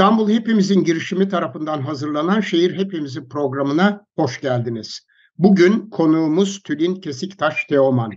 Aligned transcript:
İstanbul 0.00 0.30
Hepimizin 0.30 0.84
girişimi 0.84 1.28
tarafından 1.28 1.80
hazırlanan 1.80 2.40
Şehir 2.40 2.78
Hepimizin 2.78 3.28
programına 3.28 4.06
hoş 4.16 4.40
geldiniz. 4.40 5.06
Bugün 5.38 5.90
konuğumuz 5.90 6.62
Tülin 6.62 6.94
Kesiktaş 6.94 7.64
Teoman. 7.64 8.12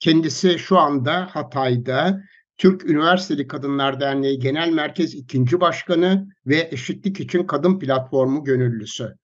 Kendisi 0.00 0.58
şu 0.58 0.78
anda 0.78 1.26
Hatay'da 1.30 2.20
Türk 2.56 2.90
Üniversiteli 2.90 3.46
Kadınlar 3.46 4.00
Derneği 4.00 4.38
Genel 4.38 4.72
Merkez 4.72 5.14
İkinci 5.14 5.60
Başkanı 5.60 6.28
ve 6.46 6.68
Eşitlik 6.70 7.20
İçin 7.20 7.46
Kadın 7.46 7.78
Platformu 7.78 8.44
gönüllüsü. 8.44 9.14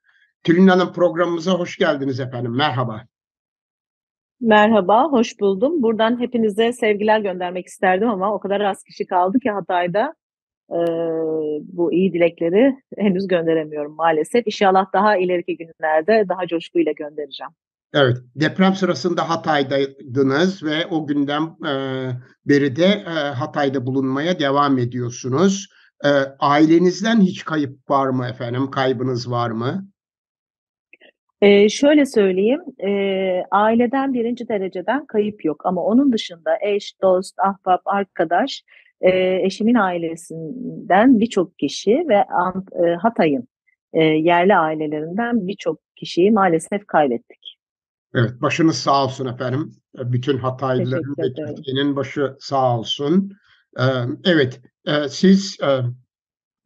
Tülin 0.45 0.69
Hanım 0.69 0.93
programımıza 0.93 1.53
hoş 1.53 1.77
geldiniz 1.77 2.21
efendim. 2.21 2.57
Merhaba. 2.57 3.03
Merhaba, 4.41 5.05
hoş 5.05 5.41
buldum. 5.41 5.83
Buradan 5.83 6.21
hepinize 6.21 6.73
sevgiler 6.73 7.21
göndermek 7.21 7.67
isterdim 7.67 8.09
ama 8.09 8.35
o 8.35 8.41
kadar 8.41 8.61
az 8.61 8.83
kişi 8.83 9.07
kaldı 9.07 9.39
ki 9.39 9.51
Hatay'da 9.51 10.15
e, 10.71 10.79
bu 11.63 11.93
iyi 11.93 12.13
dilekleri 12.13 12.77
henüz 12.99 13.29
gönderemiyorum 13.29 13.95
maalesef. 13.95 14.47
İnşallah 14.47 14.93
daha 14.93 15.17
ileriki 15.17 15.57
günlerde 15.57 16.25
daha 16.29 16.47
coşkuyla 16.47 16.93
göndereceğim. 16.93 17.53
Evet, 17.95 18.17
deprem 18.37 18.75
sırasında 18.75 19.31
Hatay'daydınız 19.31 20.65
ve 20.65 20.87
o 20.87 21.07
günden 21.07 21.43
e, 21.43 21.73
beri 22.47 22.77
de 22.77 22.85
e, 22.85 23.11
Hatay'da 23.11 23.87
bulunmaya 23.87 24.39
devam 24.39 24.79
ediyorsunuz. 24.79 25.69
E, 26.05 26.09
ailenizden 26.39 27.21
hiç 27.21 27.45
kayıp 27.45 27.91
var 27.91 28.09
mı 28.09 28.27
efendim? 28.27 28.71
Kaybınız 28.71 29.31
var 29.31 29.51
mı? 29.51 29.89
Ee, 31.45 31.69
şöyle 31.69 32.07
söyleyeyim, 32.07 32.61
e, 32.79 32.91
aileden 33.51 34.15
birinci 34.15 34.49
dereceden 34.49 35.07
kayıp 35.07 35.45
yok 35.45 35.67
ama 35.67 35.85
onun 35.85 36.13
dışında 36.13 36.59
eş, 36.61 36.95
dost, 37.03 37.39
ahbap, 37.39 37.81
arkadaş, 37.85 38.63
e, 39.05 39.41
eşimin 39.43 39.75
ailesinden 39.75 41.21
birçok 41.21 41.59
kişi 41.59 41.91
ve 42.09 42.25
e, 42.87 42.95
Hatay'ın 42.95 43.49
e, 43.93 44.05
yerli 44.05 44.57
ailelerinden 44.57 45.49
birçok 45.49 45.81
kişiyi 45.97 46.31
maalesef 46.31 46.87
kaybettik. 46.87 47.59
Evet, 48.15 48.31
başınız 48.43 48.79
sağ 48.79 49.05
olsun 49.05 49.27
efendim. 49.27 49.73
Bütün 49.95 50.39
Hataylıların 50.39 51.15
ve 51.19 51.35
Türkiye'nin 51.35 51.97
başı 51.97 52.37
sağ 52.41 52.79
olsun. 52.79 53.33
Ee, 53.79 53.83
evet, 54.25 54.61
e, 54.87 55.09
siz 55.09 55.59
e, 55.63 55.81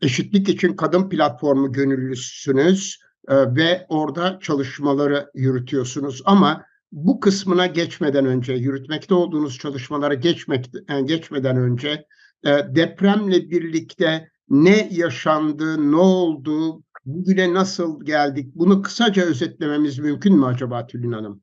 Eşitlik 0.02 0.48
için 0.48 0.76
Kadın 0.76 1.08
Platformu 1.08 1.72
gönüllüsünüz 1.72 2.98
e, 3.28 3.54
ve 3.54 3.86
orada 3.88 4.38
çalışmaları 4.42 5.30
yürütüyorsunuz. 5.34 6.22
Ama 6.24 6.64
bu 6.92 7.20
kısmına 7.20 7.66
geçmeden 7.66 8.26
önce, 8.26 8.52
yürütmekte 8.52 9.14
olduğunuz 9.14 9.58
çalışmalara 9.58 10.14
geçmek, 10.14 10.70
geçmeden 11.04 11.56
önce 11.56 12.04
depremle 12.44 13.50
birlikte 13.50 14.28
ne 14.48 14.88
yaşandı, 14.90 15.92
ne 15.92 15.96
oldu, 15.96 16.82
bugüne 17.04 17.54
nasıl 17.54 18.04
geldik? 18.04 18.46
Bunu 18.54 18.82
kısaca 18.82 19.22
özetlememiz 19.22 19.98
mümkün 19.98 20.36
mü 20.36 20.46
acaba 20.46 20.86
Tülin 20.86 21.12
Hanım? 21.12 21.42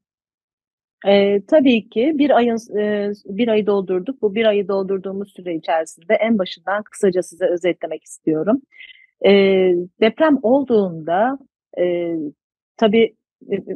E, 1.07 1.45
tabii 1.45 1.89
ki 1.89 2.11
bir 2.15 2.29
ayın 2.29 2.77
e, 2.79 3.11
bir 3.25 3.47
ayı 3.47 3.65
doldurduk. 3.65 4.21
Bu 4.21 4.35
bir 4.35 4.45
ayı 4.45 4.67
doldurduğumuz 4.67 5.33
süre 5.33 5.55
içerisinde 5.55 6.13
en 6.13 6.37
başından 6.37 6.83
kısaca 6.83 7.23
size 7.23 7.45
özetlemek 7.45 8.03
istiyorum. 8.03 8.61
E, 9.25 9.31
deprem 10.01 10.37
olduğunda 10.41 11.37
e, 11.79 12.15
tabii 12.77 13.15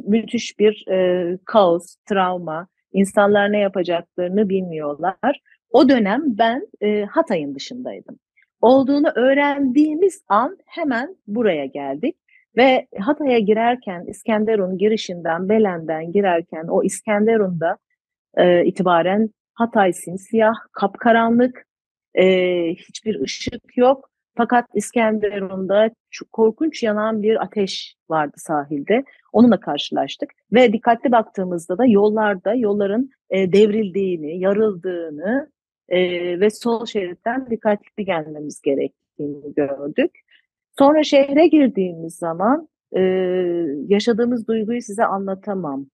müthiş 0.06 0.58
bir 0.58 0.88
e, 0.88 1.38
kaos, 1.44 1.96
travma, 2.08 2.68
insanlar 2.92 3.52
ne 3.52 3.58
yapacaklarını 3.58 4.48
bilmiyorlar. 4.48 5.40
O 5.70 5.88
dönem 5.88 6.22
ben 6.26 6.68
e, 6.80 7.04
Hatay'ın 7.04 7.54
dışındaydım. 7.54 8.18
Olduğunu 8.60 9.08
öğrendiğimiz 9.14 10.22
an 10.28 10.58
hemen 10.66 11.16
buraya 11.26 11.66
geldik. 11.66 12.16
Ve 12.56 12.86
Hatay'a 12.98 13.38
girerken 13.38 14.04
İskenderun 14.08 14.78
girişinden 14.78 15.48
Belen'den 15.48 16.12
girerken 16.12 16.66
o 16.68 16.84
İskenderun'da 16.84 17.78
e, 18.36 18.64
itibaren 18.64 19.30
Hatay 19.54 19.92
simsiyah, 19.92 20.54
kapkaranlık, 20.72 21.66
e, 22.14 22.24
hiçbir 22.74 23.20
ışık 23.20 23.76
yok. 23.76 24.10
Fakat 24.36 24.66
İskenderun'da 24.74 25.90
korkunç 26.32 26.82
yanan 26.82 27.22
bir 27.22 27.42
ateş 27.42 27.94
vardı 28.10 28.34
sahilde. 28.36 29.04
Onunla 29.32 29.60
karşılaştık 29.60 30.30
ve 30.52 30.72
dikkatli 30.72 31.12
baktığımızda 31.12 31.78
da 31.78 31.86
yollarda 31.86 32.54
yolların 32.54 33.10
e, 33.30 33.52
devrildiğini, 33.52 34.38
yarıldığını 34.38 35.50
e, 35.90 36.00
ve 36.40 36.50
sol 36.50 36.86
şeritten 36.86 37.46
dikkatli 37.50 38.04
gelmemiz 38.04 38.60
gerektiğini 38.60 39.54
gördük. 39.54 40.10
Sonra 40.78 41.02
şehre 41.02 41.46
girdiğimiz 41.46 42.14
zaman 42.14 42.68
e, 42.96 43.00
yaşadığımız 43.88 44.48
duyguyu 44.48 44.82
size 44.82 45.04
anlatamam. 45.04 45.86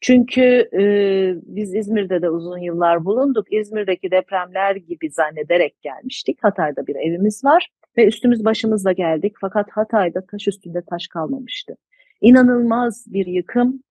Çünkü 0.00 0.68
e, 0.72 0.82
biz 1.42 1.74
İzmir'de 1.74 2.22
de 2.22 2.30
uzun 2.30 2.58
yıllar 2.58 3.04
bulunduk. 3.04 3.52
İzmir'deki 3.52 4.10
depremler 4.10 4.76
gibi 4.76 5.10
zannederek 5.10 5.82
gelmiştik. 5.82 6.44
Hatay'da 6.44 6.86
bir 6.86 6.96
evimiz 6.96 7.44
var 7.44 7.68
ve 7.98 8.06
üstümüz 8.06 8.44
başımızla 8.44 8.92
geldik. 8.92 9.34
Fakat 9.40 9.70
Hatay'da 9.70 10.26
taş 10.26 10.48
üstünde 10.48 10.82
taş 10.90 11.06
kalmamıştı. 11.06 11.76
İnanılmaz 12.20 13.06
bir 13.08 13.26
yıkım, 13.26 13.82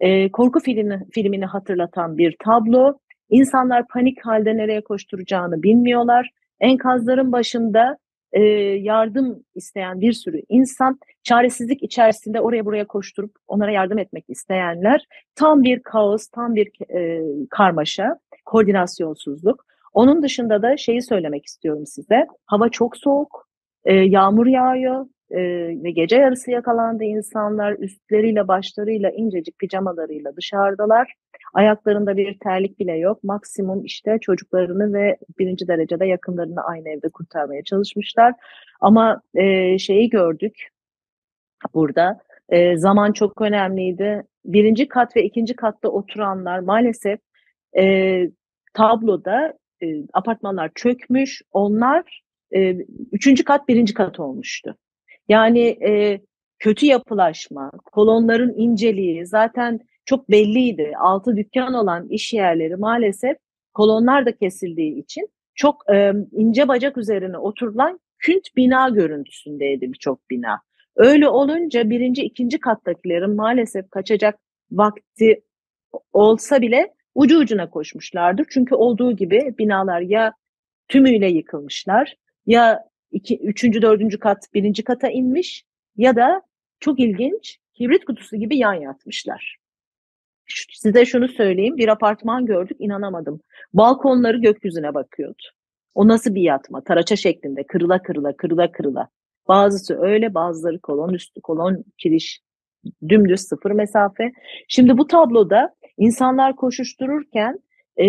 e, 0.00 0.32
korku 0.32 0.60
filmi, 0.60 1.06
filmini 1.12 1.44
hatırlatan 1.46 2.18
bir 2.18 2.36
tablo. 2.44 2.98
İnsanlar 3.30 3.88
panik 3.88 4.26
halde 4.26 4.56
nereye 4.56 4.80
koşturacağını 4.80 5.62
bilmiyorlar. 5.62 6.30
Enkazların 6.60 7.32
başında 7.32 7.98
e, 8.32 8.42
yardım 8.80 9.44
isteyen 9.54 10.00
bir 10.00 10.12
sürü 10.12 10.42
insan 10.48 10.98
çaresizlik 11.22 11.82
içerisinde 11.82 12.40
oraya 12.40 12.64
buraya 12.64 12.86
koşturup 12.86 13.36
onlara 13.48 13.70
yardım 13.70 13.98
etmek 13.98 14.24
isteyenler 14.28 15.06
tam 15.34 15.62
bir 15.62 15.82
kaos, 15.82 16.26
tam 16.28 16.54
bir 16.54 16.70
e, 16.94 17.22
karmaşa, 17.50 18.18
koordinasyonsuzluk. 18.44 19.66
Onun 19.92 20.22
dışında 20.22 20.62
da 20.62 20.76
şeyi 20.76 21.02
söylemek 21.02 21.46
istiyorum 21.46 21.86
size. 21.86 22.26
Hava 22.46 22.68
çok 22.68 22.96
soğuk, 22.96 23.48
e, 23.84 23.94
yağmur 23.94 24.46
yağıyor 24.46 25.06
e, 25.30 25.38
ve 25.84 25.90
gece 25.90 26.16
yarısı 26.16 26.50
yakalandı 26.50 27.04
insanlar 27.04 27.72
üstleriyle 27.78 28.48
başlarıyla 28.48 29.10
incecik 29.10 29.58
pijamalarıyla 29.58 30.36
dışarıdalar. 30.36 31.14
Ayaklarında 31.54 32.16
bir 32.16 32.38
terlik 32.38 32.78
bile 32.78 32.96
yok. 32.96 33.24
Maksimum 33.24 33.84
işte 33.84 34.18
çocuklarını 34.20 34.92
ve 34.92 35.16
birinci 35.38 35.68
derecede 35.68 36.06
yakınlarını 36.06 36.64
aynı 36.64 36.88
evde 36.88 37.08
kurtarmaya 37.08 37.62
çalışmışlar. 37.62 38.34
Ama 38.80 39.22
e, 39.34 39.78
şeyi 39.78 40.10
gördük 40.10 40.68
burada. 41.74 42.20
E, 42.48 42.76
zaman 42.76 43.12
çok 43.12 43.40
önemliydi. 43.40 44.22
Birinci 44.44 44.88
kat 44.88 45.16
ve 45.16 45.24
ikinci 45.24 45.56
katta 45.56 45.88
oturanlar 45.88 46.58
maalesef 46.58 47.20
e, 47.78 48.24
tabloda 48.74 49.54
e, 49.82 49.86
apartmanlar 50.12 50.70
çökmüş. 50.74 51.42
Onlar 51.52 52.22
e, 52.54 52.76
üçüncü 53.12 53.44
kat 53.44 53.68
birinci 53.68 53.94
kat 53.94 54.20
olmuştu. 54.20 54.76
Yani 55.28 55.60
e, 55.60 56.20
kötü 56.58 56.86
yapılaşma, 56.86 57.70
kolonların 57.84 58.54
inceliği 58.56 59.26
zaten 59.26 59.80
çok 60.06 60.30
belliydi. 60.30 60.92
Altı 60.98 61.36
dükkan 61.36 61.74
olan 61.74 62.08
iş 62.08 62.32
yerleri 62.32 62.76
maalesef 62.76 63.36
kolonlar 63.74 64.26
da 64.26 64.36
kesildiği 64.36 64.98
için 65.02 65.28
çok 65.54 65.90
e, 65.94 66.12
ince 66.32 66.68
bacak 66.68 66.98
üzerine 66.98 67.38
oturulan 67.38 68.00
künt 68.18 68.56
bina 68.56 68.88
görüntüsündeydi 68.88 69.92
birçok 69.92 70.30
bina. 70.30 70.60
Öyle 70.96 71.28
olunca 71.28 71.90
birinci, 71.90 72.22
ikinci 72.22 72.60
kattakilerin 72.60 73.36
maalesef 73.36 73.90
kaçacak 73.90 74.38
vakti 74.70 75.42
olsa 76.12 76.62
bile 76.62 76.94
ucu 77.14 77.38
ucuna 77.38 77.70
koşmuşlardır. 77.70 78.46
Çünkü 78.50 78.74
olduğu 78.74 79.16
gibi 79.16 79.54
binalar 79.58 80.00
ya 80.00 80.32
tümüyle 80.88 81.28
yıkılmışlar 81.28 82.14
ya 82.46 82.84
iki, 83.10 83.38
üçüncü, 83.38 83.82
dördüncü 83.82 84.18
kat 84.18 84.54
birinci 84.54 84.84
kata 84.84 85.08
inmiş 85.08 85.64
ya 85.96 86.16
da 86.16 86.42
çok 86.80 87.00
ilginç 87.00 87.58
kibrit 87.74 88.04
kutusu 88.04 88.36
gibi 88.36 88.56
yan 88.56 88.74
yatmışlar. 88.74 89.56
Size 90.72 91.04
şunu 91.04 91.28
söyleyeyim. 91.28 91.76
Bir 91.76 91.88
apartman 91.88 92.46
gördük 92.46 92.76
inanamadım. 92.80 93.40
Balkonları 93.74 94.38
gökyüzüne 94.38 94.94
bakıyordu. 94.94 95.42
O 95.94 96.08
nasıl 96.08 96.34
bir 96.34 96.42
yatma? 96.42 96.84
Taraça 96.84 97.16
şeklinde 97.16 97.66
kırıla 97.66 98.02
kırıla 98.02 98.36
kırıla 98.36 98.72
kırıla. 98.72 99.08
Bazısı 99.48 100.00
öyle 100.00 100.34
bazıları 100.34 100.78
kolon 100.80 101.12
üstü 101.12 101.40
kolon 101.40 101.84
kiriş 101.98 102.40
dümdüz 103.08 103.40
sıfır 103.40 103.70
mesafe. 103.70 104.32
Şimdi 104.68 104.98
bu 104.98 105.06
tabloda 105.06 105.74
insanlar 105.98 106.56
koşuştururken 106.56 107.58
e, 107.96 108.06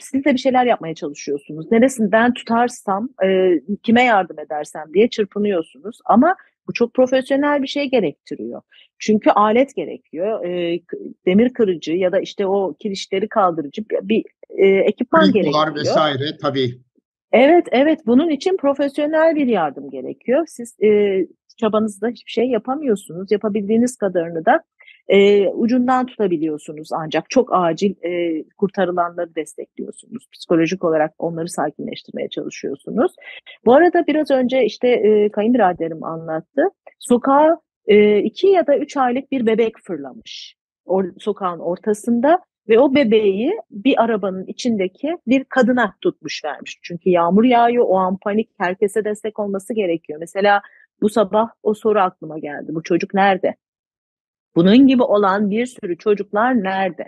siz 0.00 0.24
de 0.24 0.32
bir 0.32 0.38
şeyler 0.38 0.66
yapmaya 0.66 0.94
çalışıyorsunuz. 0.94 1.72
Neresinden 1.72 2.34
tutarsam, 2.34 3.08
e, 3.24 3.60
kime 3.82 4.02
yardım 4.02 4.38
edersem 4.38 4.84
diye 4.94 5.08
çırpınıyorsunuz. 5.08 5.98
Ama 6.04 6.36
bu 6.68 6.72
çok 6.72 6.94
profesyonel 6.94 7.62
bir 7.62 7.68
şey 7.68 7.90
gerektiriyor. 7.90 8.62
Çünkü 8.98 9.30
alet 9.30 9.76
gerekiyor. 9.76 10.44
E, 10.44 10.80
demir 11.26 11.52
kırıcı 11.52 11.92
ya 11.92 12.12
da 12.12 12.20
işte 12.20 12.46
o 12.46 12.74
kirişleri 12.78 13.28
kaldırıcı 13.28 13.82
bir, 13.90 14.08
bir 14.08 14.24
e, 14.48 14.66
ekipman 14.66 15.32
Kırıklar 15.32 15.42
gerekiyor. 15.42 15.76
vesaire 15.76 16.36
tabii. 16.42 16.80
Evet, 17.32 17.66
evet. 17.72 18.00
Bunun 18.06 18.30
için 18.30 18.56
profesyonel 18.56 19.34
bir 19.34 19.46
yardım 19.46 19.90
gerekiyor. 19.90 20.44
Siz 20.48 20.76
e, 20.82 21.20
çabanızda 21.56 22.08
hiçbir 22.08 22.30
şey 22.30 22.44
yapamıyorsunuz. 22.44 23.32
Yapabildiğiniz 23.32 23.96
kadarını 23.96 24.44
da 24.44 24.62
e, 25.10 25.48
ucundan 25.48 26.06
tutabiliyorsunuz 26.06 26.88
ancak 26.92 27.30
çok 27.30 27.48
acil 27.52 27.94
e, 28.04 28.44
kurtarılanları 28.58 29.34
destekliyorsunuz. 29.34 30.26
Psikolojik 30.32 30.84
olarak 30.84 31.14
onları 31.18 31.48
sakinleştirmeye 31.48 32.28
çalışıyorsunuz. 32.28 33.12
Bu 33.64 33.74
arada 33.74 34.06
biraz 34.06 34.30
önce 34.30 34.64
işte 34.64 34.88
e, 34.88 35.30
kayınbiraderim 35.30 36.04
anlattı. 36.04 36.62
Sokağa 36.98 37.60
e, 37.86 38.18
iki 38.18 38.46
ya 38.46 38.66
da 38.66 38.78
üç 38.78 38.96
aylık 38.96 39.32
bir 39.32 39.46
bebek 39.46 39.74
fırlamış. 39.84 40.54
Or, 40.84 41.04
sokağın 41.18 41.58
ortasında 41.58 42.40
ve 42.68 42.78
o 42.78 42.94
bebeği 42.94 43.52
bir 43.70 44.02
arabanın 44.02 44.46
içindeki 44.46 45.16
bir 45.26 45.44
kadına 45.44 45.94
tutmuş 46.00 46.44
vermiş. 46.44 46.78
Çünkü 46.82 47.10
yağmur 47.10 47.44
yağıyor, 47.44 47.84
o 47.88 47.96
an 47.96 48.16
panik, 48.16 48.50
herkese 48.58 49.04
destek 49.04 49.38
olması 49.38 49.74
gerekiyor. 49.74 50.18
Mesela 50.20 50.62
bu 51.02 51.08
sabah 51.08 51.48
o 51.62 51.74
soru 51.74 52.00
aklıma 52.00 52.38
geldi. 52.38 52.66
Bu 52.68 52.82
çocuk 52.82 53.14
nerede? 53.14 53.56
Bunun 54.56 54.86
gibi 54.86 55.02
olan 55.02 55.50
bir 55.50 55.66
sürü 55.66 55.98
çocuklar 55.98 56.62
nerede? 56.62 57.04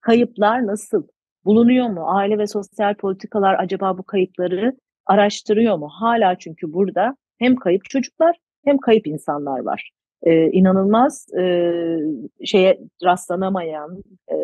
Kayıplar 0.00 0.66
nasıl? 0.66 1.06
Bulunuyor 1.44 1.86
mu? 1.88 2.04
Aile 2.06 2.38
ve 2.38 2.46
sosyal 2.46 2.94
politikalar 2.94 3.56
acaba 3.58 3.98
bu 3.98 4.02
kayıpları 4.02 4.76
araştırıyor 5.06 5.76
mu? 5.76 5.88
Hala 5.92 6.38
çünkü 6.38 6.72
burada 6.72 7.16
hem 7.38 7.56
kayıp 7.56 7.84
çocuklar 7.84 8.36
hem 8.64 8.78
kayıp 8.78 9.06
insanlar 9.06 9.60
var. 9.60 9.90
Ee, 10.22 10.50
inanılmaz 10.50 11.34
e, 11.34 11.44
şeye 12.44 12.80
rastlanamayan, 13.04 14.02
e, 14.32 14.36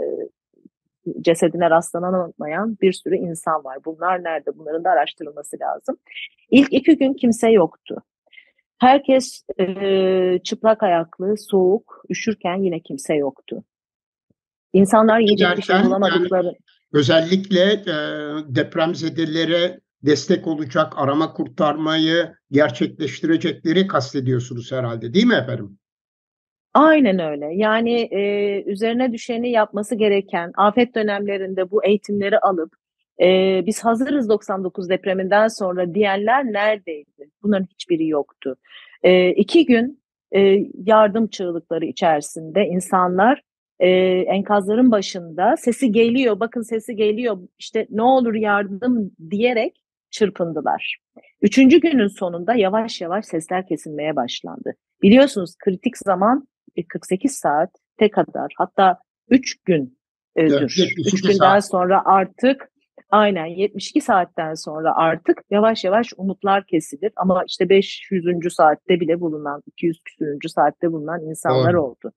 cesedine 1.21 1.71
rastlanamayan 1.71 2.77
bir 2.83 2.93
sürü 2.93 3.17
insan 3.17 3.65
var. 3.65 3.79
Bunlar 3.85 4.25
nerede? 4.25 4.59
Bunların 4.59 4.85
da 4.85 4.91
araştırılması 4.91 5.57
lazım. 5.61 5.97
İlk 6.51 6.73
iki 6.73 6.99
gün 6.99 7.15
kimse 7.15 7.51
yoktu. 7.51 8.03
Herkes 8.79 9.43
e, 9.61 10.39
çıplak 10.45 10.83
ayaklı, 10.83 11.35
soğuk, 11.39 12.03
üşürken 12.11 12.63
yine 12.63 12.81
kimse 12.81 13.15
yoktu. 13.15 13.65
İnsanlar 14.73 15.21
yiyecek 15.21 15.57
bir 15.57 15.63
şey 15.63 15.77
bulamadıkları. 15.85 16.47
Yani 16.47 16.57
özellikle 16.93 17.73
e, 17.73 17.97
depremzedelere 18.55 19.81
destek 20.03 20.47
olacak 20.47 20.93
arama 20.97 21.33
kurtarmayı 21.33 22.33
gerçekleştirecekleri 22.51 23.87
kastediyorsunuz 23.87 24.73
herhalde 24.73 25.15
değil 25.15 25.27
mi 25.27 25.35
efendim? 25.35 25.79
Aynen 26.75 27.19
öyle. 27.19 27.47
Yani 27.55 28.01
e, 28.01 28.63
üzerine 28.67 29.13
düşeni 29.13 29.51
yapması 29.51 29.95
gereken 29.95 30.53
afet 30.57 30.95
dönemlerinde 30.95 31.71
bu 31.71 31.85
eğitimleri 31.85 32.39
alıp 32.39 32.73
e, 33.23 33.63
biz 33.67 33.85
hazırız 33.85 34.29
99 34.29 34.89
depreminden 34.89 35.49
sonra 35.49 35.95
diyenler 35.95 36.45
neredeydi? 36.45 37.31
Bunların 37.43 37.67
hiçbiri 37.67 38.09
yoktu. 38.09 38.57
E, 39.03 39.31
iki 39.31 39.67
gün 39.67 40.03
e, 40.35 40.41
yardım 40.85 41.27
çığlıkları 41.27 41.85
içerisinde 41.87 42.67
insanlar 42.67 43.43
e, 43.81 43.89
enkazların 44.21 44.91
başında 44.91 45.57
sesi 45.57 45.93
geliyor, 45.93 46.41
bakın 46.41 46.63
sesi 46.63 46.97
geliyor, 46.97 47.39
işte 47.59 47.87
ne 47.91 48.03
olur 48.03 48.35
yardım 48.35 49.11
diyerek 49.31 49.83
çırpındılar. 50.11 50.97
Üçüncü 51.43 51.81
günün 51.81 52.09
sonunda 52.09 52.55
yavaş 52.55 53.01
yavaş 53.01 53.25
sesler 53.25 53.67
kesilmeye 53.67 54.17
başlandı. 54.17 54.75
Biliyorsunuz 55.03 55.55
kritik 55.65 55.99
zaman 55.99 56.49
48 56.89 57.33
saate 57.33 58.11
kadar 58.11 58.53
hatta 58.59 58.99
3 59.31 59.63
gün 59.63 59.99
ödür. 60.37 60.77
3 60.99 61.23
günden 61.23 61.37
saat. 61.37 61.69
sonra 61.69 62.03
artık 62.05 62.71
aynen 63.11 63.47
72 63.47 64.01
saatten 64.01 64.55
sonra 64.55 64.97
artık 64.97 65.43
yavaş 65.51 65.85
yavaş 65.85 66.13
umutlar 66.17 66.67
kesilir 66.67 67.13
ama 67.17 67.45
işte 67.49 67.69
500. 67.69 68.25
saatte 68.51 69.01
bile 69.01 69.21
bulunan 69.21 69.63
200 69.67 70.01
küsürüncü 70.05 70.49
saatte 70.49 70.93
bulunan 70.93 71.21
insanlar 71.21 71.73
Doğru. 71.73 71.83
oldu. 71.83 72.13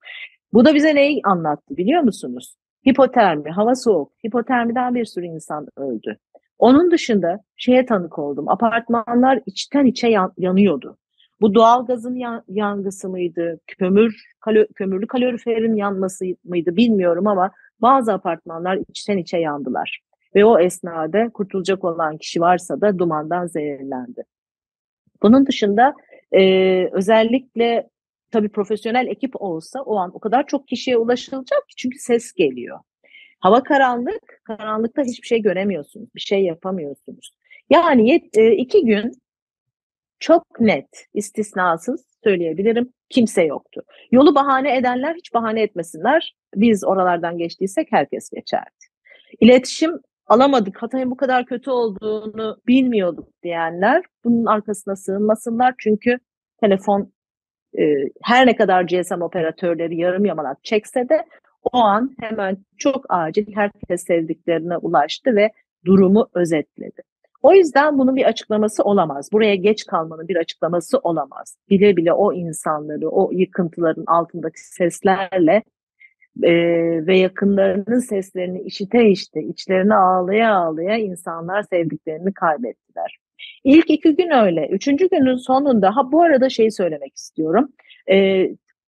Bu 0.52 0.64
da 0.64 0.74
bize 0.74 0.94
neyi 0.94 1.20
anlattı 1.24 1.76
biliyor 1.76 2.02
musunuz? 2.02 2.56
Hipotermi, 2.88 3.50
hava 3.50 3.74
soğuk. 3.74 4.12
Hipotermiden 4.26 4.94
bir 4.94 5.04
sürü 5.04 5.26
insan 5.26 5.68
öldü. 5.76 6.16
Onun 6.58 6.90
dışında 6.90 7.40
şeye 7.56 7.86
tanık 7.86 8.18
oldum. 8.18 8.48
Apartmanlar 8.48 9.40
içten 9.46 9.84
içe 9.84 10.08
yan, 10.08 10.32
yanıyordu. 10.38 10.96
Bu 11.40 11.54
doğal 11.54 11.86
gazın 11.86 12.14
yan, 12.14 12.44
yangısı 12.48 13.08
mıydı? 13.08 13.60
Kömür, 13.66 14.24
kalor, 14.40 14.66
kömürlü 14.74 15.06
kaloriferin 15.06 15.74
yanması 15.74 16.24
mıydı 16.44 16.76
bilmiyorum 16.76 17.26
ama 17.26 17.50
bazı 17.80 18.12
apartmanlar 18.12 18.78
içten 18.88 19.18
içe 19.18 19.38
yandılar. 19.38 20.00
Ve 20.34 20.44
o 20.44 20.58
esnada 20.58 21.30
kurtulacak 21.30 21.84
olan 21.84 22.18
kişi 22.18 22.40
varsa 22.40 22.80
da 22.80 22.98
dumandan 22.98 23.46
zehirlendi. 23.46 24.24
Bunun 25.22 25.46
dışında 25.46 25.94
e, 26.32 26.42
özellikle 26.92 27.88
tabii 28.30 28.48
profesyonel 28.48 29.06
ekip 29.06 29.42
olsa 29.42 29.82
o 29.82 29.96
an 29.96 30.10
o 30.14 30.18
kadar 30.18 30.46
çok 30.46 30.68
kişiye 30.68 30.96
ulaşılacak 30.96 31.68
ki 31.68 31.74
çünkü 31.76 31.98
ses 31.98 32.32
geliyor. 32.32 32.78
Hava 33.40 33.62
karanlık, 33.62 34.40
karanlıkta 34.44 35.02
hiçbir 35.02 35.26
şey 35.26 35.42
göremiyorsunuz, 35.42 36.08
bir 36.14 36.20
şey 36.20 36.44
yapamıyorsunuz. 36.44 37.32
Yani 37.70 38.10
yet, 38.10 38.38
e, 38.38 38.52
iki 38.56 38.84
gün 38.84 39.12
çok 40.18 40.60
net, 40.60 41.06
istisnasız 41.14 42.06
söyleyebilirim 42.24 42.92
kimse 43.08 43.42
yoktu. 43.42 43.82
Yolu 44.12 44.34
bahane 44.34 44.76
edenler 44.76 45.14
hiç 45.14 45.34
bahane 45.34 45.62
etmesinler. 45.62 46.36
Biz 46.54 46.84
oralardan 46.84 47.38
geçtiysek 47.38 47.88
herkes 47.90 48.30
geçerdi. 48.30 48.70
İletişim 49.40 50.00
alamadık, 50.30 50.82
Hatay'ın 50.82 51.10
bu 51.10 51.16
kadar 51.16 51.46
kötü 51.46 51.70
olduğunu 51.70 52.56
bilmiyorduk 52.66 53.28
diyenler 53.42 54.04
bunun 54.24 54.46
arkasına 54.46 54.96
sığınmasınlar. 54.96 55.74
Çünkü 55.78 56.18
telefon 56.60 57.12
e, 57.78 57.82
her 58.22 58.46
ne 58.46 58.56
kadar 58.56 58.82
GSM 58.82 59.22
operatörleri 59.22 59.96
yarım 59.96 60.24
yamalak 60.24 60.64
çekse 60.64 61.08
de 61.08 61.26
o 61.72 61.78
an 61.78 62.16
hemen 62.20 62.56
çok 62.78 63.04
acil 63.08 63.46
herkes 63.54 64.06
sevdiklerine 64.06 64.76
ulaştı 64.76 65.36
ve 65.36 65.50
durumu 65.84 66.28
özetledi. 66.34 67.02
O 67.42 67.54
yüzden 67.54 67.98
bunun 67.98 68.16
bir 68.16 68.24
açıklaması 68.24 68.82
olamaz. 68.82 69.28
Buraya 69.32 69.54
geç 69.54 69.86
kalmanın 69.86 70.28
bir 70.28 70.36
açıklaması 70.36 70.98
olamaz. 70.98 71.56
Bile 71.70 71.96
bile 71.96 72.12
o 72.12 72.32
insanları, 72.32 73.08
o 73.08 73.30
yıkıntıların 73.32 74.04
altındaki 74.06 74.60
seslerle 74.60 75.62
e, 76.42 76.52
ve 77.06 77.18
yakınlarının 77.18 77.98
seslerini 77.98 78.60
işite 78.60 79.10
işte, 79.10 79.42
içlerine 79.42 79.94
ağlaya 79.94 80.54
ağlaya 80.54 80.98
insanlar 80.98 81.62
sevdiklerini 81.62 82.34
kaybettiler. 82.34 83.18
İlk 83.64 83.90
iki 83.90 84.16
gün 84.16 84.30
öyle. 84.30 84.68
Üçüncü 84.68 85.08
günün 85.08 85.36
sonunda, 85.36 85.96
ha 85.96 86.12
bu 86.12 86.22
arada 86.22 86.48
şey 86.48 86.70
söylemek 86.70 87.16
istiyorum. 87.16 87.72
E, 88.10 88.48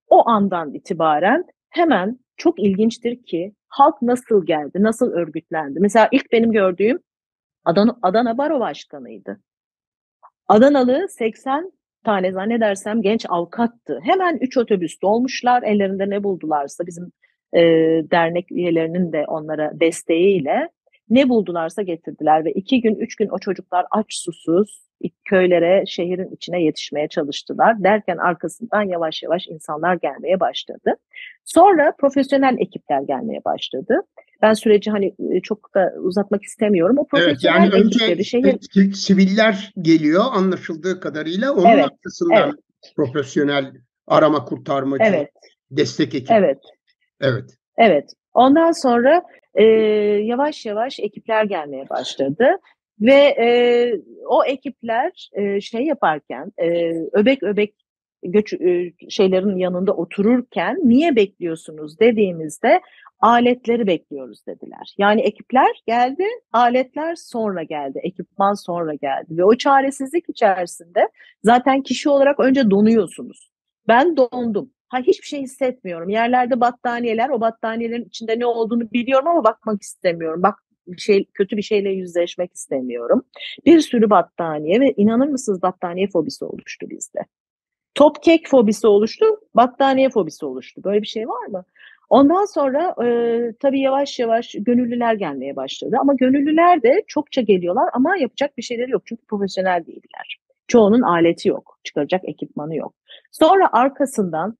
o 0.09 0.29
andan 0.29 0.75
itibaren 0.75 1.45
hemen 1.71 2.19
çok 2.37 2.61
ilginçtir 2.61 3.23
ki 3.23 3.53
halk 3.69 4.03
nasıl 4.03 4.47
geldi, 4.47 4.83
nasıl 4.83 5.13
örgütlendi. 5.13 5.81
Mesela 5.81 6.09
ilk 6.13 6.33
benim 6.33 6.53
gördüğüm 6.53 6.99
Adana, 7.65 7.99
Adana 8.03 8.39
Baro 8.39 8.61
Başkanı'ydı. 8.61 9.41
Adanalı 10.49 11.09
80 11.09 11.73
tane 12.05 12.33
zannedersem 12.33 13.03
genç 13.03 13.27
avukattı. 13.29 14.01
Hemen 14.03 14.39
3 14.41 14.57
otobüs 14.57 15.03
dolmuşlar. 15.03 15.63
Ellerinde 15.63 16.11
ne 16.11 16.25
buldularsa 16.25 16.87
bizim 16.87 17.13
e, 17.55 17.61
dernek 18.11 18.53
üyelerinin 18.53 19.13
de 19.13 19.25
onlara 19.29 19.73
desteğiyle 19.81 20.69
ne 21.11 21.29
buldularsa 21.29 21.83
getirdiler 21.83 22.45
ve 22.45 22.53
iki 22.53 22.81
gün, 22.81 22.95
üç 22.95 23.17
gün 23.17 23.29
o 23.29 23.39
çocuklar 23.39 23.87
aç 23.91 24.07
susuz 24.15 24.91
köylere, 25.31 25.85
şehrin 25.87 26.35
içine 26.35 26.63
yetişmeye 26.63 27.09
çalıştılar. 27.09 27.85
Derken 27.85 28.17
arkasından 28.17 28.83
yavaş 28.83 29.23
yavaş 29.23 29.49
insanlar 29.49 29.95
gelmeye 29.95 30.41
başladı. 30.41 30.95
Sonra 31.45 31.95
profesyonel 31.99 32.57
ekipler 32.59 33.03
gelmeye 33.03 33.45
başladı. 33.45 34.01
Ben 34.43 34.53
süreci 34.53 34.91
hani 34.91 35.07
e, 35.07 35.41
çok 35.41 35.75
da 35.75 35.95
uzatmak 36.03 36.43
istemiyorum. 36.43 36.99
O 36.99 37.07
profesyonel 37.07 37.63
evet, 37.63 37.73
yani 37.75 37.85
önce 37.85 38.25
şehir... 38.25 38.93
siviller 38.93 39.73
geliyor 39.83 40.25
anlaşıldığı 40.33 41.01
kadarıyla. 41.01 41.53
Onun 41.53 41.67
evet, 41.67 41.85
arkasından 41.85 42.45
evet. 42.45 42.95
profesyonel 42.97 43.73
arama 44.07 44.45
kurtarmacı, 44.45 45.05
evet. 45.07 45.31
destek 45.71 46.15
ekibi. 46.15 46.33
Evet. 46.33 46.59
Evet. 47.21 47.51
Evet. 47.79 48.13
Ondan 48.35 48.73
sonra 48.73 49.23
e, 49.55 49.65
yavaş 50.25 50.67
yavaş 50.67 51.01
ekipler 51.01 51.45
gelmeye 51.45 51.89
başladı. 51.89 52.47
Ve 53.01 53.15
e, 53.15 53.49
o 54.27 54.45
ekipler 54.45 55.31
e, 55.33 55.61
şey 55.61 55.83
yaparken, 55.83 56.53
e, 56.59 56.93
öbek 57.13 57.43
öbek 57.43 57.75
göç 58.23 58.53
e, 58.53 58.93
şeylerin 59.09 59.57
yanında 59.57 59.93
otururken 59.93 60.79
niye 60.85 61.17
bekliyorsunuz 61.17 62.01
dediğimizde 62.01 62.81
aletleri 63.21 63.87
bekliyoruz 63.87 64.47
dediler. 64.47 64.95
Yani 64.99 65.21
ekipler 65.21 65.83
geldi, 65.87 66.25
aletler 66.53 67.15
sonra 67.15 67.63
geldi, 67.63 68.01
ekipman 68.03 68.55
sonra 68.55 68.95
geldi 68.95 69.29
ve 69.31 69.45
o 69.45 69.55
çaresizlik 69.55 70.25
içerisinde 70.29 71.09
zaten 71.45 71.83
kişi 71.83 72.09
olarak 72.09 72.41
önce 72.41 72.71
donuyorsunuz. 72.71 73.51
Ben 73.89 74.17
dondum. 74.17 74.71
Ha 74.91 74.99
hiçbir 74.99 75.27
şey 75.27 75.43
hissetmiyorum. 75.43 76.09
Yerlerde 76.09 76.61
battaniyeler, 76.61 77.29
o 77.29 77.41
battaniyelerin 77.41 78.05
içinde 78.05 78.39
ne 78.39 78.47
olduğunu 78.47 78.91
biliyorum 78.93 79.29
ama 79.29 79.45
bakmak 79.45 79.83
istemiyorum. 79.83 80.43
Bak 80.43 80.55
bir 80.87 81.01
şey 81.01 81.25
kötü 81.35 81.57
bir 81.57 81.63
şeyle 81.63 81.91
yüzleşmek 81.91 82.55
istemiyorum. 82.55 83.23
Bir 83.67 83.81
sürü 83.81 84.11
battaniye 84.11 84.81
ve 84.81 84.95
inanır 84.97 85.29
mısınız 85.29 85.63
battaniye 85.63 86.09
fobisi 86.09 86.45
oluştu 86.45 86.91
bizde. 86.91 87.21
Top 87.95 88.23
kek 88.23 88.49
fobisi 88.49 88.87
oluştu, 88.87 89.27
battaniye 89.55 90.11
fobisi 90.11 90.47
oluştu. 90.47 90.85
Böyle 90.85 91.03
bir 91.03 91.07
şey 91.07 91.29
var 91.29 91.47
mı? 91.47 91.65
Ondan 92.09 92.45
sonra 92.45 92.95
e, 93.07 93.53
tabii 93.61 93.81
yavaş 93.81 94.19
yavaş 94.19 94.55
gönüllüler 94.59 95.15
gelmeye 95.15 95.57
başladı. 95.57 95.97
Ama 96.01 96.15
gönüllüler 96.15 96.83
de 96.83 97.03
çokça 97.07 97.41
geliyorlar 97.41 97.91
ama 97.93 98.17
yapacak 98.17 98.57
bir 98.59 98.63
şeyleri 98.63 98.91
yok. 98.91 99.03
Çünkü 99.07 99.27
profesyonel 99.27 99.87
değiller. 99.87 100.39
Çoğunun 100.69 101.03
aleti 101.03 101.49
yok, 101.49 101.79
çıkaracak 101.85 102.21
ekipmanı 102.25 102.77
yok. 102.77 102.95
Sonra 103.31 103.69
arkasından 103.73 104.57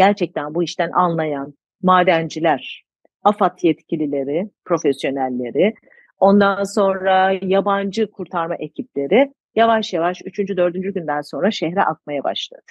gerçekten 0.00 0.54
bu 0.54 0.62
işten 0.62 0.90
anlayan 0.90 1.54
madenciler, 1.82 2.84
AFAD 3.22 3.58
yetkilileri, 3.62 4.50
profesyonelleri, 4.64 5.74
ondan 6.18 6.64
sonra 6.64 7.38
yabancı 7.42 8.10
kurtarma 8.10 8.54
ekipleri 8.54 9.32
yavaş 9.54 9.92
yavaş 9.92 10.22
3. 10.24 10.38
4. 10.38 10.74
günden 10.74 11.20
sonra 11.20 11.50
şehre 11.50 11.82
akmaya 11.82 12.24
başladı. 12.24 12.62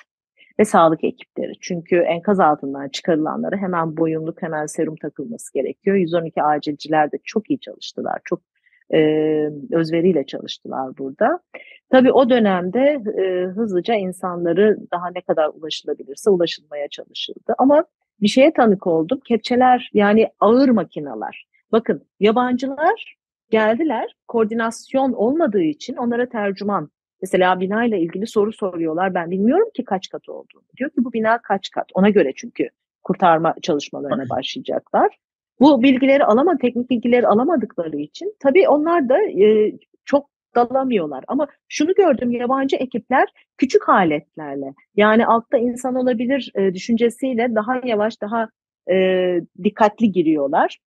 Ve 0.60 0.66
sağlık 0.66 1.04
ekipleri. 1.04 1.52
Çünkü 1.62 1.96
enkaz 1.96 2.40
altından 2.40 2.90
çıkarılanları 2.90 3.58
hemen 3.58 3.98
boyunluk, 3.98 4.42
hemen 4.42 4.66
serum 4.66 4.96
takılması 4.96 5.54
gerekiyor. 5.54 5.96
112 5.96 6.44
acilciler 6.44 7.12
de 7.12 7.18
çok 7.24 7.50
iyi 7.50 7.60
çalıştılar. 7.60 8.20
Çok 8.26 8.42
e, 8.94 9.00
özveriyle 9.72 10.26
çalıştılar 10.26 10.98
burada. 10.98 11.40
Tabii 11.90 12.12
o 12.12 12.30
dönemde 12.30 13.02
e, 13.18 13.46
hızlıca 13.46 13.96
insanları 13.96 14.78
daha 14.92 15.10
ne 15.16 15.22
kadar 15.22 15.50
ulaşılabilirse 15.54 16.30
ulaşılmaya 16.30 16.88
çalışıldı. 16.88 17.56
Ama 17.58 17.84
bir 18.22 18.28
şeye 18.28 18.54
tanık 18.54 18.88
oldum. 18.88 19.20
Kepçeler 19.28 19.90
yani 19.94 20.28
ağır 20.40 20.70
makineler. 20.70 21.46
Bakın 21.72 22.08
yabancılar 22.20 23.16
geldiler. 23.50 24.16
Koordinasyon 24.28 25.14
olmadığı 25.14 25.62
için 25.62 25.96
onlara 25.96 26.30
tercüman. 26.30 26.90
Mesela 27.22 27.60
binayla 27.60 27.98
ilgili 27.98 28.28
soru 28.28 28.54
soruyorlar. 28.54 29.14
Ben 29.14 29.32
bilmiyorum 29.32 29.70
ki 29.76 29.86
kaç 29.86 30.10
kat 30.10 30.30
olduğunu. 30.30 30.64
Diyor 30.78 30.90
ki 30.90 30.96
bu 30.98 31.14
bina 31.14 31.42
kaç 31.42 31.70
kat? 31.70 31.86
Ona 31.94 32.10
göre 32.10 32.34
çünkü 32.36 32.70
kurtarma 33.04 33.56
çalışmalarına 33.62 34.30
başlayacaklar. 34.30 35.18
Bu 35.60 35.84
bilgileri 35.84 36.26
alama, 36.26 36.58
teknik 36.58 36.90
bilgileri 36.90 37.28
alamadıkları 37.28 37.98
için 37.98 38.36
tabii 38.40 38.70
onlar 38.70 39.10
da 39.10 39.22
e, 39.22 39.72
çok 40.06 40.30
dalamıyorlar. 40.56 41.24
Ama 41.28 41.48
şunu 41.68 41.94
gördüm 41.94 42.32
yabancı 42.32 42.76
ekipler 42.76 43.28
küçük 43.58 43.90
aletlerle 43.90 44.74
yani 44.96 45.26
altta 45.26 45.58
insan 45.58 45.96
olabilir 45.96 46.52
e, 46.56 46.74
düşüncesiyle 46.74 47.56
daha 47.56 47.82
yavaş 47.86 48.22
daha 48.22 48.50
e, 48.92 48.96
dikkatli 49.64 50.12
giriyorlar. 50.12 50.80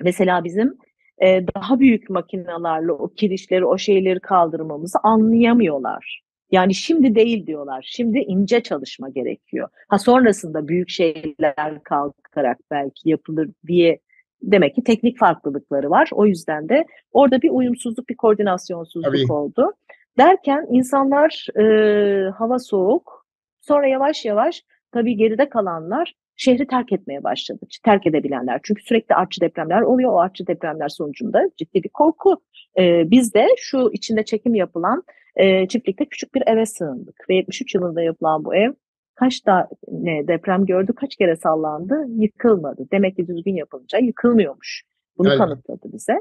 Mesela 0.00 0.44
bizim 0.44 0.78
e, 1.22 1.46
daha 1.54 1.80
büyük 1.80 2.10
makinalarla 2.10 2.92
o 2.92 3.08
kirişleri 3.08 3.64
o 3.64 3.78
şeyleri 3.78 4.20
kaldırmamızı 4.20 4.98
anlayamıyorlar. 5.02 6.22
Yani 6.50 6.74
şimdi 6.74 7.14
değil 7.14 7.46
diyorlar. 7.46 7.86
Şimdi 7.90 8.18
ince 8.18 8.60
çalışma 8.60 9.08
gerekiyor. 9.08 9.68
Ha 9.88 9.98
sonrasında 9.98 10.68
büyük 10.68 10.88
şeyler 10.88 11.82
kalkarak 11.84 12.58
belki 12.70 13.08
yapılır 13.08 13.50
diye 13.66 13.98
demek 14.42 14.74
ki 14.74 14.84
teknik 14.84 15.18
farklılıkları 15.18 15.90
var. 15.90 16.10
O 16.12 16.26
yüzden 16.26 16.68
de 16.68 16.84
orada 17.12 17.42
bir 17.42 17.50
uyumsuzluk, 17.50 18.08
bir 18.08 18.16
koordinasyonsuzluk 18.16 19.14
Tabii. 19.14 19.32
oldu. 19.32 19.72
Derken 20.18 20.66
insanlar 20.70 21.46
e, 21.58 22.30
hava 22.30 22.58
soğuk, 22.58 23.26
sonra 23.60 23.86
yavaş 23.86 24.24
yavaş 24.24 24.62
tabii 24.92 25.16
geride 25.16 25.48
kalanlar 25.48 26.14
şehri 26.36 26.66
terk 26.66 26.92
etmeye 26.92 27.24
başladı. 27.24 27.66
Terk 27.84 28.06
edebilenler. 28.06 28.60
Çünkü 28.62 28.82
sürekli 28.82 29.14
artçı 29.14 29.40
depremler 29.40 29.80
oluyor. 29.80 30.12
O 30.12 30.18
artçı 30.18 30.46
depremler 30.46 30.88
sonucunda 30.88 31.50
ciddi 31.56 31.82
bir 31.82 31.88
korku. 31.88 32.42
Ee, 32.78 33.10
biz 33.10 33.34
de 33.34 33.46
şu 33.56 33.90
içinde 33.92 34.24
çekim 34.24 34.54
yapılan 34.54 35.02
e, 35.36 35.68
çiftlikte 35.68 36.04
küçük 36.04 36.34
bir 36.34 36.42
eve 36.46 36.66
sığındık. 36.66 37.26
Ve 37.30 37.34
73 37.34 37.74
yılında 37.74 38.02
yapılan 38.02 38.44
bu 38.44 38.54
ev 38.54 38.72
kaç 39.14 39.40
tane 39.40 40.28
deprem 40.28 40.66
gördü, 40.66 40.92
kaç 40.96 41.16
kere 41.16 41.36
sallandı, 41.36 42.06
yıkılmadı. 42.08 42.86
Demek 42.92 43.16
ki 43.16 43.26
düzgün 43.26 43.54
yapılınca 43.54 43.98
yıkılmıyormuş. 43.98 44.82
Bunu 45.18 45.28
evet. 45.28 45.38
kanıtladı 45.38 45.92
bize. 45.92 46.14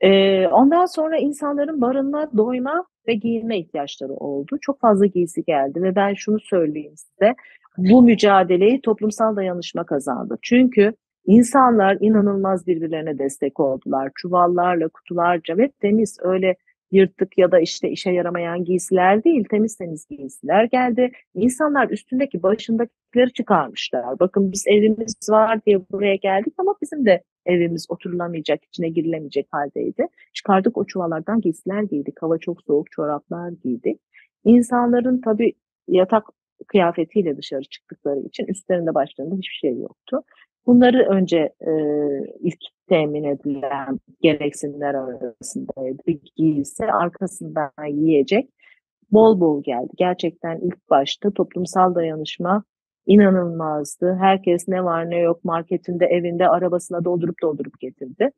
Ee, 0.00 0.46
ondan 0.46 0.86
sonra 0.86 1.18
insanların 1.18 1.80
barınma, 1.80 2.30
doyma 2.36 2.84
ve 3.08 3.14
giyinme 3.14 3.58
ihtiyaçları 3.58 4.12
oldu. 4.12 4.58
Çok 4.60 4.80
fazla 4.80 5.06
giysi 5.06 5.44
geldi 5.44 5.82
ve 5.82 5.94
ben 5.94 6.14
şunu 6.14 6.40
söyleyeyim 6.40 6.94
size. 6.96 7.34
Bu 7.78 8.02
mücadeleyi 8.02 8.80
toplumsal 8.80 9.36
dayanışma 9.36 9.86
kazandı. 9.86 10.38
Çünkü 10.42 10.92
insanlar 11.26 11.96
inanılmaz 12.00 12.66
birbirlerine 12.66 13.18
destek 13.18 13.60
oldular. 13.60 14.10
Çuvallarla, 14.14 14.88
kutularca 14.88 15.58
ve 15.58 15.70
temiz 15.80 16.18
öyle 16.22 16.56
yırtık 16.92 17.38
ya 17.38 17.52
da 17.52 17.60
işte 17.60 17.90
işe 17.90 18.10
yaramayan 18.10 18.64
giysiler 18.64 19.24
değil, 19.24 19.44
temiz 19.50 19.76
temiz 19.76 20.06
giysiler 20.06 20.64
geldi. 20.64 21.12
İnsanlar 21.34 21.90
üstündeki 21.90 22.42
başındakileri 22.42 23.32
çıkarmışlar. 23.32 24.18
Bakın 24.20 24.52
biz 24.52 24.64
evimiz 24.66 25.14
var 25.30 25.64
diye 25.66 25.80
buraya 25.90 26.14
geldik 26.16 26.54
ama 26.58 26.74
bizim 26.82 27.06
de 27.06 27.22
evimiz 27.46 27.86
oturulamayacak, 27.88 28.64
içine 28.64 28.88
girilemeyecek 28.88 29.46
haldeydi. 29.50 30.06
Çıkardık 30.32 30.78
o 30.78 30.84
çuvallardan 30.84 31.40
giysiler 31.40 31.82
giydik. 31.82 32.22
Hava 32.22 32.38
çok 32.38 32.62
soğuk, 32.62 32.90
çoraplar 32.90 33.50
giydik. 33.64 34.00
İnsanların 34.44 35.20
tabii 35.20 35.52
yatak 35.88 36.26
kıyafetiyle 36.66 37.36
dışarı 37.36 37.62
çıktıkları 37.62 38.20
için 38.20 38.46
üstlerinde 38.46 38.94
başlarında 38.94 39.34
hiçbir 39.34 39.54
şey 39.54 39.78
yoktu. 39.78 40.22
Bunları 40.66 41.06
önce 41.10 41.38
e, 41.60 41.72
ilk 42.40 42.60
temin 42.88 43.24
edilen 43.24 44.00
gereksinimler 44.20 44.94
arasındaydı. 44.94 46.02
Giysi, 46.36 46.84
arkasından 46.84 47.86
yiyecek 47.88 48.50
bol 49.12 49.40
bol 49.40 49.62
geldi. 49.62 49.92
Gerçekten 49.96 50.58
ilk 50.58 50.90
başta 50.90 51.30
toplumsal 51.30 51.94
dayanışma 51.94 52.64
inanılmazdı. 53.06 54.16
Herkes 54.20 54.68
ne 54.68 54.84
var 54.84 55.10
ne 55.10 55.18
yok 55.18 55.44
marketinde, 55.44 56.06
evinde, 56.06 56.48
arabasına 56.48 57.04
doldurup 57.04 57.42
doldurup 57.42 57.80
getirdi. 57.80 58.30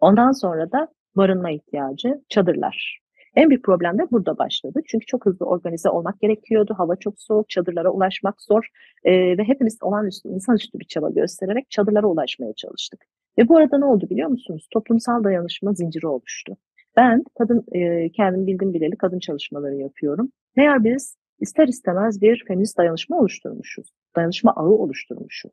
Ondan 0.00 0.32
sonra 0.32 0.72
da 0.72 0.88
barınma 1.16 1.50
ihtiyacı, 1.50 2.22
çadırlar. 2.28 2.98
En 3.36 3.50
büyük 3.50 3.64
problem 3.64 3.98
de 3.98 4.10
burada 4.10 4.38
başladı. 4.38 4.80
Çünkü 4.86 5.06
çok 5.06 5.26
hızlı 5.26 5.46
organize 5.46 5.88
olmak 5.88 6.20
gerekiyordu. 6.20 6.74
Hava 6.78 6.96
çok 6.96 7.20
soğuk, 7.20 7.48
çadırlara 7.48 7.90
ulaşmak 7.90 8.42
zor 8.42 8.68
e, 9.04 9.38
ve 9.38 9.44
hepimiz 9.44 9.78
olağanüstü, 9.82 10.28
insanüstü 10.28 10.78
bir 10.78 10.84
çaba 10.84 11.10
göstererek 11.10 11.70
çadırlara 11.70 12.06
ulaşmaya 12.06 12.52
çalıştık. 12.52 13.04
Ve 13.38 13.48
bu 13.48 13.56
arada 13.56 13.78
ne 13.78 13.84
oldu 13.84 14.06
biliyor 14.10 14.28
musunuz? 14.28 14.68
Toplumsal 14.72 15.24
dayanışma 15.24 15.72
zinciri 15.72 16.06
oluştu. 16.06 16.56
Ben 16.96 17.24
kadın, 17.38 17.64
e, 17.72 18.08
kendim 18.10 18.46
bildim 18.46 18.74
bileli 18.74 18.96
kadın 18.96 19.18
çalışmaları 19.18 19.76
yapıyorum. 19.76 20.28
Meğer 20.56 20.84
biz 20.84 21.16
ister 21.40 21.68
istemez 21.68 22.22
bir 22.22 22.44
feminist 22.48 22.78
dayanışma 22.78 23.18
oluşturmuşuz. 23.18 23.92
Dayanışma 24.16 24.52
ağı 24.56 24.70
oluşturmuşuz. 24.70 25.52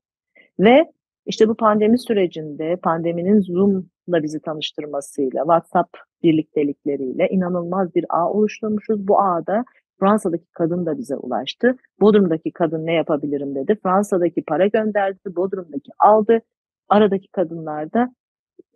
Ve 0.59 0.85
işte 1.25 1.49
bu 1.49 1.55
pandemi 1.55 1.99
sürecinde 1.99 2.75
pandeminin 2.75 3.39
Zoom'la 3.41 4.23
bizi 4.23 4.41
tanıştırmasıyla, 4.41 5.43
WhatsApp 5.43 5.97
birliktelikleriyle 6.23 7.27
inanılmaz 7.29 7.95
bir 7.95 8.05
ağ 8.09 8.29
oluşturmuşuz. 8.29 9.07
Bu 9.07 9.21
ağda 9.21 9.65
Fransa'daki 9.99 10.45
kadın 10.51 10.85
da 10.85 10.97
bize 10.97 11.15
ulaştı. 11.15 11.75
Bodrum'daki 12.01 12.51
kadın 12.51 12.85
ne 12.85 12.93
yapabilirim 12.93 13.55
dedi. 13.55 13.77
Fransa'daki 13.83 14.43
para 14.43 14.67
gönderdi, 14.67 15.35
Bodrum'daki 15.35 15.91
aldı. 15.99 16.41
Aradaki 16.89 17.27
kadınlar 17.27 17.93
da 17.93 18.09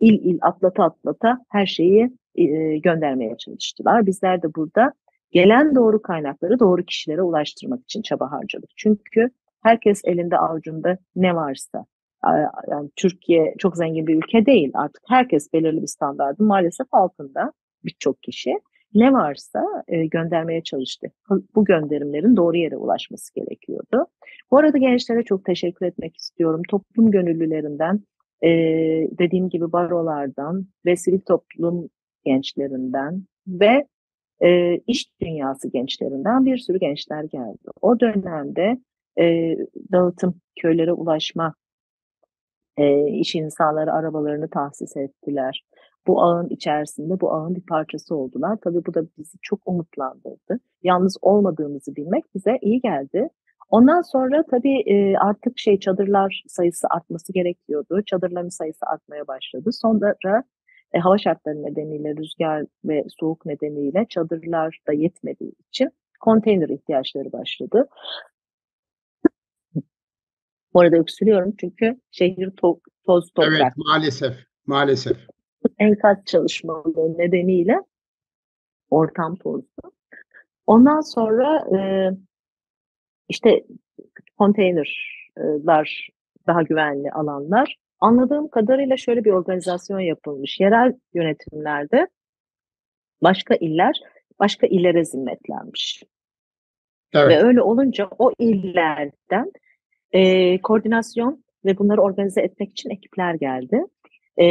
il 0.00 0.24
il 0.24 0.38
atlata 0.42 0.84
atlata 0.84 1.38
her 1.48 1.66
şeyi 1.66 2.10
e, 2.34 2.78
göndermeye 2.78 3.36
çalıştılar. 3.36 4.06
Bizler 4.06 4.42
de 4.42 4.54
burada 4.54 4.92
gelen 5.30 5.74
doğru 5.74 6.02
kaynakları 6.02 6.58
doğru 6.58 6.84
kişilere 6.84 7.22
ulaştırmak 7.22 7.82
için 7.82 8.02
çaba 8.02 8.32
harcadık. 8.32 8.70
Çünkü 8.76 9.30
herkes 9.62 10.00
elinde 10.04 10.38
avucunda 10.38 10.98
ne 11.16 11.34
varsa 11.34 11.84
yani 12.70 12.90
Türkiye 12.96 13.54
çok 13.58 13.76
zengin 13.76 14.06
bir 14.06 14.14
ülke 14.14 14.46
değil 14.46 14.70
artık 14.74 15.02
herkes 15.08 15.52
belirli 15.52 15.82
bir 15.82 15.86
standartın 15.86 16.46
maalesef 16.46 16.86
altında 16.92 17.52
birçok 17.84 18.22
kişi 18.22 18.54
ne 18.94 19.12
varsa 19.12 19.84
e, 19.88 20.06
göndermeye 20.06 20.62
çalıştı. 20.62 21.06
Bu 21.54 21.64
gönderimlerin 21.64 22.36
doğru 22.36 22.56
yere 22.56 22.76
ulaşması 22.76 23.34
gerekiyordu. 23.34 24.06
Bu 24.50 24.58
arada 24.58 24.78
gençlere 24.78 25.22
çok 25.22 25.44
teşekkür 25.44 25.86
etmek 25.86 26.16
istiyorum. 26.16 26.62
Toplum 26.68 27.10
gönüllülerinden, 27.10 28.00
e, 28.42 28.48
dediğim 29.18 29.48
gibi 29.48 29.72
barolardan 29.72 30.66
ve 30.86 30.96
sivil 30.96 31.20
toplum 31.20 31.88
gençlerinden 32.24 33.24
ve 33.48 33.86
e, 34.42 34.78
iş 34.86 35.20
dünyası 35.20 35.68
gençlerinden 35.68 36.46
bir 36.46 36.58
sürü 36.58 36.78
gençler 36.78 37.24
geldi. 37.24 37.70
O 37.80 38.00
dönemde 38.00 38.78
e, 39.20 39.56
dağıtım, 39.92 40.40
köylere 40.60 40.92
ulaşma 40.92 41.54
e, 42.76 43.06
iş 43.08 43.34
insanları 43.34 43.92
arabalarını 43.92 44.48
tahsis 44.50 44.96
ettiler. 44.96 45.64
Bu 46.06 46.22
ağın 46.22 46.48
içerisinde 46.48 47.20
bu 47.20 47.32
ağın 47.32 47.54
bir 47.54 47.66
parçası 47.66 48.16
oldular. 48.16 48.58
Tabii 48.64 48.86
bu 48.86 48.94
da 48.94 49.02
bizi 49.18 49.38
çok 49.42 49.60
umutlandırdı. 49.66 50.60
Yalnız 50.82 51.16
olmadığımızı 51.22 51.96
bilmek 51.96 52.24
bize 52.34 52.58
iyi 52.62 52.80
geldi. 52.80 53.28
Ondan 53.70 54.02
sonra 54.02 54.44
tabii 54.50 54.80
e, 54.86 55.16
artık 55.16 55.58
şey 55.58 55.78
çadırlar 55.78 56.42
sayısı 56.48 56.86
artması 56.90 57.32
gerekiyordu. 57.32 58.02
Çadırların 58.06 58.48
sayısı 58.48 58.86
artmaya 58.86 59.26
başladı. 59.26 59.70
Sonra 59.72 60.14
E, 60.94 60.98
hava 60.98 61.18
şartları 61.18 61.62
nedeniyle, 61.62 62.16
rüzgar 62.16 62.64
ve 62.84 63.04
soğuk 63.20 63.46
nedeniyle 63.46 64.06
çadırlar 64.08 64.78
da 64.88 64.92
yetmediği 64.92 65.52
için 65.68 65.90
konteyner 66.20 66.68
ihtiyaçları 66.68 67.32
başladı. 67.32 67.88
Bu 70.74 70.80
arada 70.80 70.96
öksürüyorum 70.96 71.54
çünkü 71.60 72.00
şehir 72.10 72.50
to 72.50 72.80
toz 73.06 73.32
toprak. 73.32 73.60
Evet 73.60 73.72
maalesef, 73.76 74.34
maalesef. 74.66 75.16
Enkaz 75.78 76.16
çalışmaları 76.26 77.18
nedeniyle 77.18 77.80
ortam 78.90 79.36
tozlu. 79.36 79.92
Ondan 80.66 81.00
sonra 81.00 81.76
e, 81.76 82.10
işte 83.28 83.64
konteynerler 84.38 86.08
daha 86.46 86.62
güvenli 86.62 87.10
alanlar. 87.10 87.76
Anladığım 88.00 88.48
kadarıyla 88.48 88.96
şöyle 88.96 89.24
bir 89.24 89.30
organizasyon 89.30 90.00
yapılmış. 90.00 90.60
Yerel 90.60 90.92
yönetimlerde 91.14 92.08
başka 93.22 93.54
iller 93.54 94.00
başka 94.38 94.66
illere 94.66 95.04
zimmetlenmiş. 95.04 96.02
Evet. 97.12 97.28
Ve 97.28 97.46
öyle 97.46 97.62
olunca 97.62 98.08
o 98.18 98.32
illerden 98.38 99.52
e, 100.14 100.60
koordinasyon 100.60 101.44
ve 101.64 101.78
bunları 101.78 102.00
organize 102.00 102.40
etmek 102.40 102.70
için 102.70 102.90
ekipler 102.90 103.34
geldi. 103.34 103.84
E, 104.40 104.46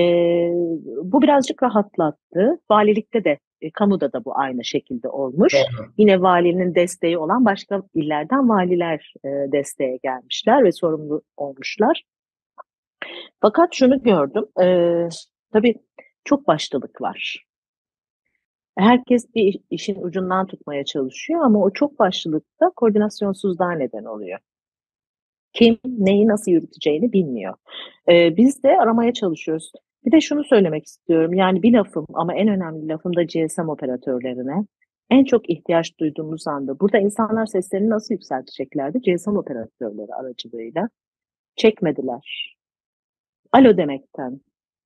bu 1.04 1.22
birazcık 1.22 1.64
rahatlattı. 1.64 2.60
Valilikte 2.70 3.24
de, 3.24 3.40
e, 3.62 3.72
kamuda 3.72 4.14
da 4.14 4.26
bu 4.26 4.38
aynı 4.38 4.64
şekilde 4.64 5.10
olmuş. 5.10 5.54
Evet. 5.56 5.90
Yine 5.98 6.22
valinin 6.22 6.76
desteği 6.76 7.18
olan 7.18 7.46
başka 7.46 7.84
illerden 7.94 8.50
valiler 8.50 9.14
e, 9.26 9.30
desteğe 9.52 10.00
gelmişler 10.04 10.64
ve 10.64 10.72
sorumlu 10.72 11.22
olmuşlar. 11.38 12.04
Fakat 13.42 13.74
şunu 13.74 14.04
gördüm, 14.04 14.46
e, 14.62 14.68
tabii 15.54 15.76
çok 16.26 16.48
başlılık 16.48 17.02
var. 17.02 17.46
Herkes 18.78 19.36
bir 19.36 19.60
işin 19.70 20.02
ucundan 20.02 20.48
tutmaya 20.48 20.86
çalışıyor 20.86 21.42
ama 21.46 21.60
o 21.60 21.74
çok 21.74 22.00
başlılıkta 22.00 22.70
koordinasyonsuzluğa 22.76 23.72
neden 23.72 24.06
oluyor. 24.06 24.40
Kim 25.54 25.78
neyi 25.86 26.28
nasıl 26.28 26.52
yürüteceğini 26.52 27.14
bilmiyor. 27.14 27.54
Ee, 28.10 28.38
biz 28.38 28.64
de 28.64 28.78
aramaya 28.78 29.14
çalışıyoruz. 29.14 29.72
Bir 30.06 30.12
de 30.12 30.22
şunu 30.22 30.44
söylemek 30.44 30.86
istiyorum. 30.86 31.34
Yani 31.34 31.64
bir 31.64 31.74
lafım 31.74 32.06
ama 32.14 32.34
en 32.36 32.48
önemli 32.48 32.88
lafım 32.88 33.16
da 33.16 33.24
GSM 33.24 33.70
operatörlerine. 33.70 34.66
En 35.10 35.24
çok 35.24 35.50
ihtiyaç 35.50 36.00
duyduğumuz 36.00 36.48
anda 36.48 36.80
burada 36.80 36.98
insanlar 36.98 37.46
seslerini 37.46 37.90
nasıl 37.90 38.14
yükselteceklerdi? 38.14 39.00
GSM 39.00 39.38
operatörleri 39.38 40.14
aracılığıyla. 40.14 40.90
Çekmediler. 41.56 42.56
Alo 43.52 43.78
demekten, 43.78 44.42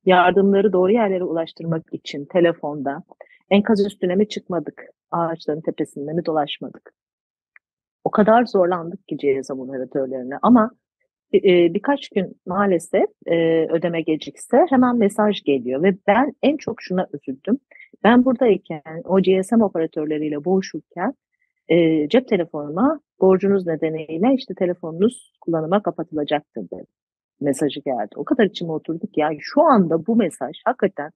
yardımları 0.05 0.73
doğru 0.73 0.91
yerlere 0.91 1.23
ulaştırmak 1.23 1.83
için 1.91 2.25
telefonda 2.25 3.03
enkaz 3.49 3.85
üstüne 3.85 4.15
mi 4.15 4.29
çıkmadık, 4.29 4.83
ağaçların 5.11 5.61
tepesinde 5.61 6.13
mi 6.13 6.25
dolaşmadık? 6.25 6.93
O 8.07 8.11
kadar 8.11 8.45
zorlandık 8.45 9.07
ki 9.07 9.17
GSM 9.17 9.59
operatörlerine 9.59 10.35
ama 10.41 10.71
e, 11.33 11.73
birkaç 11.73 12.09
gün 12.09 12.35
maalesef 12.45 13.09
e, 13.25 13.65
ödeme 13.69 14.01
gecikse 14.01 14.65
hemen 14.69 14.97
mesaj 14.97 15.43
geliyor 15.43 15.83
ve 15.83 15.95
ben 16.07 16.33
en 16.43 16.57
çok 16.57 16.81
şuna 16.81 17.07
üzüldüm. 17.13 17.59
Ben 18.03 18.25
buradayken 18.25 19.01
o 19.05 19.21
GSM 19.21 19.61
operatörleriyle 19.61 20.45
boğuşurken 20.45 21.13
e, 21.69 22.07
cep 22.09 22.27
telefonuma 22.27 22.99
borcunuz 23.21 23.67
nedeniyle 23.67 24.33
işte 24.35 24.53
telefonunuz 24.53 25.33
kullanıma 25.41 25.83
kapatılacaktır 25.83 26.61
dedi. 26.61 26.85
Mesajı 27.41 27.79
geldi. 27.79 28.09
O 28.15 28.25
kadar 28.25 28.45
içime 28.45 28.71
oturduk 28.71 29.17
ya 29.17 29.29
şu 29.39 29.61
anda 29.61 30.07
bu 30.07 30.15
mesaj 30.15 30.57
hakikaten 30.65 31.11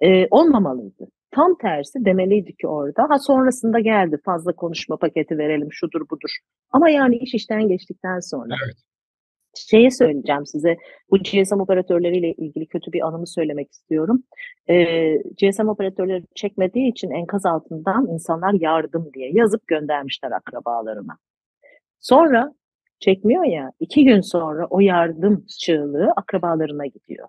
e, 0.00 0.26
olmamalıydı. 0.30 1.08
Tam 1.34 1.58
tersi 1.58 2.04
demeliydi 2.04 2.56
ki 2.56 2.66
orada. 2.66 3.06
Ha 3.10 3.18
sonrasında 3.18 3.80
geldi 3.80 4.16
fazla 4.24 4.52
konuşma 4.52 4.96
paketi 4.96 5.38
verelim 5.38 5.72
şudur 5.72 6.00
budur. 6.00 6.38
Ama 6.70 6.90
yani 6.90 7.16
iş 7.16 7.34
işten 7.34 7.68
geçtikten 7.68 8.20
sonra. 8.20 8.54
Evet. 8.64 8.76
Şeye 9.54 9.90
söyleyeceğim 9.90 10.46
size 10.46 10.76
bu 11.10 11.18
GSM 11.18 11.60
operatörleriyle 11.60 12.32
ilgili 12.32 12.66
kötü 12.66 12.92
bir 12.92 13.06
anımı 13.06 13.26
söylemek 13.26 13.72
istiyorum. 13.72 14.22
Ee, 14.68 15.16
GSM 15.16 15.68
operatörleri 15.68 16.24
çekmediği 16.34 16.90
için 16.90 17.10
enkaz 17.10 17.46
altından 17.46 18.06
insanlar 18.06 18.52
yardım 18.52 19.10
diye 19.14 19.30
yazıp 19.32 19.66
göndermişler 19.66 20.30
akrabalarına. 20.30 21.18
Sonra 22.00 22.54
çekmiyor 23.00 23.44
ya 23.44 23.72
iki 23.80 24.04
gün 24.04 24.20
sonra 24.20 24.66
o 24.70 24.80
yardım 24.80 25.46
çığlığı 25.60 26.12
akrabalarına 26.16 26.86
gidiyor. 26.86 27.28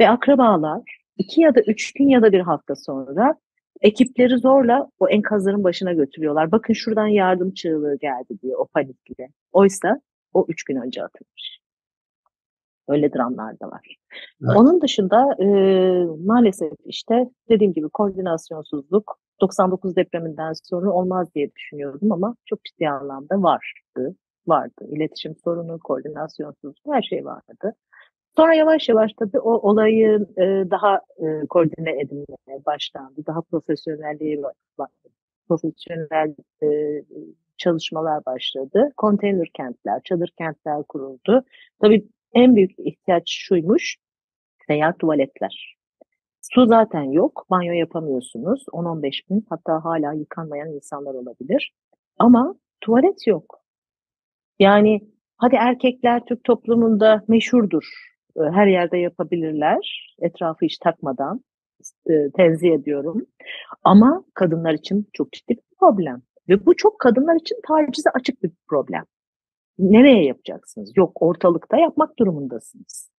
Ve 0.00 0.08
akrabalar 0.08 1.01
iki 1.18 1.40
ya 1.40 1.54
da 1.54 1.60
üç 1.60 1.92
gün 1.92 2.08
ya 2.08 2.22
da 2.22 2.32
bir 2.32 2.40
hafta 2.40 2.74
sonra 2.76 3.34
ekipleri 3.80 4.38
zorla 4.38 4.90
o 4.98 5.08
enkazların 5.08 5.64
başına 5.64 5.92
götürüyorlar. 5.92 6.52
Bakın 6.52 6.74
şuradan 6.74 7.06
yardım 7.06 7.54
çığlığı 7.54 7.98
geldi 7.98 8.40
diye 8.42 8.56
o 8.56 8.66
panikle. 8.66 9.28
Oysa 9.52 10.00
o 10.34 10.46
üç 10.48 10.64
gün 10.64 10.76
önce 10.76 11.02
atılmış. 11.02 11.62
Öyle 12.88 13.12
dramlar 13.12 13.60
da 13.60 13.66
var. 13.66 13.96
Evet. 14.44 14.56
Onun 14.56 14.80
dışında 14.80 15.36
e, 15.40 15.46
maalesef 16.26 16.72
işte 16.84 17.30
dediğim 17.48 17.72
gibi 17.72 17.88
koordinasyonsuzluk 17.88 19.18
99 19.40 19.96
depreminden 19.96 20.52
sonra 20.52 20.90
olmaz 20.90 21.34
diye 21.34 21.50
düşünüyordum 21.54 22.12
ama 22.12 22.36
çok 22.46 22.64
ciddi 22.64 22.88
anlamda 22.88 23.42
vardı. 23.42 24.16
Vardı. 24.46 24.86
İletişim 24.88 25.36
sorunu, 25.44 25.78
koordinasyonsuzluk 25.78 26.76
her 26.86 27.02
şey 27.02 27.24
vardı. 27.24 27.74
Sonra 28.36 28.54
yavaş 28.54 28.88
yavaş 28.88 29.12
tabii 29.18 29.38
o 29.38 29.70
olayı 29.70 30.26
e, 30.36 30.42
daha 30.70 31.00
e, 31.18 31.46
koordine 31.46 32.00
edilmeye 32.00 32.64
başlandı. 32.66 33.26
Daha 33.26 33.40
profesyonelliğe. 33.42 34.42
Profesyonel 35.48 36.34
e, 36.62 36.68
çalışmalar 37.56 38.24
başladı. 38.26 38.92
Konteyner 38.96 39.48
kentler, 39.54 40.00
çadır 40.04 40.32
kentler 40.38 40.82
kuruldu. 40.82 41.44
Tabii 41.80 42.08
en 42.34 42.56
büyük 42.56 42.78
ihtiyaç 42.78 43.22
şuymuş, 43.26 43.96
seyahat 44.66 44.98
tuvaletler. 44.98 45.76
Su 46.40 46.66
zaten 46.66 47.02
yok, 47.02 47.46
banyo 47.50 47.72
yapamıyorsunuz. 47.72 48.64
10-15 48.72 49.30
bin 49.30 49.46
hatta 49.48 49.84
hala 49.84 50.12
yıkanmayan 50.12 50.68
insanlar 50.68 51.14
olabilir. 51.14 51.72
Ama 52.18 52.54
tuvalet 52.80 53.26
yok. 53.26 53.60
Yani 54.58 55.00
hadi 55.36 55.56
erkekler 55.56 56.24
Türk 56.24 56.44
toplumunda 56.44 57.24
meşhurdur 57.28 58.11
her 58.36 58.66
yerde 58.66 58.98
yapabilirler. 58.98 60.14
Etrafı 60.18 60.64
hiç 60.64 60.78
takmadan 60.78 61.40
e, 62.10 62.30
tenzih 62.36 62.72
ediyorum. 62.72 63.26
Ama 63.84 64.24
kadınlar 64.34 64.74
için 64.74 65.08
çok 65.12 65.32
ciddi 65.32 65.50
bir 65.50 65.76
problem. 65.80 66.22
Ve 66.48 66.66
bu 66.66 66.76
çok 66.76 66.98
kadınlar 66.98 67.34
için 67.34 67.56
tacize 67.68 68.10
açık 68.10 68.42
bir 68.42 68.50
problem. 68.68 69.04
Nereye 69.78 70.24
yapacaksınız? 70.24 70.92
Yok 70.96 71.22
ortalıkta 71.22 71.76
yapmak 71.76 72.18
durumundasınız. 72.18 73.10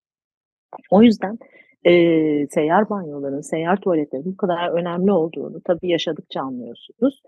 O 0.92 1.02
yüzden 1.02 1.38
e, 1.86 1.92
seyyar 2.48 2.90
banyoların, 2.90 3.42
seyyar 3.42 3.78
tuvaletlerin 3.78 4.26
bu 4.26 4.38
kadar 4.38 4.70
önemli 4.70 5.12
olduğunu 5.12 5.62
tabii 5.62 5.90
yaşadıkça 5.90 6.42
anlıyorsunuz. 6.42 7.22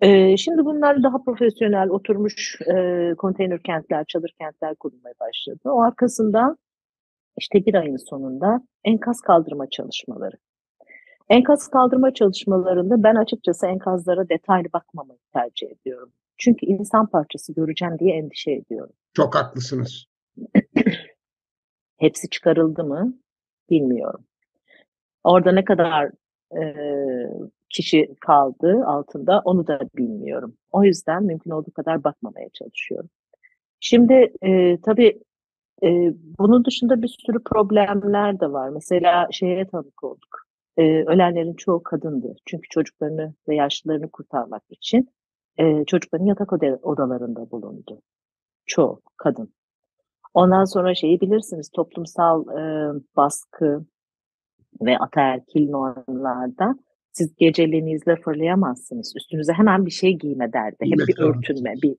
E, 0.00 0.36
şimdi 0.36 0.64
bunlar 0.64 1.02
daha 1.02 1.22
profesyonel 1.24 1.88
oturmuş 1.88 2.58
e, 2.74 3.14
konteyner 3.18 3.62
kentler, 3.62 4.04
çadır 4.04 4.34
kentler 4.40 4.74
kurulmaya 4.74 5.14
başladı. 5.20 5.60
O 5.64 5.80
arkasından 5.80 6.56
işte 7.38 7.66
bir 7.66 7.74
ayın 7.74 7.96
sonunda 7.96 8.62
enkaz 8.84 9.20
kaldırma 9.20 9.70
çalışmaları. 9.70 10.36
Enkaz 11.28 11.68
kaldırma 11.68 12.14
çalışmalarında 12.14 13.02
ben 13.02 13.14
açıkçası 13.14 13.66
enkazlara 13.66 14.28
detaylı 14.28 14.72
bakmamayı 14.72 15.18
tercih 15.32 15.66
ediyorum. 15.70 16.12
Çünkü 16.38 16.66
insan 16.66 17.06
parçası 17.06 17.54
göreceğim 17.54 17.98
diye 17.98 18.16
endişe 18.16 18.52
ediyorum. 18.52 18.92
Çok 19.14 19.34
haklısınız. 19.34 20.06
Hepsi 21.96 22.30
çıkarıldı 22.30 22.84
mı 22.84 23.14
bilmiyorum. 23.70 24.24
Orada 25.24 25.52
ne 25.52 25.64
kadar 25.64 26.10
e, 26.60 26.74
kişi 27.70 28.14
kaldı 28.20 28.84
altında 28.86 29.42
onu 29.44 29.66
da 29.66 29.80
bilmiyorum. 29.96 30.56
O 30.72 30.84
yüzden 30.84 31.24
mümkün 31.24 31.50
olduğu 31.50 31.72
kadar 31.72 32.04
bakmamaya 32.04 32.48
çalışıyorum. 32.48 33.10
Şimdi 33.80 34.32
e, 34.42 34.80
tabii 34.80 35.20
e, 35.82 35.88
bunun 36.38 36.64
dışında 36.64 37.02
bir 37.02 37.16
sürü 37.26 37.44
problemler 37.44 38.40
de 38.40 38.52
var. 38.52 38.68
Mesela 38.68 39.28
şeye 39.30 39.66
tanık 39.66 40.04
olduk. 40.04 40.46
E, 40.76 40.82
ölenlerin 40.82 41.54
çoğu 41.54 41.82
kadındı. 41.82 42.34
Çünkü 42.46 42.68
çocuklarını 42.68 43.34
ve 43.48 43.54
yaşlılarını 43.54 44.10
kurtarmak 44.10 44.62
için 44.70 45.10
e, 45.58 45.84
çocukların 45.84 46.26
yatak 46.26 46.52
odalarında 46.82 47.50
bulundu. 47.50 48.02
Çoğu 48.66 49.00
kadın. 49.16 49.52
Ondan 50.34 50.64
sonra 50.64 50.94
şeyi 50.94 51.20
bilirsiniz 51.20 51.70
toplumsal 51.70 52.42
e, 52.42 52.92
baskı 53.16 53.86
ve 54.82 54.98
ataerkil 54.98 55.70
normlarda 55.70 56.74
siz 57.12 57.36
geceliğinizle 57.36 58.16
fırlayamazsınız. 58.16 59.12
Üstünüze 59.16 59.52
hemen 59.52 59.86
bir 59.86 59.90
şey 59.90 60.18
giyme 60.18 60.52
derdi. 60.52 60.76
Hep 60.80 61.08
bir 61.08 61.18
örtünme, 61.18 61.74
bir 61.82 61.96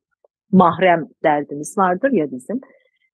mahrem 0.51 1.07
derdimiz 1.23 1.77
vardır 1.77 2.11
ya 2.11 2.31
bizim. 2.31 2.61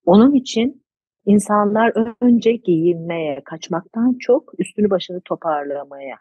Onun 0.06 0.34
için 0.34 0.84
insanlar 1.26 2.16
önce 2.22 2.52
giyinmeye, 2.52 3.42
kaçmaktan 3.46 4.18
çok 4.20 4.60
üstünü 4.60 4.90
başını 4.90 5.22
toparlamaya, 5.26 6.18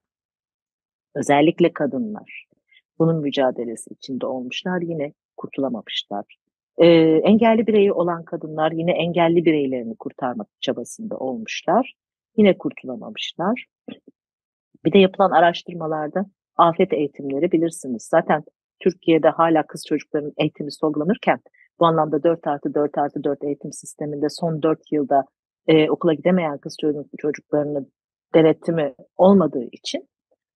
özellikle 1.14 1.72
kadınlar 1.72 2.46
bunun 2.98 3.20
mücadelesi 3.20 3.90
içinde 3.90 4.26
olmuşlar, 4.26 4.80
yine 4.80 5.12
kurtulamamışlar. 5.36 6.24
Ee, 6.78 6.86
engelli 7.24 7.66
bireyi 7.66 7.92
olan 7.92 8.24
kadınlar 8.24 8.72
yine 8.72 8.92
engelli 8.92 9.44
bireylerini 9.44 9.96
kurtarmak 9.96 10.48
çabasında 10.60 11.16
olmuşlar, 11.16 11.94
yine 12.36 12.58
kurtulamamışlar. 12.58 13.66
Bir 14.84 14.92
de 14.92 14.98
yapılan 14.98 15.30
araştırmalarda 15.30 16.26
afet 16.56 16.92
eğitimleri 16.92 17.52
bilirsiniz. 17.52 18.08
Zaten 18.10 18.44
Türkiye'de 18.80 19.28
hala 19.28 19.66
kız 19.66 19.84
çocuklarının 19.88 20.32
eğitimi 20.36 20.72
sorgulanırken 20.72 21.38
bu 21.82 21.86
anlamda 21.86 22.22
4 22.22 22.46
artı 22.46 22.74
4 22.74 22.98
artı 22.98 23.24
4 23.24 23.44
eğitim 23.44 23.72
sisteminde 23.72 24.26
son 24.28 24.62
4 24.62 24.92
yılda 24.92 25.24
e, 25.66 25.90
okula 25.90 26.14
gidemeyen 26.14 26.58
kız 26.58 26.76
çocuklarının 27.18 27.92
denetimi 28.34 28.94
olmadığı 29.16 29.64
için 29.72 30.08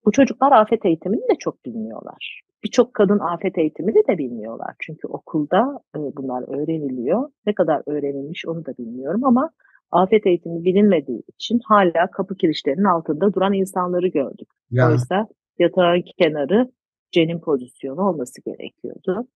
bu 0.04 0.12
çocuklar 0.12 0.52
afet 0.52 0.84
eğitimini 0.84 1.22
de 1.22 1.34
çok 1.38 1.64
bilmiyorlar. 1.64 2.42
Birçok 2.64 2.94
kadın 2.94 3.18
afet 3.18 3.58
eğitimini 3.58 4.08
de 4.08 4.18
bilmiyorlar. 4.18 4.74
Çünkü 4.80 5.08
okulda 5.08 5.80
e, 5.96 5.98
bunlar 5.98 6.42
öğreniliyor. 6.42 7.28
Ne 7.46 7.54
kadar 7.54 7.82
öğrenilmiş 7.86 8.46
onu 8.46 8.66
da 8.66 8.78
bilmiyorum 8.78 9.24
ama 9.24 9.50
afet 9.90 10.26
eğitimi 10.26 10.64
bilinmediği 10.64 11.22
için 11.28 11.60
hala 11.64 12.10
kapı 12.10 12.36
kirişlerinin 12.36 12.84
altında 12.84 13.34
duran 13.34 13.52
insanları 13.52 14.08
gördük. 14.08 14.48
Ya. 14.70 14.90
Oysa 14.90 15.26
yatağın 15.58 16.02
kenarı 16.18 16.70
cenin 17.10 17.40
pozisyonu 17.40 18.08
olması 18.08 18.40
gerekiyordu. 18.44 19.26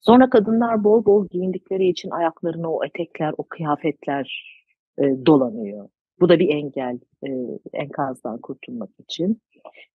Sonra 0.00 0.30
kadınlar 0.30 0.84
bol 0.84 1.04
bol 1.04 1.28
giyindikleri 1.28 1.88
için 1.88 2.10
ayaklarına 2.10 2.72
o 2.72 2.84
etekler, 2.84 3.34
o 3.38 3.44
kıyafetler 3.48 4.58
e, 4.98 5.02
dolanıyor. 5.26 5.88
Bu 6.20 6.28
da 6.28 6.38
bir 6.38 6.48
engel 6.48 6.98
e, 7.26 7.28
enkazdan 7.72 8.38
kurtulmak 8.38 8.90
için. 8.98 9.42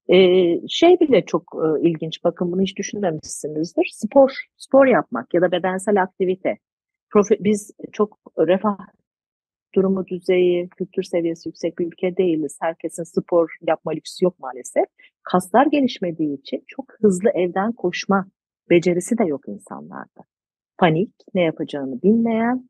E, 0.08 0.18
şey 0.68 1.00
bile 1.00 1.26
çok 1.26 1.44
e, 1.56 1.90
ilginç, 1.90 2.24
bakın 2.24 2.52
bunu 2.52 2.62
hiç 2.62 2.78
düşünmemişsinizdir. 2.78 3.90
Spor, 3.94 4.30
spor 4.58 4.86
yapmak 4.86 5.34
ya 5.34 5.42
da 5.42 5.52
bedensel 5.52 6.02
aktivite. 6.02 6.58
Profi, 7.10 7.38
biz 7.40 7.72
çok 7.92 8.18
refah 8.38 8.78
durumu 9.76 10.08
düzeyi, 10.08 10.70
kültür 10.70 11.04
seviyesi 11.04 11.50
yüksek 11.50 11.80
bir 11.80 11.88
ülke 11.88 12.18
değiliz. 12.18 12.58
Herkesin 12.62 13.04
spor 13.04 13.56
yapma 13.68 13.92
lüksü 13.92 14.26
yok 14.26 14.40
maalesef. 14.40 14.86
Kaslar 15.24 15.66
gelişmediği 15.66 16.40
için 16.40 16.64
çok 16.68 16.86
hızlı 17.02 17.30
evden 17.30 17.72
koşma 17.72 18.28
becerisi 18.70 19.18
de 19.18 19.24
yok 19.24 19.42
insanlarda. 19.48 20.22
Panik, 20.78 21.14
ne 21.34 21.42
yapacağını 21.42 22.02
bilmeyen, 22.02 22.68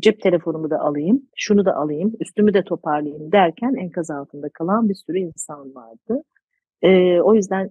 cep 0.00 0.20
telefonumu 0.20 0.70
da 0.70 0.80
alayım, 0.80 1.22
şunu 1.36 1.64
da 1.64 1.76
alayım, 1.76 2.12
üstümü 2.20 2.54
de 2.54 2.64
toparlayayım 2.64 3.32
derken 3.32 3.74
enkaz 3.74 4.10
altında 4.10 4.48
kalan 4.48 4.88
bir 4.88 4.94
sürü 4.94 5.18
insan 5.18 5.74
vardı. 5.74 6.22
Ee, 6.82 7.20
o 7.20 7.34
yüzden 7.34 7.68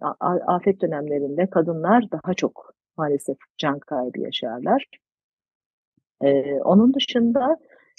afet 0.47 0.81
dönemlerinde 0.81 1.49
kadınlar 1.49 2.03
daha 2.11 2.33
çok 2.33 2.73
maalesef 2.97 3.37
can 3.57 3.79
kaybı 3.79 4.19
yaşarlar. 4.19 4.85
Ee, 6.21 6.53
onun 6.53 6.93
dışında 6.93 7.57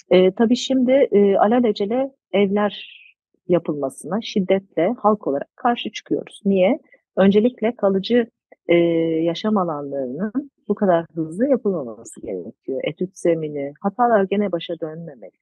e, 0.09 0.31
tabii 0.31 0.55
şimdi 0.55 0.91
e, 0.91 1.37
alelacele 1.37 2.11
evler 2.33 3.01
yapılmasına 3.47 4.21
şiddetle 4.21 4.93
halk 4.97 5.27
olarak 5.27 5.55
karşı 5.55 5.91
çıkıyoruz. 5.91 6.41
Niye? 6.45 6.79
Öncelikle 7.17 7.75
kalıcı 7.75 8.27
e, 8.67 8.75
yaşam 9.23 9.57
alanlarının 9.57 10.31
bu 10.67 10.75
kadar 10.75 11.05
hızlı 11.15 11.47
yapılmaması 11.47 12.21
gerekiyor. 12.21 12.81
Etüt 12.83 13.17
zemini, 13.17 13.73
hatalar 13.81 14.23
gene 14.23 14.51
başa 14.51 14.79
dönmemeli. 14.79 15.37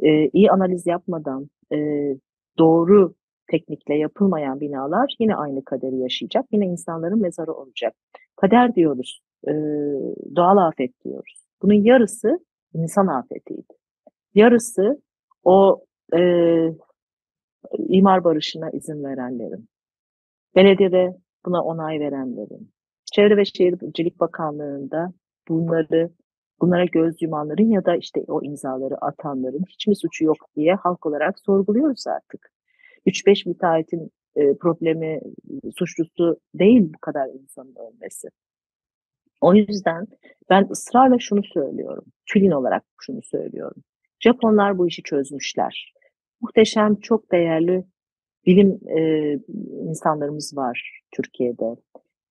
E, 0.00 0.28
iyi 0.28 0.50
analiz 0.50 0.86
yapmadan 0.86 1.50
e, 1.72 1.76
doğru 2.58 3.14
teknikle 3.50 3.94
yapılmayan 3.94 4.60
binalar 4.60 5.16
yine 5.18 5.34
aynı 5.36 5.64
kaderi 5.64 5.96
yaşayacak. 5.96 6.46
Yine 6.52 6.66
insanların 6.66 7.20
mezarı 7.20 7.52
olacak. 7.52 7.94
Kader 8.36 8.74
diyoruz, 8.74 9.20
e, 9.48 9.52
doğal 10.36 10.56
afet 10.56 11.04
diyoruz. 11.04 11.44
Bunun 11.62 11.74
yarısı 11.74 12.38
insan 12.74 13.06
afetiydi. 13.06 13.72
Yarısı 14.34 15.02
o 15.44 15.84
e, 16.16 16.20
imar 17.78 18.24
barışına 18.24 18.70
izin 18.70 19.04
verenlerin, 19.04 19.68
belediyede 20.56 21.16
buna 21.46 21.62
onay 21.62 22.00
verenlerin, 22.00 22.72
Çevre 23.12 23.36
ve 23.36 23.44
Şehircilik 23.44 24.20
Bakanlığı'nda 24.20 25.12
bunları 25.48 26.10
bunlara 26.60 26.84
göz 26.84 27.22
yumanların 27.22 27.70
ya 27.70 27.84
da 27.84 27.96
işte 27.96 28.24
o 28.28 28.42
imzaları 28.42 29.04
atanların 29.04 29.64
hiç 29.68 29.86
mi 29.86 29.96
suçu 29.96 30.24
yok 30.24 30.36
diye 30.56 30.74
halk 30.74 31.06
olarak 31.06 31.40
sorguluyoruz 31.40 32.06
artık. 32.06 32.50
3-5 33.06 33.48
müteahhitin 33.48 34.10
e, 34.36 34.56
problemi 34.56 35.20
suçlusu 35.78 36.40
değil 36.54 36.92
bu 36.94 36.98
kadar 36.98 37.28
insanın 37.28 37.74
ölmesi. 37.76 38.28
O 39.40 39.54
yüzden 39.54 40.06
ben 40.50 40.68
ısrarla 40.70 41.18
şunu 41.18 41.44
söylüyorum. 41.44 42.04
Tülin 42.26 42.50
olarak 42.50 42.84
şunu 43.00 43.22
söylüyorum. 43.22 43.82
Japonlar 44.20 44.78
bu 44.78 44.88
işi 44.88 45.02
çözmüşler. 45.02 45.92
Muhteşem, 46.40 46.96
çok 46.96 47.32
değerli 47.32 47.84
bilim 48.46 48.80
e, 48.98 49.32
insanlarımız 49.88 50.56
var 50.56 51.02
Türkiye'de. 51.16 51.76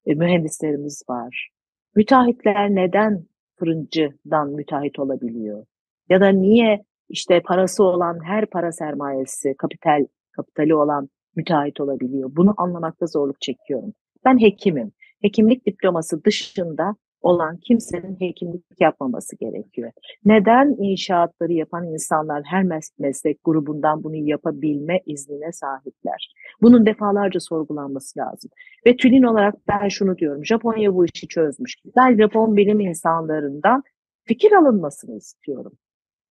E, 0.05 0.13
mühendislerimiz 0.13 1.03
var. 1.09 1.49
Müteahhitler 1.95 2.69
neden 2.69 3.25
fırıncıdan 3.59 4.49
müteahhit 4.49 4.99
olabiliyor? 4.99 5.65
Ya 6.09 6.21
da 6.21 6.29
niye 6.29 6.83
işte 7.09 7.41
parası 7.41 7.83
olan 7.83 8.19
her 8.25 8.45
para 8.45 8.71
sermayesi, 8.71 9.55
kapital 9.57 10.05
kapitali 10.31 10.75
olan 10.75 11.09
müteahhit 11.35 11.81
olabiliyor? 11.81 12.29
Bunu 12.35 12.53
anlamakta 12.57 13.05
zorluk 13.05 13.41
çekiyorum. 13.41 13.93
Ben 14.25 14.41
hekimim. 14.41 14.91
Hekimlik 15.21 15.65
diploması 15.65 16.23
dışında 16.23 16.95
olan 17.21 17.57
kimsenin 17.57 18.19
hekimlik 18.19 18.63
yapmaması 18.79 19.35
gerekiyor. 19.35 19.91
Neden 20.25 20.75
inşaatları 20.79 21.53
yapan 21.53 21.87
insanlar 21.87 22.43
her 22.45 22.63
meslek 22.99 23.43
grubundan 23.43 24.03
bunu 24.03 24.15
yapabilme 24.15 24.99
iznine 25.05 25.51
sahipler? 25.51 26.33
Bunun 26.61 26.85
defalarca 26.85 27.39
sorgulanması 27.39 28.19
lazım. 28.19 28.51
Ve 28.85 28.95
tülin 28.95 29.23
olarak 29.23 29.55
ben 29.67 29.87
şunu 29.87 30.17
diyorum. 30.17 30.45
Japonya 30.45 30.93
bu 30.93 31.05
işi 31.05 31.27
çözmüş. 31.27 31.75
Ben 31.97 32.17
Japon 32.17 32.57
bilim 32.57 32.79
insanlarından 32.79 33.83
fikir 34.25 34.51
alınmasını 34.51 35.17
istiyorum. 35.17 35.71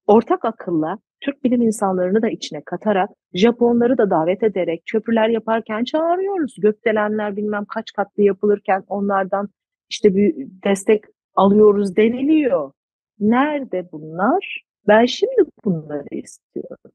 Ortak 0.07 0.45
akılla 0.45 0.99
Türk 1.21 1.45
bilim 1.45 1.63
insanlarını 1.63 2.23
da 2.23 2.29
içine 2.29 2.63
katarak, 2.65 3.11
Japonları 3.35 3.99
da 3.99 4.11
davet 4.11 4.43
ederek 4.43 4.83
köprüler 4.87 5.29
yaparken 5.29 5.85
çağırıyoruz. 5.85 6.55
Gökdelenler 6.59 7.37
bilmem 7.37 7.65
kaç 7.65 7.93
katlı 7.93 8.23
yapılırken 8.23 8.85
onlardan 8.89 9.49
işte 9.91 10.17
bir 10.17 10.35
destek 10.65 11.05
alıyoruz 11.35 11.97
deniliyor. 11.97 12.73
Nerede 13.21 13.89
bunlar? 13.93 14.65
Ben 14.89 15.07
şimdi 15.07 15.43
bunları 15.65 16.15
istiyorum. 16.15 16.93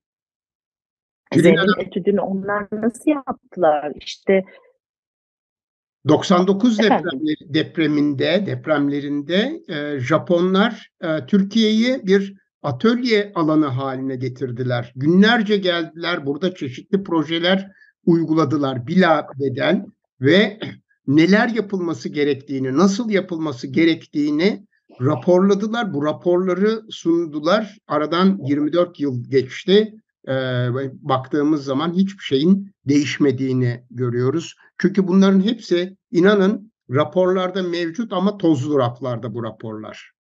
Zeynep 1.34 1.79
etüdünü 1.79 2.21
onlar 2.21 2.67
nasıl 2.71 3.12
yaptılar? 3.12 3.93
İşte 3.95 4.45
99 6.08 6.79
depremleri, 6.79 7.53
depreminde, 7.53 8.43
depremlerinde 8.45 9.62
e, 9.67 9.99
Japonlar 9.99 10.89
e, 11.01 11.25
Türkiye'yi 11.25 12.08
bir 12.08 12.34
atölye 12.62 13.32
alanı 13.36 13.65
haline 13.65 14.15
getirdiler. 14.15 14.93
Günlerce 14.95 15.58
geldiler, 15.58 16.25
burada 16.25 16.56
çeşitli 16.56 17.03
projeler 17.03 17.71
uyguladılar 18.06 18.88
bila 18.88 19.27
bedel 19.39 19.86
ve 20.21 20.60
neler 21.08 21.50
yapılması 21.50 22.10
gerektiğini, 22.10 22.78
nasıl 22.78 23.10
yapılması 23.10 23.68
gerektiğini 23.68 24.68
raporladılar. 25.02 25.94
Bu 25.94 26.06
raporları 26.06 26.82
sundular. 26.89 27.78
Aradan 27.88 28.39
24 28.44 29.00
yıl 29.00 29.30
geçti. 29.30 29.94
Ee, 30.28 30.32
baktığımız 31.02 31.66
zaman 31.66 31.94
hiçbir 31.94 32.24
şeyin 32.24 32.72
değişmediğini 32.86 33.84
görüyoruz. 33.92 34.56
Çünkü 34.78 35.08
bunların 35.08 35.42
hepsi 35.42 35.98
inanın 36.12 36.72
raporlarda 36.89 37.63
mevcut 37.63 38.13
ama 38.13 38.38
tozlu 38.38 38.80
raflarda 38.80 39.34
bu 39.34 39.44
raporlar. 39.44 40.12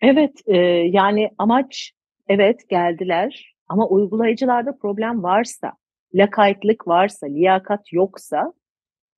Evet, 0.00 0.32
e, 0.46 0.56
yani 0.90 1.30
amaç 1.38 1.92
evet 2.28 2.68
geldiler 2.68 3.54
ama 3.68 3.88
uygulayıcılarda 3.88 4.76
problem 4.76 5.22
varsa, 5.22 5.72
lakaytlık 6.14 6.88
varsa, 6.88 7.26
liyakat 7.26 7.92
yoksa 7.92 8.52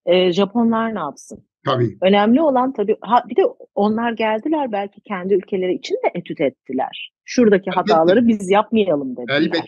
e, 0.07 0.33
Japonlar 0.33 0.95
ne 0.95 0.99
yapsın? 0.99 1.45
Tabii. 1.65 1.99
Önemli 2.03 2.43
olan 2.43 2.73
tabii 2.73 2.97
ha, 3.01 3.25
bir 3.29 3.37
de 3.37 3.43
onlar 3.75 4.13
geldiler 4.13 4.73
belki 4.73 5.01
kendi 5.01 5.35
ülkeleri 5.35 5.75
için 5.75 5.95
de 5.95 6.11
etüt 6.15 6.41
ettiler. 6.41 7.13
Şuradaki 7.25 7.71
elbette. 7.71 7.93
hataları 7.93 8.29
biz 8.29 8.51
yapmayalım 8.51 9.17
dediler. 9.17 9.41
Elbette. 9.41 9.61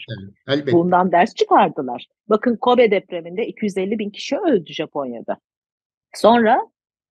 elbette. 0.48 0.72
Bundan 0.72 1.12
ders 1.12 1.35
çıkardılar. 1.35 2.07
Bakın 2.29 2.57
Kobe 2.57 2.90
depreminde 2.90 3.46
250 3.46 3.98
bin 3.98 4.11
kişi 4.11 4.37
öldü 4.38 4.72
Japonya'da. 4.72 5.37
Sonra 6.14 6.61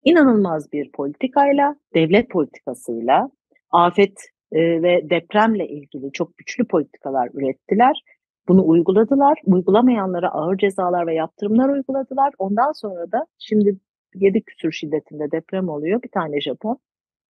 inanılmaz 0.04 0.72
bir 0.72 0.92
politikayla, 0.92 1.76
devlet 1.94 2.30
politikasıyla, 2.30 3.30
afet 3.70 4.18
e, 4.52 4.82
ve 4.82 5.10
depremle 5.10 5.68
ilgili 5.68 6.12
çok 6.12 6.36
güçlü 6.36 6.64
politikalar 6.64 7.28
ürettiler. 7.34 8.02
Bunu 8.48 8.68
uyguladılar. 8.68 9.38
Uygulamayanlara 9.44 10.30
ağır 10.30 10.56
cezalar 10.56 11.06
ve 11.06 11.14
yaptırımlar 11.14 11.68
uyguladılar. 11.68 12.32
Ondan 12.38 12.72
sonra 12.72 13.12
da 13.12 13.26
şimdi 13.38 13.78
7 14.14 14.42
küsur 14.42 14.72
şiddetinde 14.72 15.30
deprem 15.32 15.68
oluyor. 15.68 16.02
Bir 16.02 16.08
tane 16.08 16.40
Japon 16.40 16.78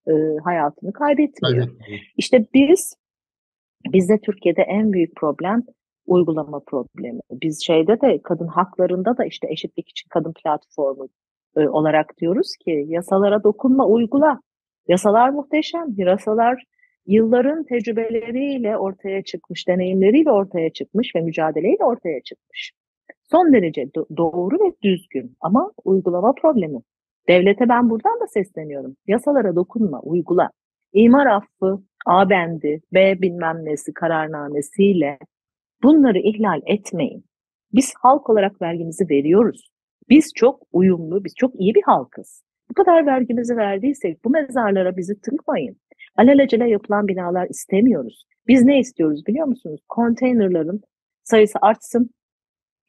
e, 0.09 0.13
hayatını 0.45 0.93
kaybetmiyor. 0.93 1.69
İşte 2.17 2.47
biz 2.55 2.97
bizde 3.93 4.19
Türkiye'de 4.19 4.63
en 4.63 4.93
büyük 4.93 5.17
problem 5.17 5.63
uygulama 6.07 6.61
problemi. 6.67 7.21
Biz 7.31 7.65
şeyde 7.67 8.01
de 8.01 8.21
kadın 8.25 8.47
haklarında 8.47 9.17
da 9.17 9.25
işte 9.25 9.49
eşitlik 9.51 9.89
için 9.89 10.09
kadın 10.11 10.33
platformu 10.33 11.09
e, 11.57 11.69
olarak 11.69 12.19
diyoruz 12.21 12.57
ki 12.65 12.85
yasalara 12.89 13.45
dokunma, 13.45 13.87
uygula. 13.87 14.41
Yasalar 14.89 15.29
muhteşem. 15.29 15.87
Yasalar 15.97 16.65
yılların 17.07 17.65
tecrübeleriyle 17.65 18.77
ortaya 18.79 19.23
çıkmış, 19.25 19.69
deneyimleriyle 19.69 20.31
ortaya 20.31 20.71
çıkmış 20.71 21.15
ve 21.17 21.21
mücadeleyle 21.21 21.85
ortaya 21.85 22.21
çıkmış. 22.23 22.73
Son 23.31 23.53
derece 23.53 23.83
do- 23.83 24.17
doğru 24.17 24.55
ve 24.55 24.73
düzgün 24.83 25.37
ama 25.41 25.73
uygulama 25.85 26.35
problemi. 26.35 26.79
Devlete 27.29 27.69
ben 27.69 27.91
buradan 27.91 28.21
da 28.21 28.27
sesleniyorum. 28.27 28.97
Yasalara 29.07 29.57
dokunma, 29.57 30.01
uygula. 30.01 30.51
İmar 30.93 31.27
affı, 31.27 31.83
A 32.07 32.31
bendi, 32.31 32.81
B 32.93 33.23
bilmem 33.23 33.65
nesi 33.65 33.95
kararnamesiyle 33.95 35.19
bunları 35.83 36.19
ihlal 36.19 36.61
etmeyin. 36.67 37.25
Biz 37.73 37.93
halk 38.01 38.31
olarak 38.31 38.63
vergimizi 38.63 39.11
veriyoruz. 39.11 39.73
Biz 40.09 40.33
çok 40.35 40.63
uyumlu, 40.73 41.25
biz 41.25 41.35
çok 41.37 41.61
iyi 41.61 41.75
bir 41.75 41.83
halkız. 41.83 42.43
Bu 42.71 42.75
kadar 42.75 43.07
vergimizi 43.07 43.57
verdiysek 43.57 44.25
bu 44.25 44.31
mezarlara 44.31 44.97
bizi 44.97 45.21
tıkmayın. 45.21 45.77
Alelacele 46.17 46.69
yapılan 46.69 47.09
binalar 47.09 47.47
istemiyoruz. 47.49 48.25
Biz 48.49 48.63
ne 48.65 48.79
istiyoruz 48.79 49.27
biliyor 49.27 49.47
musunuz? 49.47 49.81
Konteynerların 49.89 50.81
sayısı 51.25 51.59
artsın, 51.63 52.11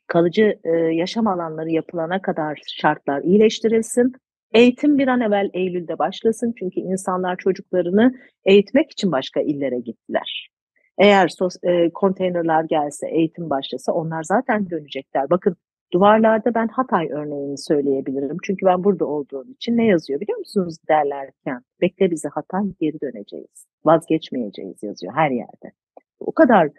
kalıcı 0.07 0.59
e, 0.63 0.69
yaşam 0.69 1.27
alanları 1.27 1.69
yapılana 1.69 2.21
kadar 2.21 2.61
şartlar 2.67 3.21
iyileştirilsin. 3.21 4.13
Eğitim 4.53 4.97
bir 4.97 5.07
an 5.07 5.21
evvel 5.21 5.49
Eylül'de 5.53 5.99
başlasın 5.99 6.53
çünkü 6.59 6.79
insanlar 6.79 7.37
çocuklarını 7.37 8.13
eğitmek 8.45 8.91
için 8.91 9.11
başka 9.11 9.41
illere 9.41 9.79
gittiler. 9.79 10.49
Eğer 10.97 11.27
sos, 11.27 11.55
e, 11.63 11.89
konteynerler 11.89 12.63
gelse, 12.63 13.07
eğitim 13.09 13.49
başlasa 13.49 13.91
onlar 13.91 14.23
zaten 14.23 14.69
dönecekler. 14.69 15.29
Bakın 15.29 15.55
duvarlarda 15.93 16.55
ben 16.55 16.67
Hatay 16.67 17.07
örneğini 17.11 17.57
söyleyebilirim. 17.57 18.37
Çünkü 18.43 18.65
ben 18.65 18.83
burada 18.83 19.05
olduğum 19.05 19.45
için 19.49 19.77
ne 19.77 19.85
yazıyor 19.85 20.19
biliyor 20.19 20.37
musunuz 20.37 20.75
derlerken? 20.89 21.61
Bekle 21.81 22.11
bizi 22.11 22.27
Hatay 22.27 22.63
geri 22.81 23.01
döneceğiz. 23.01 23.65
Vazgeçmeyeceğiz 23.85 24.83
yazıyor 24.83 25.13
her 25.15 25.31
yerde. 25.31 25.71
O 26.19 26.31
kadar 26.31 26.69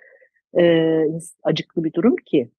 e, 0.59 0.63
acıklı 1.43 1.85
bir 1.85 1.93
durum 1.93 2.17
ki 2.17 2.51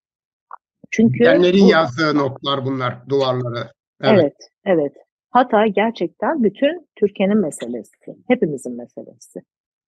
çünkü 0.91 1.24
Genlerin 1.24 1.65
bu, 1.65 1.72
yazdığı 1.72 2.18
notlar 2.18 2.65
bunlar 2.65 3.10
duvarlara. 3.10 3.72
Evet. 4.04 4.22
evet, 4.22 4.36
evet. 4.65 4.94
Hatay 5.30 5.70
gerçekten 5.70 6.44
bütün 6.44 6.88
Türkiye'nin 6.96 7.38
meselesi. 7.38 8.15
Hepimizin 8.28 8.78
meselesi. 8.78 9.39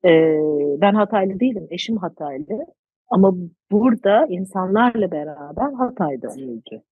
Ee, 0.06 0.40
ben 0.82 0.94
Hataylı 0.94 1.40
değilim, 1.40 1.68
eşim 1.70 1.98
Hataylı. 1.98 2.66
Ama 3.10 3.34
burada 3.72 4.26
insanlarla 4.30 5.12
beraber 5.12 5.74
Hatay'da 5.74 6.28
öldü. 6.28 6.84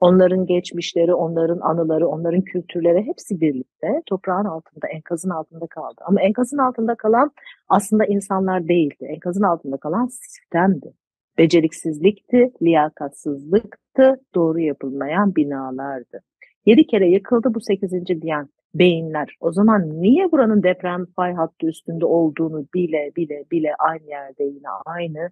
Onların 0.00 0.46
geçmişleri, 0.46 1.14
onların 1.14 1.60
anıları, 1.60 2.08
onların 2.08 2.42
kültürleri 2.42 3.06
hepsi 3.06 3.40
birlikte 3.40 4.02
toprağın 4.06 4.44
altında, 4.44 4.88
enkazın 4.88 5.30
altında 5.30 5.66
kaldı. 5.66 6.00
Ama 6.06 6.20
enkazın 6.20 6.58
altında 6.58 6.94
kalan 6.94 7.30
aslında 7.68 8.04
insanlar 8.04 8.68
değildi. 8.68 9.04
Enkazın 9.04 9.42
altında 9.42 9.76
kalan 9.76 10.06
sistemdi 10.06 10.92
beceriksizlikti, 11.38 12.52
liyakatsızlıktı, 12.62 14.20
doğru 14.34 14.60
yapılmayan 14.60 15.36
binalardı. 15.36 16.20
Yedi 16.66 16.86
kere 16.86 17.08
yıkıldı 17.08 17.54
bu 17.54 17.60
sekizinci 17.60 18.22
diyen 18.22 18.48
beyinler. 18.74 19.36
O 19.40 19.52
zaman 19.52 20.02
niye 20.02 20.32
buranın 20.32 20.62
deprem 20.62 21.06
fay 21.16 21.34
hattı 21.34 21.66
üstünde 21.66 22.06
olduğunu 22.06 22.66
bile 22.74 23.12
bile 23.16 23.44
bile 23.50 23.74
aynı 23.78 24.06
yerde 24.08 24.44
yine 24.44 24.68
aynı 24.86 25.30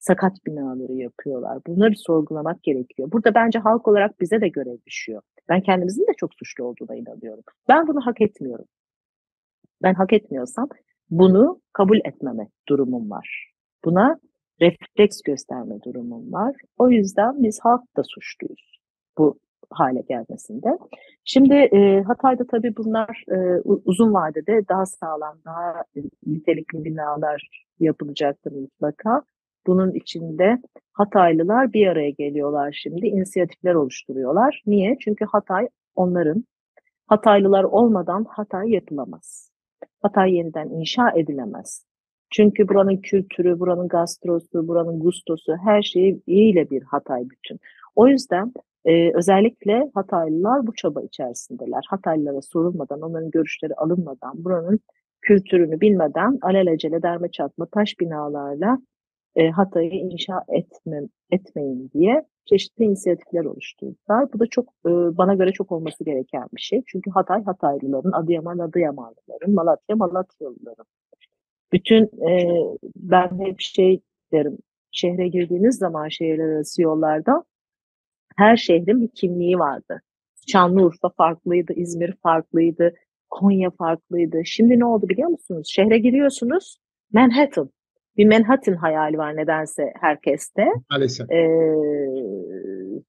sakat 0.00 0.46
binaları 0.46 0.92
yapıyorlar. 0.92 1.58
Bunları 1.66 1.96
sorgulamak 1.96 2.62
gerekiyor. 2.62 3.12
Burada 3.12 3.34
bence 3.34 3.58
halk 3.58 3.88
olarak 3.88 4.20
bize 4.20 4.40
de 4.40 4.48
görev 4.48 4.76
düşüyor. 4.86 5.22
Ben 5.48 5.60
kendimizin 5.60 6.02
de 6.02 6.12
çok 6.16 6.34
suçlu 6.34 6.64
olduğuna 6.64 6.96
inanıyorum. 6.96 7.44
Ben 7.68 7.86
bunu 7.86 8.06
hak 8.06 8.20
etmiyorum. 8.20 8.66
Ben 9.82 9.94
hak 9.94 10.12
etmiyorsam 10.12 10.68
bunu 11.10 11.60
kabul 11.72 11.98
etmeme 12.04 12.48
durumum 12.68 13.10
var. 13.10 13.52
Buna 13.84 14.20
refleks 14.60 15.22
gösterme 15.22 15.82
durumum 15.82 16.32
var. 16.32 16.56
O 16.78 16.90
yüzden 16.90 17.42
biz 17.42 17.60
halk 17.60 17.96
da 17.96 18.02
suçluyuz 18.04 18.80
bu 19.18 19.38
hale 19.70 20.00
gelmesinde. 20.08 20.78
Şimdi 21.24 21.54
e, 21.54 22.02
Hatay'da 22.02 22.46
tabii 22.46 22.76
bunlar 22.76 23.24
e, 23.28 23.60
uzun 23.84 24.14
vadede 24.14 24.68
daha 24.68 24.86
sağlam, 24.86 25.38
daha 25.44 25.84
nitelikli 26.26 26.84
binalar 26.84 27.66
yapılacaktır 27.80 28.52
mutlaka. 28.52 29.22
Bunun 29.66 29.92
içinde 29.92 30.58
Hataylılar 30.92 31.72
bir 31.72 31.86
araya 31.86 32.10
geliyorlar 32.10 32.78
şimdi, 32.82 33.06
inisiyatifler 33.06 33.74
oluşturuyorlar. 33.74 34.62
Niye? 34.66 34.96
Çünkü 35.00 35.24
Hatay 35.24 35.68
onların, 35.94 36.44
Hataylılar 37.06 37.64
olmadan 37.64 38.24
Hatay 38.28 38.70
yapılamaz. 38.70 39.50
Hatay 40.02 40.34
yeniden 40.34 40.68
inşa 40.68 41.10
edilemez. 41.10 41.86
Çünkü 42.30 42.68
buranın 42.68 42.96
kültürü, 42.96 43.60
buranın 43.60 43.88
gastrosu, 43.88 44.68
buranın 44.68 45.00
gustosu 45.00 45.56
her 45.64 45.82
şeyi 45.82 46.22
iyiyle 46.26 46.70
bir 46.70 46.82
Hatay 46.82 47.22
bütün. 47.30 47.58
O 47.96 48.08
yüzden 48.08 48.52
e, 48.84 49.16
özellikle 49.16 49.90
Hataylılar 49.94 50.66
bu 50.66 50.74
çaba 50.74 51.02
içerisindeler. 51.02 51.84
Hataylılara 51.90 52.42
sorulmadan, 52.42 53.00
onların 53.00 53.30
görüşleri 53.30 53.74
alınmadan, 53.74 54.44
buranın 54.44 54.80
kültürünü 55.22 55.80
bilmeden 55.80 56.38
alelacele 56.42 57.02
derme 57.02 57.30
çatma 57.30 57.66
taş 57.66 58.00
binalarla 58.00 58.78
e, 59.36 59.50
Hatay'ı 59.50 59.90
inşa 59.90 60.44
etme, 60.48 61.02
etmeyin 61.30 61.90
diye 61.94 62.24
çeşitli 62.44 62.84
inisiyatifler 62.84 63.44
oluşturdular. 63.44 64.32
Bu 64.32 64.40
da 64.40 64.46
çok 64.46 64.68
e, 64.86 64.90
bana 64.90 65.34
göre 65.34 65.52
çok 65.52 65.72
olması 65.72 66.04
gereken 66.04 66.44
bir 66.56 66.60
şey. 66.60 66.82
Çünkü 66.86 67.10
Hatay 67.10 67.44
Hataylıların, 67.44 68.12
Adıyaman 68.12 68.58
Adıyamanlıların, 68.58 69.54
Malatya 69.54 69.96
Malatyalıların 69.96 70.86
bütün 71.72 72.04
e, 72.04 72.48
ben 72.96 73.40
hep 73.46 73.60
şey 73.60 74.00
derim, 74.32 74.58
şehre 74.92 75.28
girdiğiniz 75.28 75.78
zaman 75.78 76.08
şehirler 76.08 76.44
arası 76.44 76.82
yollarda 76.82 77.44
her 78.36 78.56
şehrin 78.56 79.02
bir 79.02 79.08
kimliği 79.08 79.58
vardı. 79.58 80.02
Şanlıurfa 80.46 81.08
farklıydı, 81.08 81.72
İzmir 81.72 82.14
farklıydı, 82.22 82.94
Konya 83.30 83.70
farklıydı. 83.70 84.42
Şimdi 84.44 84.78
ne 84.78 84.84
oldu 84.84 85.08
biliyor 85.08 85.28
musunuz? 85.28 85.68
Şehre 85.70 85.98
giriyorsunuz, 85.98 86.78
Manhattan. 87.12 87.70
Bir 88.16 88.26
Manhattan 88.26 88.74
hayali 88.74 89.18
var 89.18 89.36
nedense 89.36 89.92
herkeste. 90.00 90.66
Maalesef. 90.90 91.30
Ee, 91.30 91.76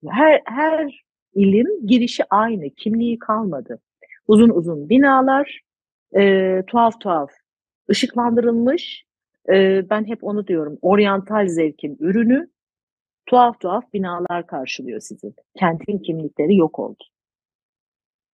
her, 0.10 0.42
her 0.46 1.04
ilin 1.34 1.88
girişi 1.88 2.24
aynı, 2.30 2.70
kimliği 2.70 3.20
kalmadı. 3.20 3.80
Uzun 4.28 4.50
uzun 4.50 4.90
binalar, 4.90 5.62
e, 6.16 6.64
tuhaf 6.68 7.00
tuhaf 7.00 7.32
ışıklandırılmış, 7.92 9.06
e, 9.50 9.90
ben 9.90 10.08
hep 10.08 10.24
onu 10.24 10.48
diyorum, 10.48 10.78
oryantal 10.82 11.48
zevkin 11.48 11.98
ürünü 12.00 12.48
tuhaf 13.26 13.60
tuhaf 13.60 13.94
binalar 13.94 14.48
karşılıyor 14.48 15.00
sizi. 15.00 15.34
Kentin 15.60 15.98
kimlikleri 15.98 16.56
yok 16.56 16.80
oldu. 16.80 17.04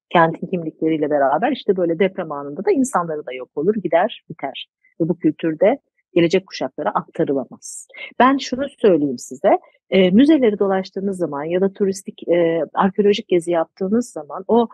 Kentin 0.10 0.48
kimlikleriyle 0.48 1.10
beraber 1.10 1.52
işte 1.52 1.78
böyle 1.78 2.00
deprem 2.00 2.32
anında 2.32 2.66
da 2.66 2.72
insanları 2.72 3.26
da 3.26 3.34
yok 3.34 3.50
olur, 3.56 3.76
gider, 3.76 4.26
biter. 4.30 4.68
Ve 5.02 5.10
bu 5.10 5.18
kültürde 5.18 5.80
gelecek 6.18 6.48
kuşaklara 6.48 6.90
aktarılamaz. 6.90 7.88
Ben 8.20 8.38
şunu 8.38 8.66
söyleyeyim 8.82 9.18
size, 9.18 9.60
e, 9.90 10.12
müzeleri 10.12 10.60
dolaştığınız 10.60 11.18
zaman 11.18 11.44
ya 11.44 11.62
da 11.62 11.74
turistik, 11.74 12.28
e, 12.28 12.62
arkeolojik 12.74 13.28
gezi 13.28 13.52
yaptığınız 13.52 14.10
zaman 14.10 14.44
o 14.48 14.68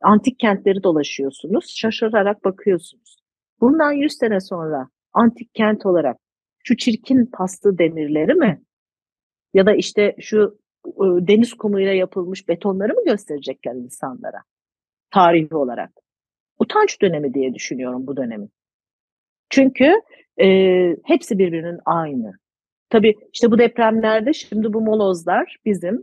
antik 0.00 0.38
kentleri 0.38 0.82
dolaşıyorsunuz, 0.82 1.74
şaşırarak 1.76 2.44
bakıyorsunuz. 2.44 3.16
Bundan 3.60 3.92
100 3.92 4.12
sene 4.12 4.40
sonra 4.40 4.88
antik 5.12 5.54
kent 5.54 5.86
olarak 5.86 6.16
şu 6.64 6.76
çirkin 6.76 7.26
paslı 7.26 7.78
demirleri 7.78 8.34
mi 8.34 8.62
ya 9.54 9.66
da 9.66 9.74
işte 9.74 10.16
şu 10.20 10.58
ıı, 11.00 11.28
deniz 11.28 11.54
kumuyla 11.54 11.92
yapılmış 11.92 12.48
betonları 12.48 12.94
mı 12.94 13.04
gösterecekler 13.04 13.74
insanlara 13.74 14.42
tarihi 15.10 15.54
olarak? 15.54 15.90
Utanç 16.58 17.02
dönemi 17.02 17.34
diye 17.34 17.54
düşünüyorum 17.54 18.06
bu 18.06 18.16
dönemi. 18.16 18.48
Çünkü 19.50 19.92
e, 20.42 20.96
hepsi 21.04 21.38
birbirinin 21.38 21.78
aynı. 21.86 22.32
Tabii 22.90 23.14
işte 23.32 23.50
bu 23.50 23.58
depremlerde 23.58 24.32
şimdi 24.32 24.72
bu 24.72 24.80
molozlar 24.80 25.56
bizim 25.64 26.02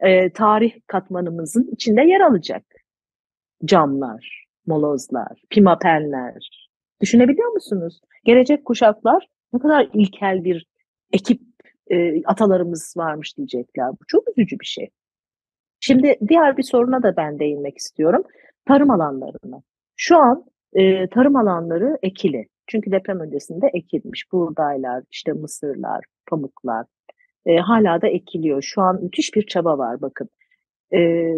e, 0.00 0.32
tarih 0.32 0.72
katmanımızın 0.86 1.68
içinde 1.72 2.02
yer 2.02 2.20
alacak. 2.20 2.64
Camlar, 3.64 4.44
molozlar, 4.66 5.42
pimapenler, 5.50 6.68
Düşünebiliyor 7.00 7.52
musunuz? 7.52 8.00
Gelecek 8.24 8.64
kuşaklar 8.64 9.26
ne 9.52 9.58
kadar 9.58 9.88
ilkel 9.92 10.44
bir 10.44 10.66
ekip 11.12 11.40
e, 11.90 12.24
atalarımız 12.24 12.94
varmış 12.96 13.36
diyecekler. 13.36 13.90
Bu 13.90 14.04
çok 14.08 14.28
üzücü 14.28 14.58
bir 14.60 14.66
şey. 14.66 14.90
Şimdi 15.80 16.16
diğer 16.28 16.56
bir 16.56 16.62
soruna 16.62 17.02
da 17.02 17.16
ben 17.16 17.38
değinmek 17.38 17.78
istiyorum. 17.78 18.22
Tarım 18.66 18.90
alanlarına. 18.90 19.62
Şu 19.96 20.18
an 20.18 20.44
e, 20.72 21.08
tarım 21.08 21.36
alanları 21.36 21.98
ekili. 22.02 22.46
Çünkü 22.68 22.90
deprem 22.90 23.20
öncesinde 23.20 23.70
ekilmiş. 23.74 24.32
Buğdaylar, 24.32 25.04
işte 25.10 25.32
mısırlar, 25.32 26.04
pamuklar 26.30 26.86
e, 27.46 27.56
hala 27.56 28.02
da 28.02 28.08
ekiliyor. 28.08 28.62
Şu 28.62 28.82
an 28.82 29.02
müthiş 29.02 29.34
bir 29.34 29.46
çaba 29.46 29.78
var 29.78 30.00
bakın. 30.00 30.28
E, 30.94 31.32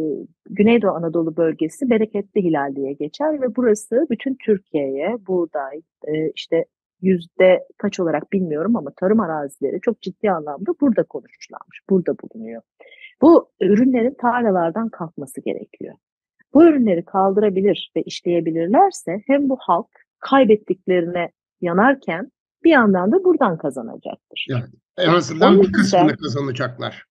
Güneydoğu 0.51 0.91
Anadolu 0.91 1.37
bölgesi 1.37 1.91
bereketli 1.91 2.43
hilal 2.43 2.77
diye 2.77 2.93
geçer 2.93 3.43
ve 3.43 3.57
burası 3.57 4.07
bütün 4.11 4.37
Türkiye'ye 4.45 5.17
buğday, 5.27 5.81
e, 6.09 6.31
işte 6.31 6.65
yüzde 7.03 7.67
kaç 7.79 8.01
olarak 8.01 8.33
bilmiyorum 8.33 8.77
ama 8.77 8.91
tarım 8.97 9.21
arazileri 9.21 9.81
çok 9.81 10.03
ciddi 10.03 10.31
anlamda 10.31 10.73
burada 10.81 11.03
konuşlanmış, 11.03 11.81
burada 11.91 12.13
bulunuyor. 12.19 12.63
Bu 13.23 13.51
ürünlerin 13.61 14.15
tarlalardan 14.21 14.89
kalkması 14.89 15.41
gerekiyor. 15.41 15.95
Bu 16.55 16.65
ürünleri 16.65 17.05
kaldırabilir 17.05 17.93
ve 17.97 18.03
işleyebilirlerse 18.03 19.23
hem 19.27 19.49
bu 19.49 19.57
halk 19.61 20.10
kaybettiklerine 20.21 21.31
yanarken 21.61 22.31
bir 22.65 22.71
yandan 22.71 23.13
da 23.13 23.25
buradan 23.25 23.59
kazanacaktır. 23.59 24.47
Evet. 24.51 24.69
En 24.99 25.09
azından 25.09 25.63
bir 25.63 25.73
kısmını 25.73 26.17
kazanacaklar. 26.17 27.05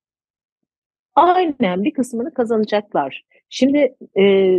Aynen 1.16 1.84
bir 1.84 1.94
kısmını 1.94 2.34
kazanacaklar. 2.34 3.24
Şimdi 3.50 3.96
e, 4.20 4.56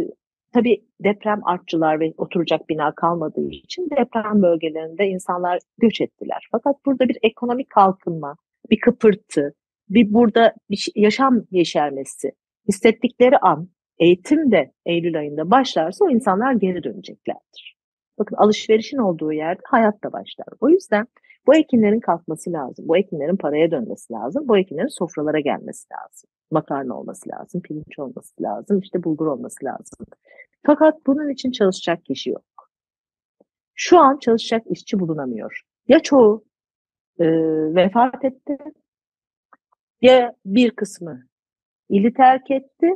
tabii 0.53 0.85
deprem 1.01 1.41
artçılar 1.45 2.01
ve 2.01 2.15
oturacak 2.17 2.69
bina 2.69 2.95
kalmadığı 2.95 3.49
için 3.49 3.91
deprem 3.91 4.43
bölgelerinde 4.43 5.07
insanlar 5.07 5.59
göç 5.79 6.01
ettiler. 6.01 6.49
Fakat 6.53 6.77
burada 6.87 7.09
bir 7.09 7.19
ekonomik 7.23 7.71
kalkınma, 7.71 8.37
bir 8.71 8.81
kıpırtı, 8.81 9.55
bir 9.89 10.13
burada 10.13 10.55
bir 10.71 10.89
yaşam 10.95 11.43
yeşermesi 11.51 12.33
hissettikleri 12.69 13.39
an 13.39 13.69
eğitim 13.99 14.53
de 14.53 14.73
Eylül 14.87 15.19
ayında 15.19 15.51
başlarsa 15.51 16.05
o 16.05 16.11
insanlar 16.11 16.53
geri 16.53 16.83
döneceklerdir. 16.83 17.80
Bakın 18.21 18.37
alışverişin 18.37 18.99
olduğu 18.99 19.33
yerde 19.33 19.63
hayat 19.65 20.05
da 20.05 20.13
başlar. 20.13 20.47
O 20.61 20.69
yüzden 20.69 21.07
bu 21.47 21.55
ekinlerin 21.55 22.01
kalkması 22.01 22.53
lazım. 22.53 22.89
Bu 22.89 22.97
ekinlerin 22.97 23.37
paraya 23.37 23.71
dönmesi 23.71 24.13
lazım. 24.13 24.49
Bu 24.49 24.59
ekinlerin 24.59 24.99
sofralara 24.99 25.41
gelmesi 25.41 25.89
lazım. 25.93 26.31
Makarna 26.51 26.99
olması 26.99 27.29
lazım, 27.29 27.63
pirinç 27.63 27.99
olması 27.99 28.43
lazım, 28.43 28.79
işte 28.79 29.05
bulgur 29.05 29.27
olması 29.27 29.65
lazım. 29.65 30.07
Fakat 30.67 31.07
bunun 31.07 31.29
için 31.29 31.51
çalışacak 31.51 32.05
kişi 32.05 32.31
yok. 32.31 32.71
Şu 33.75 33.99
an 33.99 34.19
çalışacak 34.19 34.63
işçi 34.71 35.01
bulunamıyor. 35.01 35.63
Ya 35.89 36.01
çoğu 36.01 36.45
e, 37.19 37.27
vefat 37.75 38.25
etti 38.25 38.59
ya 40.01 40.35
bir 40.47 40.71
kısmı 40.71 41.27
ili 41.89 42.13
terk 42.13 42.51
etti. 42.51 42.91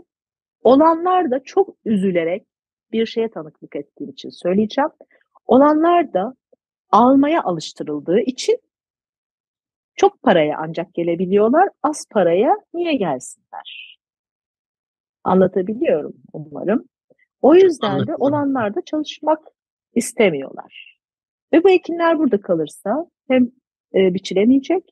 Olanlar 0.62 1.30
da 1.30 1.44
çok 1.44 1.76
üzülerek 1.84 2.46
bir 2.94 3.06
şeye 3.06 3.30
tanıklık 3.30 3.76
ettiğim 3.76 4.10
için 4.10 4.30
söyleyeceğim. 4.30 4.90
Olanlar 5.46 6.12
da 6.12 6.34
almaya 6.90 7.42
alıştırıldığı 7.42 8.20
için 8.20 8.58
çok 9.96 10.22
paraya 10.22 10.58
ancak 10.58 10.94
gelebiliyorlar. 10.94 11.68
Az 11.82 12.06
paraya 12.10 12.56
niye 12.74 12.94
gelsinler? 12.94 13.98
Anlatabiliyorum 15.24 16.14
umarım. 16.32 16.88
O 17.42 17.54
yüzden 17.54 18.06
de 18.06 18.14
olanlar 18.16 18.74
da 18.74 18.80
çalışmak 18.84 19.40
istemiyorlar. 19.94 21.00
Ve 21.52 21.64
bu 21.64 21.70
ekinler 21.70 22.18
burada 22.18 22.40
kalırsa 22.40 23.06
hem 23.28 23.50
e, 23.94 24.14
biçilemeyecek 24.14 24.84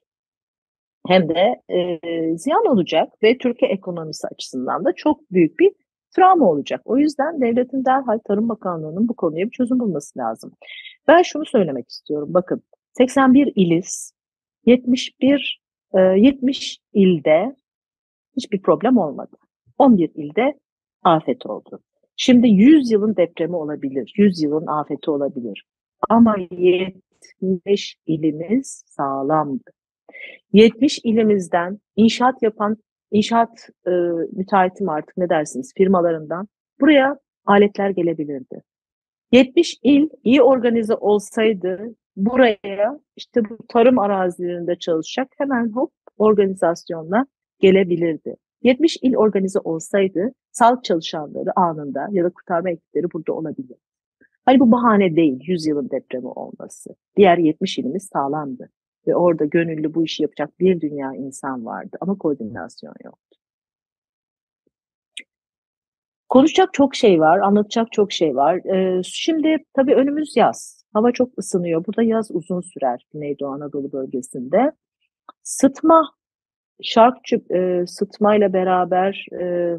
hem 1.08 1.28
de 1.28 1.62
e, 1.68 1.98
ziyan 2.36 2.66
olacak 2.66 3.22
ve 3.22 3.38
Türkiye 3.38 3.70
ekonomisi 3.70 4.28
açısından 4.28 4.84
da 4.84 4.92
çok 4.92 5.30
büyük 5.30 5.58
bir 5.58 5.72
travma 6.16 6.50
olacak. 6.50 6.80
O 6.84 6.98
yüzden 6.98 7.40
devletin 7.40 7.84
derhal 7.84 8.18
Tarım 8.18 8.48
Bakanlığı'nın 8.48 9.08
bu 9.08 9.16
konuya 9.16 9.46
bir 9.46 9.50
çözüm 9.50 9.80
bulması 9.80 10.18
lazım. 10.18 10.52
Ben 11.08 11.22
şunu 11.22 11.46
söylemek 11.46 11.88
istiyorum. 11.90 12.28
Bakın 12.34 12.62
81 12.98 13.52
iliz, 13.56 14.12
71 14.66 15.62
e, 15.94 16.00
70 16.00 16.78
ilde 16.92 17.56
hiçbir 18.36 18.62
problem 18.62 18.96
olmadı. 18.96 19.36
11 19.78 20.10
ilde 20.14 20.58
afet 21.02 21.46
oldu. 21.46 21.80
Şimdi 22.16 22.48
100 22.48 22.90
yılın 22.90 23.16
depremi 23.16 23.56
olabilir, 23.56 24.12
100 24.16 24.42
yılın 24.42 24.66
afeti 24.66 25.10
olabilir. 25.10 25.64
Ama 26.08 26.36
70 26.50 27.96
ilimiz 28.06 28.84
sağlamdı. 28.86 29.70
70 30.52 31.00
ilimizden 31.04 31.78
inşaat 31.96 32.42
yapan, 32.42 32.76
inşaat 33.12 33.68
e, 33.86 33.90
müteahhiti 34.32 34.84
mi 34.84 34.90
artık 34.90 35.16
ne 35.16 35.28
dersiniz 35.28 35.72
firmalarından 35.76 36.48
buraya 36.80 37.18
aletler 37.46 37.90
gelebilirdi. 37.90 38.62
70 39.32 39.78
il 39.82 40.08
iyi 40.24 40.42
organize 40.42 40.94
olsaydı 40.94 41.94
buraya 42.16 43.00
işte 43.16 43.50
bu 43.50 43.58
tarım 43.68 43.98
arazilerinde 43.98 44.76
çalışacak 44.76 45.28
hemen 45.38 45.72
hop 45.72 45.92
organizasyonla 46.18 47.26
gelebilirdi. 47.60 48.36
70 48.62 48.96
il 49.02 49.16
organize 49.16 49.58
olsaydı 49.58 50.32
sağlık 50.52 50.84
çalışanları 50.84 51.50
anında 51.56 52.08
ya 52.10 52.24
da 52.24 52.30
kurtarma 52.30 52.70
ekipleri 52.70 53.06
burada 53.12 53.32
olabilir. 53.32 53.76
Hani 54.44 54.60
bu 54.60 54.72
bahane 54.72 55.16
değil 55.16 55.40
100 55.46 55.66
yılın 55.66 55.90
depremi 55.90 56.28
olması. 56.28 56.90
Diğer 57.16 57.38
70 57.38 57.78
ilimiz 57.78 58.08
sağlamdı. 58.12 58.68
Ve 59.06 59.16
orada 59.16 59.44
gönüllü 59.44 59.94
bu 59.94 60.04
işi 60.04 60.22
yapacak 60.22 60.60
bir 60.60 60.80
dünya 60.80 61.14
insan 61.14 61.66
vardı 61.66 61.96
ama 62.00 62.18
koordinasyon 62.18 62.94
yoktu. 63.04 63.38
Konuşacak 66.28 66.74
çok 66.74 66.94
şey 66.94 67.20
var, 67.20 67.38
anlatacak 67.38 67.92
çok 67.92 68.12
şey 68.12 68.36
var. 68.36 68.56
Ee, 68.74 69.02
şimdi 69.04 69.56
tabii 69.74 69.94
önümüz 69.94 70.36
yaz. 70.36 70.84
Hava 70.92 71.12
çok 71.12 71.38
ısınıyor. 71.38 71.84
Burada 71.86 72.02
yaz 72.02 72.30
uzun 72.30 72.60
sürer 72.60 73.06
Güneydoğu 73.12 73.48
Anadolu 73.48 73.92
bölgesinde. 73.92 74.72
Sıtma, 75.42 76.14
şarkçı 76.82 77.42
e, 77.54 77.86
sıtmayla 77.86 78.52
beraber 78.52 79.26
e, 79.40 79.76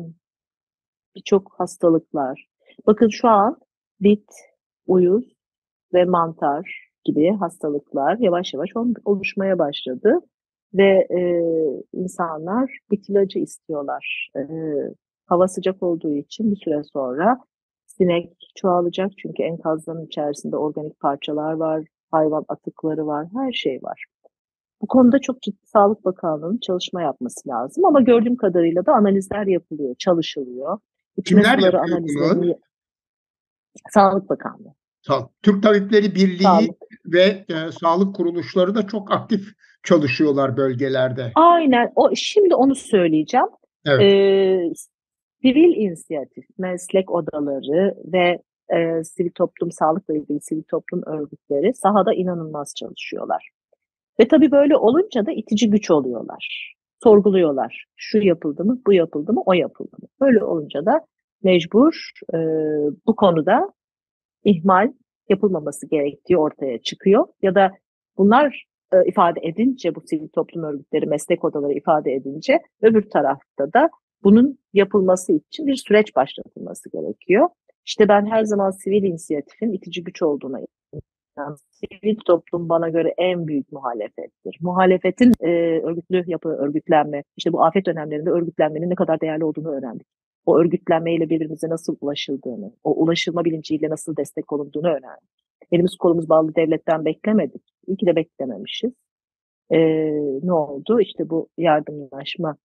birçok 1.16 1.54
hastalıklar. 1.60 2.48
Bakın 2.88 3.10
şu 3.10 3.28
an 3.28 3.58
bit, 4.00 4.30
uyuz 4.88 5.36
ve 5.94 6.06
mantar 6.06 6.93
gibi 7.06 7.38
hastalıklar 7.40 8.18
yavaş 8.20 8.54
yavaş 8.54 8.70
oluşmaya 9.06 9.60
başladı 9.60 10.20
ve 10.74 11.08
e, 11.10 11.22
insanlar 11.94 12.78
bit 12.92 13.10
ilacı 13.10 13.40
istiyorlar. 13.40 14.30
E, 14.36 14.42
hava 15.26 15.48
sıcak 15.48 15.84
olduğu 15.84 16.16
için 16.16 16.52
bir 16.52 16.56
süre 16.56 16.84
sonra 16.84 17.40
sinek 17.86 18.34
çoğalacak 18.56 19.12
çünkü 19.18 19.44
enkazların 19.44 20.06
içerisinde 20.06 20.58
organik 20.58 21.00
parçalar 21.00 21.54
var, 21.54 21.86
hayvan 22.12 22.46
atıkları 22.48 23.08
var, 23.08 23.28
her 23.36 23.52
şey 23.52 23.80
var. 23.84 24.06
Bu 24.82 24.88
konuda 24.88 25.20
çok 25.20 25.42
ciddi 25.42 25.66
Sağlık 25.66 26.06
Bakanlığı'nın 26.06 26.58
çalışma 26.58 27.02
yapması 27.02 27.50
lazım 27.50 27.86
ama 27.86 28.02
gördüğüm 28.02 28.36
kadarıyla 28.36 28.86
da 28.86 28.94
analizler 28.94 29.48
yapılıyor, 29.48 29.96
çalışılıyor. 29.96 30.80
İçme 31.18 31.42
Kimler 31.42 31.60
yapıyor 31.60 31.84
bunu? 32.36 32.56
Sağlık 33.90 34.30
Bakanlığı. 34.30 34.74
Sağ- 35.08 35.30
Türk 35.42 35.64
Tabipleri 35.64 36.16
Birliği 36.16 36.44
Sağlık. 36.44 36.76
ve 37.06 37.46
e, 37.50 37.72
sağlık 37.82 38.16
kuruluşları 38.16 38.76
da 38.76 38.88
çok 38.88 39.12
aktif 39.12 39.42
çalışıyorlar 39.84 40.58
bölgelerde. 40.58 41.32
Aynen. 41.36 41.92
O 41.96 42.10
şimdi 42.16 42.56
onu 42.56 42.76
söyleyeceğim. 42.76 43.48
Evet. 43.86 44.02
Ee, 44.02 44.74
sivil 45.42 45.76
inisiyatif, 45.76 46.46
meslek 46.58 47.12
odaları 47.12 47.96
ve 48.14 48.42
e, 48.76 49.04
sivil 49.04 49.32
toplum, 49.32 49.72
sağlıkla 49.72 50.14
ilgili 50.14 50.42
sivil 50.42 50.64
toplum 50.64 51.04
örgütleri 51.06 51.74
sahada 51.74 52.14
inanılmaz 52.14 52.74
çalışıyorlar. 52.76 53.50
Ve 54.20 54.28
tabii 54.28 54.52
böyle 54.52 54.78
olunca 54.78 55.26
da 55.26 55.32
itici 55.32 55.70
güç 55.70 55.92
oluyorlar. 55.92 56.74
Sorguluyorlar. 57.04 57.86
Şu 57.96 58.18
yapıldı 58.18 58.66
mı, 58.66 58.82
bu 58.88 58.94
yapıldı 58.94 59.34
mı, 59.34 59.44
o 59.46 59.54
yapıldı 59.54 59.96
mı? 60.02 60.08
Böyle 60.22 60.44
olunca 60.44 60.86
da 60.86 61.06
mecbur 61.44 62.10
e, 62.34 62.38
bu 63.08 63.16
konuda 63.16 63.70
ihmal 64.46 64.92
yapılmaması 65.30 65.88
gerektiği 65.90 66.38
ortaya 66.38 66.82
çıkıyor. 66.82 67.28
Ya 67.42 67.56
da 67.56 67.72
bunlar 68.18 68.66
e, 68.94 69.06
ifade 69.06 69.40
edince, 69.44 69.96
bu 69.96 70.02
sivil 70.02 70.28
toplum 70.28 70.64
örgütleri, 70.64 71.06
meslek 71.06 71.44
odaları 71.44 71.74
ifade 71.74 72.12
edince 72.12 72.60
öbür 72.82 73.10
tarafta 73.10 73.74
da 73.74 73.90
bunun 74.24 74.60
yapılması 74.74 75.34
için 75.34 75.68
bir 75.68 75.76
süreç 75.76 76.16
başlatılması 76.16 76.90
gerekiyor. 76.90 77.50
İşte 77.86 78.08
ben 78.08 78.26
her 78.26 78.44
zaman 78.44 78.72
sivil 78.72 79.04
inisiyatifin 79.04 79.74
itici 79.74 80.04
güç 80.04 80.22
olduğuna 80.22 80.60
inanıyorum. 80.60 81.58
Sivil 81.72 82.16
toplum 82.26 82.70
bana 82.70 82.90
göre 82.90 83.14
en 83.18 83.48
büyük 83.48 83.72
muhalefettir. 83.72 84.58
Muhalefetin 84.62 85.34
e, 85.40 85.50
örgütlü 85.84 86.24
yapı, 86.28 86.50
örgütlenme, 86.50 87.24
işte 87.38 87.54
bu 87.54 87.66
afet 87.66 87.86
dönemlerinde 87.86 88.30
örgütlenmenin 88.30 88.90
ne 88.90 88.96
kadar 88.96 89.22
değerli 89.22 89.44
olduğunu 89.44 89.70
öğrendik. 89.78 90.08
O 90.46 90.60
örgütlenmeyle 90.60 91.30
birbirimize 91.30 91.70
nasıl 91.70 91.96
ulaşıldığını, 92.02 92.72
o 92.84 93.04
ulaşılma 93.04 93.46
bilinciyle 93.46 93.90
nasıl 93.90 94.18
destek 94.18 94.54
olunduğunu 94.54 94.88
öğrendik. 94.88 95.30
elimiz 95.72 95.96
kolumuz 95.96 96.30
bağlı 96.30 96.56
devletten 96.56 97.06
beklemedik. 97.06 97.62
İyi 97.88 97.98
ki 97.98 98.06
de 98.06 98.16
beklememişiz. 98.16 98.92
E, 99.70 99.80
ne 100.44 100.54
oldu? 100.54 101.02
İşte 101.02 101.30
bu 101.30 101.50
yardımlaşma 101.58 102.58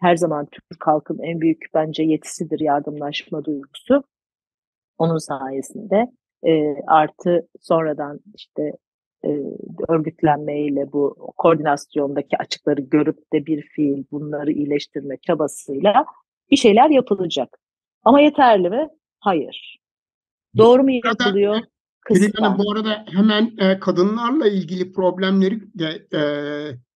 her 0.00 0.16
zaman 0.16 0.46
Türk 0.46 0.86
halkın 0.86 1.18
en 1.18 1.40
büyük 1.40 1.66
bence 1.74 2.02
yetisidir 2.02 2.60
yardımlaşma 2.60 3.44
duygusu. 3.44 4.04
Onun 4.98 5.18
sayesinde 5.18 6.12
e, 6.46 6.74
artı 6.86 7.48
sonradan 7.60 8.20
işte 8.34 8.72
e, 9.24 9.28
örgütlenmeyle 9.88 10.92
bu 10.92 11.32
koordinasyondaki 11.36 12.36
açıkları 12.36 12.80
görüp 12.80 13.32
de 13.32 13.46
bir 13.46 13.62
fiil 13.62 14.04
bunları 14.12 14.52
iyileştirme 14.52 15.16
çabasıyla 15.16 16.04
bir 16.50 16.56
şeyler 16.56 16.90
yapılacak. 16.90 17.58
Ama 18.04 18.20
yeterli 18.20 18.70
mi? 18.70 18.88
Hayır. 19.18 19.78
Doğru 20.56 20.82
mu 20.82 20.90
yapılıyor? 20.90 21.60
Kısmen. 22.00 22.58
bu 22.58 22.72
arada 22.72 23.04
hemen 23.12 23.54
e, 23.58 23.78
kadınlarla 23.78 24.48
ilgili 24.48 24.92
problemleri 24.92 25.60
de 25.78 26.06
e, 26.18 26.22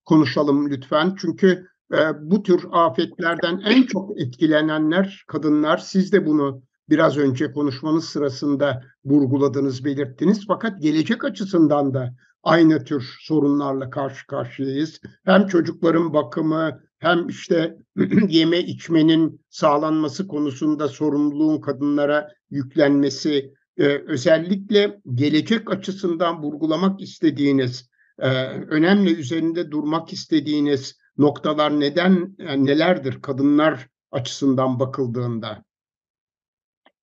konuşalım 0.05 0.70
lütfen. 0.70 1.14
Çünkü 1.20 1.66
e, 1.94 1.99
bu 2.20 2.42
tür 2.42 2.64
afetlerden 2.72 3.62
en 3.64 3.82
çok 3.82 4.20
etkilenenler 4.20 5.24
kadınlar. 5.26 5.78
Siz 5.78 6.12
de 6.12 6.26
bunu 6.26 6.62
biraz 6.88 7.18
önce 7.18 7.53
konuşmanız 7.53 8.05
sırasında 8.05 8.82
vurguladınız, 9.05 9.84
belirttiniz. 9.84 10.44
Fakat 10.49 10.82
gelecek 10.82 11.24
açısından 11.24 11.94
da 11.94 12.14
aynı 12.42 12.84
tür 12.84 13.16
sorunlarla 13.20 13.90
karşı 13.90 14.26
karşıyayız. 14.26 15.01
Hem 15.24 15.47
çocukların 15.47 16.12
bakımı 16.14 16.80
hem 16.99 17.28
işte 17.28 17.76
yeme 18.28 18.59
içmenin 18.59 19.40
sağlanması 19.49 20.28
konusunda 20.28 20.88
sorumluluğun 20.88 21.61
kadınlara 21.61 22.28
yüklenmesi 22.51 23.53
e, 23.78 23.84
özellikle 23.84 25.01
gelecek 25.14 25.70
açısından 25.70 26.42
vurgulamak 26.42 27.01
istediğiniz, 27.01 27.90
e, 28.18 28.28
önemli 28.49 29.14
üzerinde 29.14 29.70
durmak 29.70 30.12
istediğiniz 30.12 30.99
noktalar 31.18 31.80
neden 31.80 32.36
yani 32.38 32.66
nelerdir 32.66 33.22
kadınlar 33.22 33.88
açısından 34.11 34.80
bakıldığında? 34.80 35.64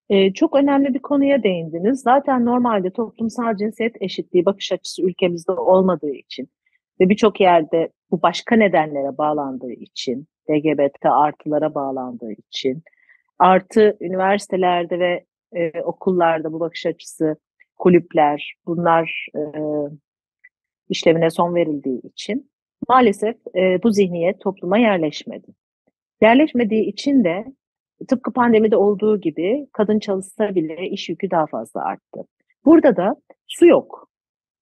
Ee, 0.09 0.33
çok 0.33 0.55
önemli 0.55 0.93
bir 0.93 0.99
konuya 0.99 1.43
değindiniz. 1.43 2.01
Zaten 2.01 2.45
normalde 2.45 2.89
toplumsal 2.89 3.57
cinsiyet 3.57 4.01
eşitliği 4.01 4.45
bakış 4.45 4.71
açısı 4.71 5.01
ülkemizde 5.01 5.51
olmadığı 5.51 6.11
için 6.11 6.49
ve 6.99 7.09
birçok 7.09 7.41
yerde 7.41 7.89
bu 8.13 8.21
başka 8.21 8.55
nedenlere 8.55 9.17
bağlandığı 9.17 9.71
için, 9.71 10.27
LGBT 10.49 11.05
artılara 11.05 11.75
bağlandığı 11.75 12.31
için, 12.31 12.83
artı 13.39 13.97
üniversitelerde 14.01 14.99
ve 14.99 15.25
e, 15.55 15.81
okullarda 15.81 16.53
bu 16.53 16.59
bakış 16.59 16.85
açısı, 16.85 17.35
kulüpler, 17.77 18.53
bunlar 18.65 19.27
e, 19.35 19.41
işlevine 20.89 21.29
son 21.29 21.55
verildiği 21.55 22.01
için 22.01 22.51
maalesef 22.89 23.35
e, 23.55 23.83
bu 23.83 23.91
zihniyet 23.91 24.41
topluma 24.41 24.77
yerleşmedi. 24.77 25.47
Yerleşmediği 26.21 26.85
için 26.85 27.23
de 27.23 27.45
tıpkı 28.07 28.33
pandemide 28.33 28.77
olduğu 28.77 29.21
gibi 29.21 29.67
kadın 29.73 29.99
çalışsa 29.99 30.55
bile 30.55 30.89
iş 30.89 31.09
yükü 31.09 31.31
daha 31.31 31.45
fazla 31.45 31.85
arttı. 31.85 32.21
Burada 32.65 32.95
da 32.95 33.15
su 33.47 33.65
yok. 33.65 34.09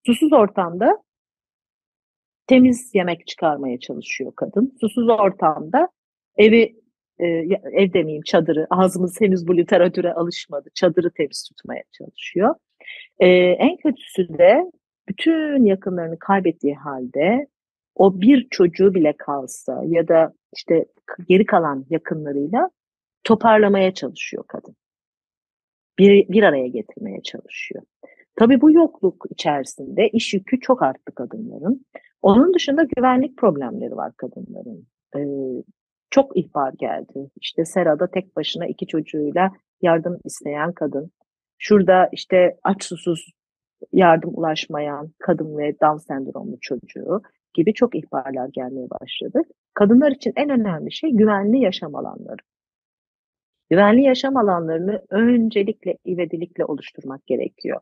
Susuz 0.06 0.34
ortamda 0.34 0.97
temiz 2.52 2.91
yemek 2.95 3.28
çıkarmaya 3.28 3.80
çalışıyor 3.80 4.32
kadın. 4.36 4.78
Susuz 4.82 5.10
ortamda 5.10 5.89
evi 6.38 6.76
e, 7.20 7.28
ev 7.74 7.93
demeyeyim 7.93 8.24
çadırı 8.24 8.68
ağzımız 8.70 9.22
henüz 9.22 9.47
bu 9.47 9.58
literatüre 9.58 10.14
alışmadı. 10.14 10.70
Çadırı 10.74 11.12
temiz 11.12 11.43
tutmaya 11.43 11.84
çalışıyor. 11.91 12.56
E, 13.20 13.28
en 13.36 13.78
kötüsü 13.78 14.38
de 14.38 14.72
bütün 15.10 15.66
yakınlarını 15.66 16.20
kaybettiği 16.20 16.76
halde 16.76 17.47
o 17.95 18.22
bir 18.22 18.47
çocuğu 18.49 18.93
bile 18.93 19.14
kalsa 19.18 19.84
ya 19.88 20.08
da 20.08 20.34
işte 20.56 20.86
geri 21.30 21.45
kalan 21.45 21.86
yakınlarıyla 21.89 22.70
toparlamaya 23.24 23.93
çalışıyor 23.93 24.43
kadın. 24.47 24.76
Bir, 25.99 26.30
bir 26.30 26.43
araya 26.43 26.68
getirmeye 26.68 27.22
çalışıyor. 27.22 27.84
Tabii 28.36 28.62
bu 28.62 28.72
yokluk 28.72 29.26
içerisinde 29.30 30.10
iş 30.10 30.34
yükü 30.34 30.60
çok 30.60 30.82
arttı 30.82 31.16
kadınların. 31.16 31.86
Onun 32.22 32.53
dışında 32.53 32.84
güvenlik 32.95 33.38
problemleri 33.38 33.95
var 33.95 34.11
kadınların. 34.17 34.88
Ee, 35.15 35.19
çok 36.09 36.38
ihbar 36.38 36.74
geldi. 36.74 37.30
İşte 37.41 37.65
Sera'da 37.65 38.07
tek 38.07 38.36
başına 38.36 38.67
iki 38.67 38.88
çocuğuyla 38.88 39.51
yardım 39.82 40.17
isteyen 40.26 40.72
kadın. 40.72 41.11
Şurada 41.57 42.09
işte 42.11 42.57
aç 42.63 42.84
susuz 42.84 43.32
yardım 43.91 44.32
ulaşmayan 44.34 45.11
kadın 45.19 45.57
ve 45.57 45.74
Down 45.82 45.97
sendromlu 45.97 46.57
çocuğu 46.61 47.22
gibi 47.53 47.74
çok 47.74 47.95
ihbarlar 47.95 48.49
gelmeye 48.53 48.88
başladı. 49.01 49.41
Kadınlar 49.74 50.11
için 50.11 50.34
en 50.36 50.49
önemli 50.49 50.91
şey 50.91 51.11
güvenli 51.11 51.59
yaşam 51.59 51.95
alanları. 51.95 52.41
Güvenli 53.69 54.01
yaşam 54.01 54.38
alanlarını 54.38 55.01
öncelikle 55.09 55.97
ivedilikle 56.07 56.65
oluşturmak 56.65 57.28
gerekiyor. 57.28 57.80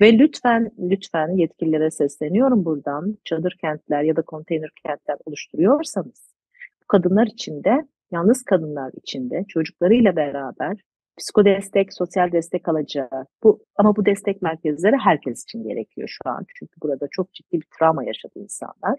Ve 0.00 0.18
lütfen 0.18 0.70
lütfen 0.78 1.36
yetkililere 1.36 1.90
sesleniyorum 1.90 2.64
buradan. 2.64 3.18
Çadır 3.24 3.56
kentler 3.60 4.02
ya 4.02 4.16
da 4.16 4.22
konteyner 4.22 4.70
kentler 4.86 5.16
oluşturuyorsanız 5.24 6.34
bu 6.82 6.86
kadınlar 6.86 7.26
için 7.26 7.64
de 7.64 7.88
yalnız 8.10 8.42
kadınlar 8.42 8.92
için 8.96 9.30
de 9.30 9.44
çocuklarıyla 9.48 10.16
beraber 10.16 10.76
psikodestek, 11.18 11.94
sosyal 11.94 12.32
destek 12.32 12.68
alacağı 12.68 13.26
bu 13.42 13.64
ama 13.76 13.96
bu 13.96 14.06
destek 14.06 14.42
merkezleri 14.42 14.96
herkes 14.96 15.42
için 15.42 15.62
gerekiyor 15.62 16.08
şu 16.08 16.30
an. 16.30 16.46
Çünkü 16.54 16.80
burada 16.82 17.06
çok 17.10 17.32
ciddi 17.32 17.60
bir 17.60 17.66
travma 17.78 18.04
yaşadı 18.04 18.32
insanlar. 18.36 18.98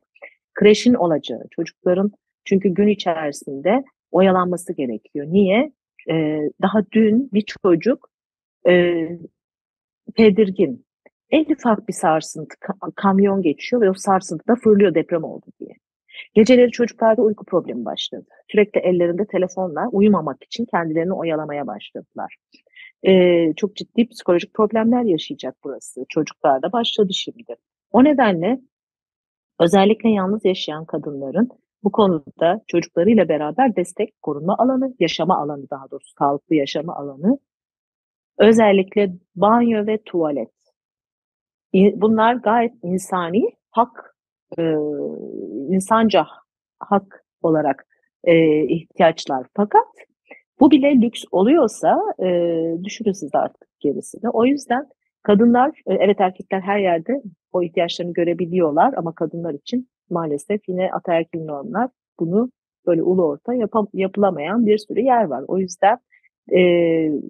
Kreşin 0.54 0.94
olacağı, 0.94 1.44
çocukların 1.52 2.12
çünkü 2.46 2.70
gün 2.70 2.88
içerisinde 2.88 3.84
oyalanması 4.12 4.74
gerekiyor. 4.74 5.26
Niye? 5.30 5.72
Ee, 6.10 6.40
daha 6.62 6.80
dün 6.92 7.30
bir 7.34 7.46
çocuk 7.64 8.10
e, 8.68 9.06
tedirgin. 10.16 10.86
En 11.32 11.46
ufak 11.54 11.88
bir 11.88 11.94
sarsıntı, 11.94 12.56
kamyon 12.96 13.42
geçiyor 13.42 13.82
ve 13.82 13.90
o 13.90 13.94
sarsıntıda 13.94 14.56
fırlıyor 14.56 14.96
deprem 14.96 15.24
oldu 15.24 15.46
diye. 15.60 15.74
Geceleri 16.34 16.72
çocuklarda 16.72 17.22
uyku 17.22 17.46
problemi 17.46 17.86
başladı. 17.86 18.26
Sürekli 18.52 18.80
ellerinde 18.80 19.26
telefonla 19.26 19.90
uyumamak 19.92 20.44
için 20.44 20.66
kendilerini 20.66 21.14
oyalamaya 21.14 21.68
başladılar. 21.68 22.38
Ee, 23.04 23.54
çok 23.56 23.76
ciddi 23.76 24.10
psikolojik 24.10 24.54
problemler 24.54 25.04
yaşayacak 25.04 25.56
burası. 25.64 26.06
Çocuklarda 26.10 26.72
başladı 26.72 27.14
şimdi. 27.14 27.56
O 27.92 28.04
nedenle 28.04 28.60
özellikle 29.60 30.10
yalnız 30.10 30.46
yaşayan 30.46 30.86
kadınların 30.86 31.50
bu 31.84 31.92
konuda 31.92 32.62
çocuklarıyla 32.68 33.30
beraber 33.30 33.76
destek, 33.76 34.22
korunma 34.22 34.56
alanı, 34.58 34.96
yaşama 35.00 35.38
alanı 35.42 35.70
daha 35.70 35.92
doğrusu 35.92 36.14
sağlıklı 36.20 36.56
yaşama 36.56 36.96
alanı, 36.96 37.40
özellikle 38.38 39.14
banyo 39.36 39.88
ve 39.88 39.98
tuvalet. 40.06 40.59
Bunlar 41.74 42.34
gayet 42.34 42.74
insani 42.84 43.44
hak 43.72 44.16
e, 44.60 44.64
insanca 45.70 46.28
hak 46.80 47.26
olarak 47.42 47.86
e, 48.24 48.64
ihtiyaçlar. 48.64 49.48
Fakat 49.56 49.88
bu 50.60 50.72
bile 50.72 51.02
lüks 51.02 51.24
oluyorsa 51.32 52.02
e, 52.20 52.28
düşünün 52.84 53.12
siz 53.12 53.30
artık 53.34 53.70
gerisini. 53.80 54.30
O 54.30 54.46
yüzden 54.46 54.88
kadınlar, 55.24 55.70
e, 55.88 55.94
evet 55.94 56.20
erkekler 56.20 56.62
her 56.62 56.80
yerde 56.80 57.22
o 57.54 57.64
ihtiyaçlarını 57.64 58.14
görebiliyorlar 58.14 58.94
ama 58.98 59.16
kadınlar 59.16 59.54
için 59.54 59.90
maalesef 60.10 60.62
yine 60.68 60.92
ataerkil 60.92 61.44
normlar 61.46 61.90
bunu 62.20 62.52
böyle 62.88 63.04
ulu 63.04 63.26
orta 63.26 63.54
yapam, 63.54 63.88
yapılamayan 63.94 64.66
bir 64.66 64.78
sürü 64.78 65.02
yer 65.02 65.24
var. 65.24 65.44
O 65.48 65.58
yüzden 65.58 65.98
e, 66.52 66.62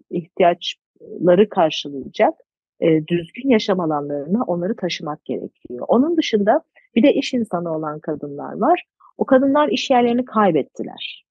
ihtiyaçları 0.09 1.49
karşılayacak 1.49 2.33
e, 2.81 3.07
düzgün 3.07 3.49
yaşam 3.49 3.79
alanlarına 3.79 4.43
onları 4.43 4.75
taşımak 4.75 5.25
gerekiyor. 5.25 5.85
Onun 5.87 6.17
dışında 6.17 6.61
bir 6.95 7.03
de 7.03 7.13
iş 7.13 7.33
insanı 7.33 7.75
olan 7.75 7.99
kadınlar 7.99 8.53
var. 8.53 8.83
O 9.17 9.25
kadınlar 9.25 9.67
iş 9.67 9.89
yerlerini 9.89 10.25
kaybettiler. 10.25 11.25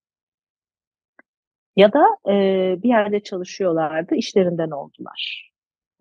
Ya 1.77 1.93
da 1.93 2.33
e, 2.33 2.35
bir 2.83 2.89
yerde 2.89 3.21
çalışıyorlardı, 3.21 4.15
işlerinden 4.15 4.71
oldular. 4.71 5.51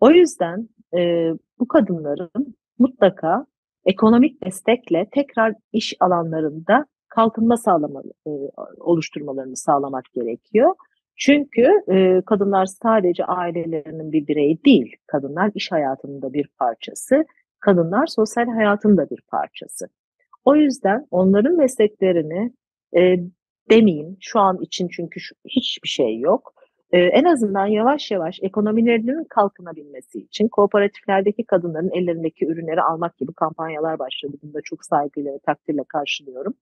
O 0.00 0.10
yüzden 0.10 0.68
e, 0.96 1.32
bu 1.58 1.68
kadınların 1.68 2.56
mutlaka 2.78 3.46
ekonomik 3.84 4.44
destekle 4.44 5.08
tekrar 5.12 5.54
iş 5.72 5.94
alanlarında 6.00 6.86
kalkınma 7.08 7.56
sağlama, 7.56 8.02
e, 8.26 8.30
oluşturmalarını 8.80 9.56
sağlamak 9.56 10.04
gerekiyor. 10.14 10.74
Çünkü 11.18 11.66
e, 11.92 12.22
kadınlar 12.26 12.66
sadece 12.66 13.24
ailelerinin 13.24 14.12
bir 14.12 14.26
bireyi 14.26 14.64
değil, 14.64 14.96
kadınlar 15.06 15.50
iş 15.54 15.72
hayatının 15.72 16.22
da 16.22 16.32
bir 16.32 16.48
parçası 16.58 17.24
kadınlar 17.60 18.06
sosyal 18.06 18.46
hayatın 18.46 18.96
da 18.96 19.10
bir 19.10 19.20
parçası. 19.28 19.88
O 20.44 20.56
yüzden 20.56 21.06
onların 21.10 21.56
mesleklerini 21.56 22.52
e, 22.96 23.16
demeyeyim 23.70 24.16
şu 24.20 24.40
an 24.40 24.58
için 24.60 24.88
çünkü 24.88 25.20
şu, 25.20 25.34
hiçbir 25.48 25.88
şey 25.88 26.18
yok. 26.18 26.54
e, 26.92 26.98
en 26.98 27.24
azından 27.24 27.66
yavaş 27.66 28.10
yavaş 28.10 28.38
ekonomilerinin 28.42 29.24
kalkınabilmesi 29.24 30.18
için 30.18 30.48
kooperatiflerdeki 30.48 31.44
kadınların 31.44 31.90
ellerindeki 31.90 32.46
ürünleri 32.46 32.82
almak 32.82 33.16
gibi 33.18 33.32
kampanyalar 33.32 33.98
başladı. 33.98 34.36
Bunu 34.42 34.54
da 34.54 34.58
çok 34.64 34.84
saygıyla 34.84 35.32
ve 35.32 35.38
takdirle 35.38 35.84
karşılıyorum. 35.88 36.54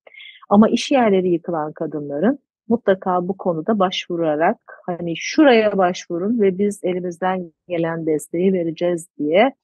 Ama 0.48 0.68
iş 0.68 0.90
yerleri 0.90 1.28
yıkılan 1.28 1.72
kadınların 1.72 2.38
mutlaka 2.68 3.28
bu 3.28 3.36
konuda 3.36 3.78
başvurarak 3.78 4.58
hani 4.86 5.14
şuraya 5.16 5.78
başvurun 5.78 6.40
ve 6.40 6.58
biz 6.58 6.80
elimizden 6.84 7.52
gelen 7.68 8.06
desteği 8.06 8.52
vereceğiz 8.52 9.08
diye 9.18 9.54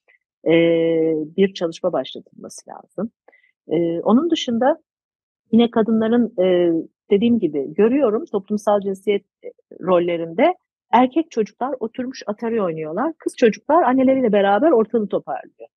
e, 0.46 0.52
bir 1.36 1.54
çalışma 1.54 1.92
başlatılması 1.92 2.70
lazım. 2.70 3.10
E, 3.68 4.00
onun 4.00 4.30
dışında 4.30 4.82
yine 5.52 5.70
kadınların 5.70 6.34
e, 6.42 6.72
dediğim 7.10 7.38
gibi 7.38 7.74
görüyorum 7.74 8.24
toplumsal 8.32 8.80
cinsiyet 8.80 9.24
rollerinde 9.80 10.54
erkek 10.92 11.30
çocuklar 11.30 11.74
oturmuş 11.80 12.22
Atari 12.26 12.62
oynuyorlar. 12.62 13.12
Kız 13.18 13.36
çocuklar 13.36 13.82
anneleriyle 13.82 14.32
beraber 14.32 14.70
ortalığı 14.70 15.08
toparlıyor. 15.08 15.68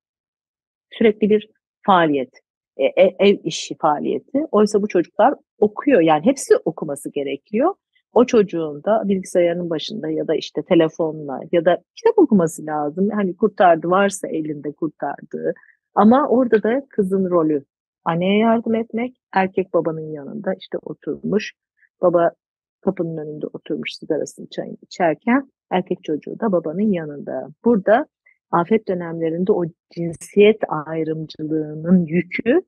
Sürekli 0.92 1.30
bir 1.30 1.48
faaliyet. 1.86 2.45
E, 2.76 2.84
e, 2.84 3.16
ev 3.18 3.36
işi 3.44 3.76
faaliyeti. 3.80 4.46
Oysa 4.50 4.82
bu 4.82 4.88
çocuklar 4.88 5.34
okuyor. 5.58 6.00
Yani 6.00 6.24
hepsi 6.24 6.56
okuması 6.64 7.10
gerekiyor. 7.10 7.74
O 8.12 8.24
çocuğun 8.24 8.84
da 8.84 9.02
bilgisayarın 9.04 9.70
başında 9.70 10.10
ya 10.10 10.28
da 10.28 10.34
işte 10.34 10.62
telefonla 10.62 11.40
ya 11.52 11.64
da 11.64 11.78
kitap 11.96 12.18
okuması 12.18 12.66
lazım. 12.66 13.10
Hani 13.10 13.36
kurtardı 13.36 13.90
varsa 13.90 14.28
elinde 14.28 14.72
kurtardığı. 14.72 15.54
Ama 15.94 16.28
orada 16.28 16.62
da 16.62 16.86
kızın 16.88 17.30
rolü 17.30 17.64
anneye 18.04 18.38
yardım 18.38 18.74
etmek, 18.74 19.16
erkek 19.32 19.74
babanın 19.74 20.12
yanında 20.12 20.54
işte 20.60 20.78
oturmuş. 20.82 21.52
Baba 22.02 22.30
kapının 22.80 23.16
önünde 23.16 23.46
oturmuş 23.46 23.94
sigarasını 23.94 24.46
çayını 24.50 24.76
içerken 24.82 25.52
erkek 25.70 26.04
çocuğu 26.04 26.40
da 26.40 26.52
babanın 26.52 26.92
yanında. 26.92 27.48
Burada 27.64 28.06
afet 28.50 28.88
dönemlerinde 28.88 29.52
o 29.52 29.64
cinsiyet 29.94 30.60
ayrımcılığının 30.68 32.06
yükü, 32.06 32.62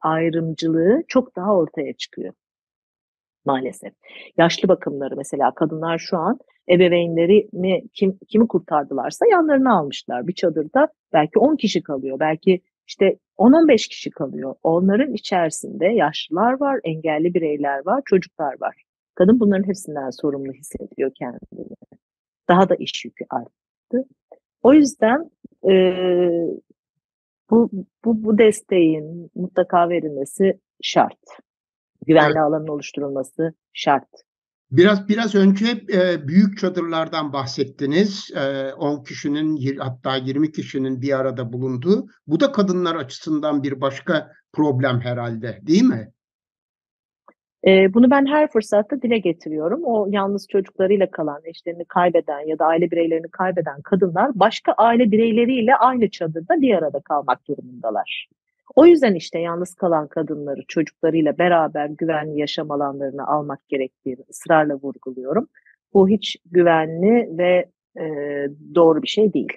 ayrımcılığı 0.00 1.02
çok 1.08 1.36
daha 1.36 1.56
ortaya 1.56 1.92
çıkıyor 1.92 2.32
maalesef. 3.46 3.92
Yaşlı 4.38 4.68
bakımları 4.68 5.16
mesela 5.16 5.54
kadınlar 5.54 5.98
şu 5.98 6.16
an 6.18 6.38
ebeveynlerini 6.70 7.88
kim, 7.94 8.18
kimi 8.28 8.48
kurtardılarsa 8.48 9.26
yanlarına 9.26 9.78
almışlar. 9.78 10.26
Bir 10.26 10.34
çadırda 10.34 10.88
belki 11.12 11.38
10 11.38 11.56
kişi 11.56 11.82
kalıyor. 11.82 12.20
Belki 12.20 12.60
işte 12.88 13.16
10-15 13.38 13.88
kişi 13.88 14.10
kalıyor. 14.10 14.54
Onların 14.62 15.12
içerisinde 15.12 15.86
yaşlılar 15.86 16.60
var, 16.60 16.80
engelli 16.84 17.34
bireyler 17.34 17.86
var, 17.86 18.02
çocuklar 18.04 18.60
var. 18.60 18.82
Kadın 19.14 19.40
bunların 19.40 19.68
hepsinden 19.68 20.10
sorumlu 20.10 20.52
hissediyor 20.52 21.10
kendini. 21.14 21.68
Daha 22.48 22.68
da 22.68 22.74
iş 22.74 23.04
yükü 23.04 23.24
arttı. 23.30 24.08
O 24.62 24.72
yüzden 24.72 25.30
e, 25.70 25.72
bu, 27.50 27.70
bu, 28.04 28.24
bu 28.24 28.38
desteğin 28.38 29.30
mutlaka 29.34 29.88
verilmesi 29.88 30.60
şart. 30.82 31.18
Güvenli 32.06 32.26
evet. 32.26 32.42
alanın 32.42 32.68
oluşturulması 32.68 33.54
şart. 33.72 34.08
Biraz 34.70 35.08
biraz 35.08 35.34
önce 35.34 35.66
e, 35.92 36.28
büyük 36.28 36.58
çadırlardan 36.58 37.32
bahsettiniz. 37.32 38.30
E, 38.36 38.72
10 38.72 39.04
kişinin 39.04 39.76
hatta 39.78 40.16
20 40.16 40.52
kişinin 40.52 41.02
bir 41.02 41.18
arada 41.18 41.52
bulunduğu. 41.52 42.06
Bu 42.26 42.40
da 42.40 42.52
kadınlar 42.52 42.96
açısından 42.96 43.62
bir 43.62 43.80
başka 43.80 44.32
problem 44.52 45.00
herhalde, 45.00 45.58
değil 45.62 45.82
mi? 45.82 46.12
E, 47.66 47.94
bunu 47.94 48.10
ben 48.10 48.26
her 48.26 48.50
fırsatta 48.50 49.02
dile 49.02 49.18
getiriyorum. 49.18 49.84
O 49.84 50.06
yalnız 50.10 50.48
çocuklarıyla 50.48 51.10
kalan, 51.10 51.40
eşlerini 51.44 51.84
kaybeden 51.84 52.40
ya 52.40 52.58
da 52.58 52.66
aile 52.66 52.90
bireylerini 52.90 53.28
kaybeden 53.28 53.82
kadınlar 53.82 54.30
başka 54.34 54.72
aile 54.72 55.10
bireyleriyle 55.10 55.76
aynı 55.76 56.10
çadırda 56.10 56.60
bir 56.60 56.74
arada 56.74 57.00
kalmak 57.00 57.48
durumundalar. 57.48 58.28
O 58.76 58.86
yüzden 58.86 59.14
işte 59.14 59.38
yalnız 59.38 59.74
kalan 59.74 60.08
kadınları 60.08 60.60
çocuklarıyla 60.68 61.38
beraber 61.38 61.86
güvenli 61.86 62.40
yaşam 62.40 62.70
alanlarına 62.70 63.26
almak 63.26 63.68
gerektiğini 63.68 64.20
ısrarla 64.30 64.74
vurguluyorum. 64.74 65.48
Bu 65.94 66.08
hiç 66.08 66.36
güvenli 66.46 67.38
ve 67.38 67.66
e, 68.00 68.04
doğru 68.74 69.02
bir 69.02 69.08
şey 69.08 69.32
değil. 69.32 69.52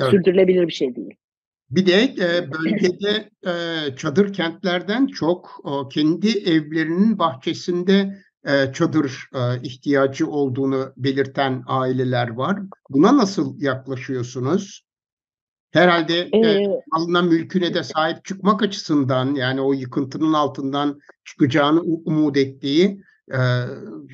Evet. 0.00 0.10
Sürdürülebilir 0.10 0.66
bir 0.66 0.72
şey 0.72 0.96
değil. 0.96 1.14
Bir 1.72 1.86
de 1.86 2.02
e, 2.02 2.52
bölgede 2.52 3.30
e, 3.46 3.96
çadır 3.96 4.32
kentlerden 4.32 5.06
çok 5.06 5.60
o, 5.64 5.88
kendi 5.88 6.28
evlerinin 6.28 7.18
bahçesinde 7.18 8.22
e, 8.44 8.72
çadır 8.72 9.28
e, 9.34 9.62
ihtiyacı 9.62 10.26
olduğunu 10.26 10.92
belirten 10.96 11.64
aileler 11.66 12.28
var. 12.28 12.58
Buna 12.90 13.16
nasıl 13.16 13.60
yaklaşıyorsunuz? 13.60 14.84
Herhalde 15.70 16.28
e, 16.32 16.38
ee, 16.38 16.66
alınan 16.92 17.26
mülküne 17.26 17.74
de 17.74 17.82
sahip 17.82 18.24
çıkmak 18.24 18.62
açısından 18.62 19.34
yani 19.34 19.60
o 19.60 19.72
yıkıntının 19.72 20.32
altından 20.32 21.00
çıkacağını 21.24 21.80
umut 21.80 22.36
ettiği 22.36 23.02
e, 23.30 23.40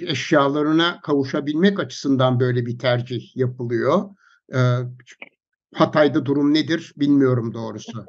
eşyalarına 0.06 1.00
kavuşabilmek 1.00 1.80
açısından 1.80 2.40
böyle 2.40 2.66
bir 2.66 2.78
tercih 2.78 3.36
yapılıyor. 3.36 4.04
E, 4.54 4.58
Hatay'da 5.74 6.26
durum 6.26 6.54
nedir 6.54 6.94
bilmiyorum 6.96 7.54
doğrusu. 7.54 8.04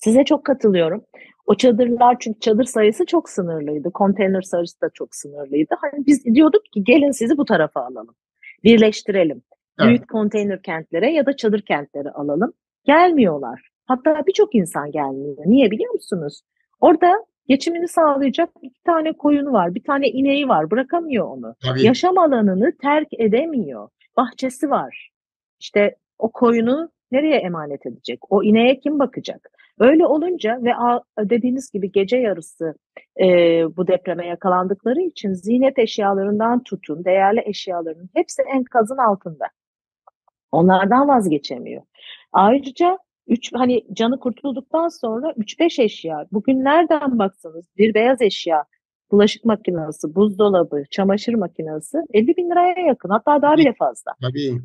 Size 0.00 0.24
çok 0.24 0.44
katılıyorum. 0.44 1.04
O 1.46 1.54
çadırlar 1.54 2.16
çünkü 2.20 2.40
çadır 2.40 2.64
sayısı 2.64 3.06
çok 3.06 3.30
sınırlıydı. 3.30 3.90
Konteyner 3.90 4.42
sayısı 4.42 4.80
da 4.80 4.90
çok 4.94 5.14
sınırlıydı. 5.14 5.74
Hani 5.80 6.06
biz 6.06 6.24
diyorduk 6.24 6.62
ki 6.74 6.84
gelin 6.84 7.10
sizi 7.10 7.36
bu 7.36 7.44
tarafa 7.44 7.80
alalım. 7.80 8.14
Birleştirelim. 8.64 9.42
Evet. 9.78 9.88
Büyük 9.88 10.10
konteyner 10.10 10.62
kentlere 10.62 11.12
ya 11.12 11.26
da 11.26 11.36
çadır 11.36 11.62
kentlere 11.62 12.10
alalım. 12.10 12.52
Gelmiyorlar. 12.84 13.68
Hatta 13.86 14.22
birçok 14.26 14.54
insan 14.54 14.90
gelmiyor. 14.90 15.36
Niye 15.46 15.70
biliyor 15.70 15.94
musunuz? 15.94 16.42
Orada 16.80 17.12
geçimini 17.48 17.88
sağlayacak 17.88 18.50
iki 18.62 18.82
tane 18.82 19.12
koyunu 19.12 19.52
var, 19.52 19.74
bir 19.74 19.84
tane 19.84 20.08
ineği 20.08 20.48
var. 20.48 20.70
Bırakamıyor 20.70 21.26
onu. 21.26 21.54
Tabii. 21.64 21.82
Yaşam 21.82 22.18
alanını 22.18 22.72
terk 22.82 23.08
edemiyor. 23.18 23.88
Bahçesi 24.16 24.70
var. 24.70 25.11
İşte 25.62 25.96
o 26.18 26.32
koyunu 26.32 26.90
nereye 27.12 27.36
emanet 27.36 27.86
edecek? 27.86 28.32
O 28.32 28.42
ineğe 28.42 28.80
kim 28.80 28.98
bakacak? 28.98 29.50
Öyle 29.78 30.06
olunca 30.06 30.58
ve 30.62 30.70
dediğiniz 31.30 31.70
gibi 31.70 31.92
gece 31.92 32.16
yarısı 32.16 32.74
e, 33.20 33.26
bu 33.76 33.86
depreme 33.86 34.26
yakalandıkları 34.26 35.00
için 35.00 35.32
ziynet 35.32 35.78
eşyalarından 35.78 36.62
tutun, 36.62 37.04
değerli 37.04 37.42
eşyaların 37.46 38.08
hepsi 38.14 38.42
enkazın 38.42 38.96
altında. 38.96 39.44
Onlardan 40.52 41.08
vazgeçemiyor. 41.08 41.82
Ayrıca 42.32 42.98
üç, 43.26 43.52
hani 43.54 43.82
canı 43.92 44.20
kurtulduktan 44.20 44.88
sonra 44.88 45.30
3-5 45.30 45.82
eşya, 45.82 46.26
bugün 46.32 46.64
nereden 46.64 47.18
baksanız 47.18 47.64
bir 47.78 47.94
beyaz 47.94 48.22
eşya, 48.22 48.64
bulaşık 49.10 49.44
makinesi, 49.44 50.14
buzdolabı, 50.14 50.82
çamaşır 50.90 51.34
makinesi 51.34 51.98
50 52.12 52.36
bin 52.36 52.50
liraya 52.50 52.86
yakın 52.86 53.08
hatta 53.08 53.42
daha 53.42 53.56
bile 53.56 53.74
fazla. 53.78 54.12
Tabii. 54.20 54.62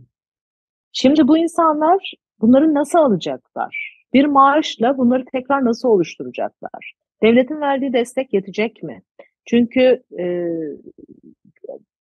Şimdi 1.00 1.28
bu 1.28 1.38
insanlar 1.38 2.14
bunları 2.42 2.74
nasıl 2.74 3.00
alacaklar? 3.00 3.98
Bir 4.14 4.26
maaşla 4.26 4.98
bunları 4.98 5.26
tekrar 5.32 5.66
nasıl 5.66 5.90
oluşturacaklar? 5.90 6.94
Devletin 7.24 7.62
verdiği 7.62 7.94
destek 7.94 8.34
yetecek 8.34 8.84
mi? 8.84 9.02
Çünkü 9.46 10.04
e, 10.20 10.48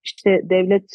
işte 0.04 0.42
devlet 0.44 0.86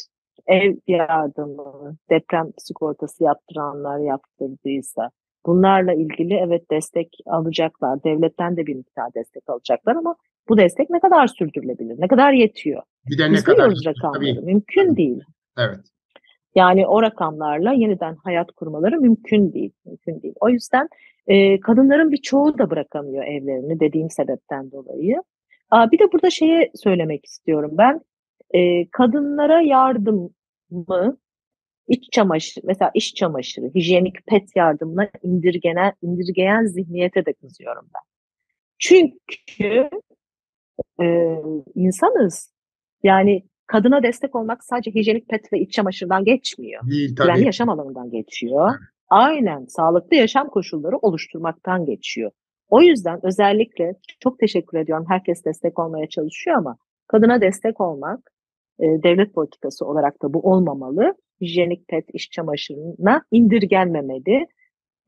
ev 0.47 0.75
yardımı, 0.87 1.95
deprem 2.09 2.51
sigortası 2.57 3.23
yaptıranlar 3.23 3.99
yaptırdıysa 3.99 5.09
bunlarla 5.45 5.93
ilgili 5.93 6.33
evet 6.33 6.71
destek 6.71 7.07
alacaklar. 7.25 8.03
Devletten 8.03 8.57
de 8.57 8.67
bir 8.67 8.75
miktar 8.75 9.13
destek 9.15 9.43
alacaklar 9.49 9.95
ama 9.95 10.15
bu 10.49 10.57
destek 10.57 10.89
ne 10.89 10.99
kadar 10.99 11.27
sürdürülebilir? 11.27 12.01
Ne 12.01 12.07
kadar 12.07 12.33
yetiyor? 12.33 12.81
Bir 13.09 13.17
de 13.17 13.29
ne 13.29 13.33
Biz 13.33 13.43
kadar 13.43 13.71
rakamları. 13.85 14.35
Tabii. 14.35 14.45
Mümkün 14.45 14.95
değil. 14.95 15.23
Evet. 15.57 15.79
Yani 16.55 16.87
o 16.87 17.01
rakamlarla 17.01 17.73
yeniden 17.73 18.15
hayat 18.15 18.51
kurmaları 18.51 19.01
mümkün 19.01 19.53
değil. 19.53 19.71
Mümkün 19.85 20.21
değil. 20.21 20.33
O 20.41 20.49
yüzden 20.49 20.89
e, 21.27 21.59
kadınların 21.59 22.11
birçoğu 22.11 22.57
da 22.57 22.69
bırakamıyor 22.69 23.23
evlerini 23.23 23.79
dediğim 23.79 24.09
sebepten 24.09 24.71
dolayı. 24.71 25.23
Aa, 25.69 25.91
bir 25.91 25.99
de 25.99 26.11
burada 26.11 26.29
şeye 26.29 26.71
söylemek 26.75 27.25
istiyorum 27.25 27.71
ben. 27.73 28.01
E, 28.51 28.89
kadınlara 28.89 29.61
yardım 29.61 30.33
mı 30.69 31.17
iç 31.87 32.11
çamaşır 32.11 32.63
mesela 32.65 32.91
iş 32.93 33.15
çamaşırı, 33.15 33.65
hijyenik 33.75 34.27
pet 34.27 34.55
yardımına 34.55 35.09
indirgenen 35.23 35.93
indirgeyen 36.01 36.65
zihniyete 36.65 37.25
de 37.25 37.33
kızıyorum 37.33 37.89
ben. 37.95 38.01
Çünkü 38.79 39.89
e, 41.01 41.35
insanız. 41.75 42.53
Yani 43.03 43.43
kadına 43.71 44.03
destek 44.03 44.35
olmak 44.35 44.63
sadece 44.63 44.91
hijyenik 44.91 45.29
pet 45.29 45.53
ve 45.53 45.59
iç 45.59 45.73
çamaşırdan 45.73 46.23
geçmiyor. 46.23 46.81
Değil, 46.91 47.15
tabii. 47.15 47.29
Yani 47.29 47.45
yaşam 47.45 47.69
alanından 47.69 48.09
geçiyor. 48.09 48.71
Aynen 49.09 49.65
sağlıklı 49.65 50.15
yaşam 50.15 50.49
koşulları 50.49 50.97
oluşturmaktan 50.97 51.85
geçiyor. 51.85 52.31
O 52.69 52.81
yüzden 52.81 53.19
özellikle 53.23 53.93
çok 54.19 54.39
teşekkür 54.39 54.77
ediyorum. 54.77 55.05
Herkes 55.09 55.45
destek 55.45 55.79
olmaya 55.79 56.09
çalışıyor 56.09 56.57
ama 56.57 56.77
kadına 57.07 57.41
destek 57.41 57.81
olmak 57.81 58.31
e, 58.79 58.85
devlet 59.03 59.33
politikası 59.33 59.85
olarak 59.85 60.21
da 60.21 60.33
bu 60.33 60.39
olmamalı. 60.39 61.13
Hijyenik 61.41 61.87
pet 61.87 62.05
iş 62.13 62.29
çamaşırına 62.31 63.21
indirgenmemeli. 63.31 64.47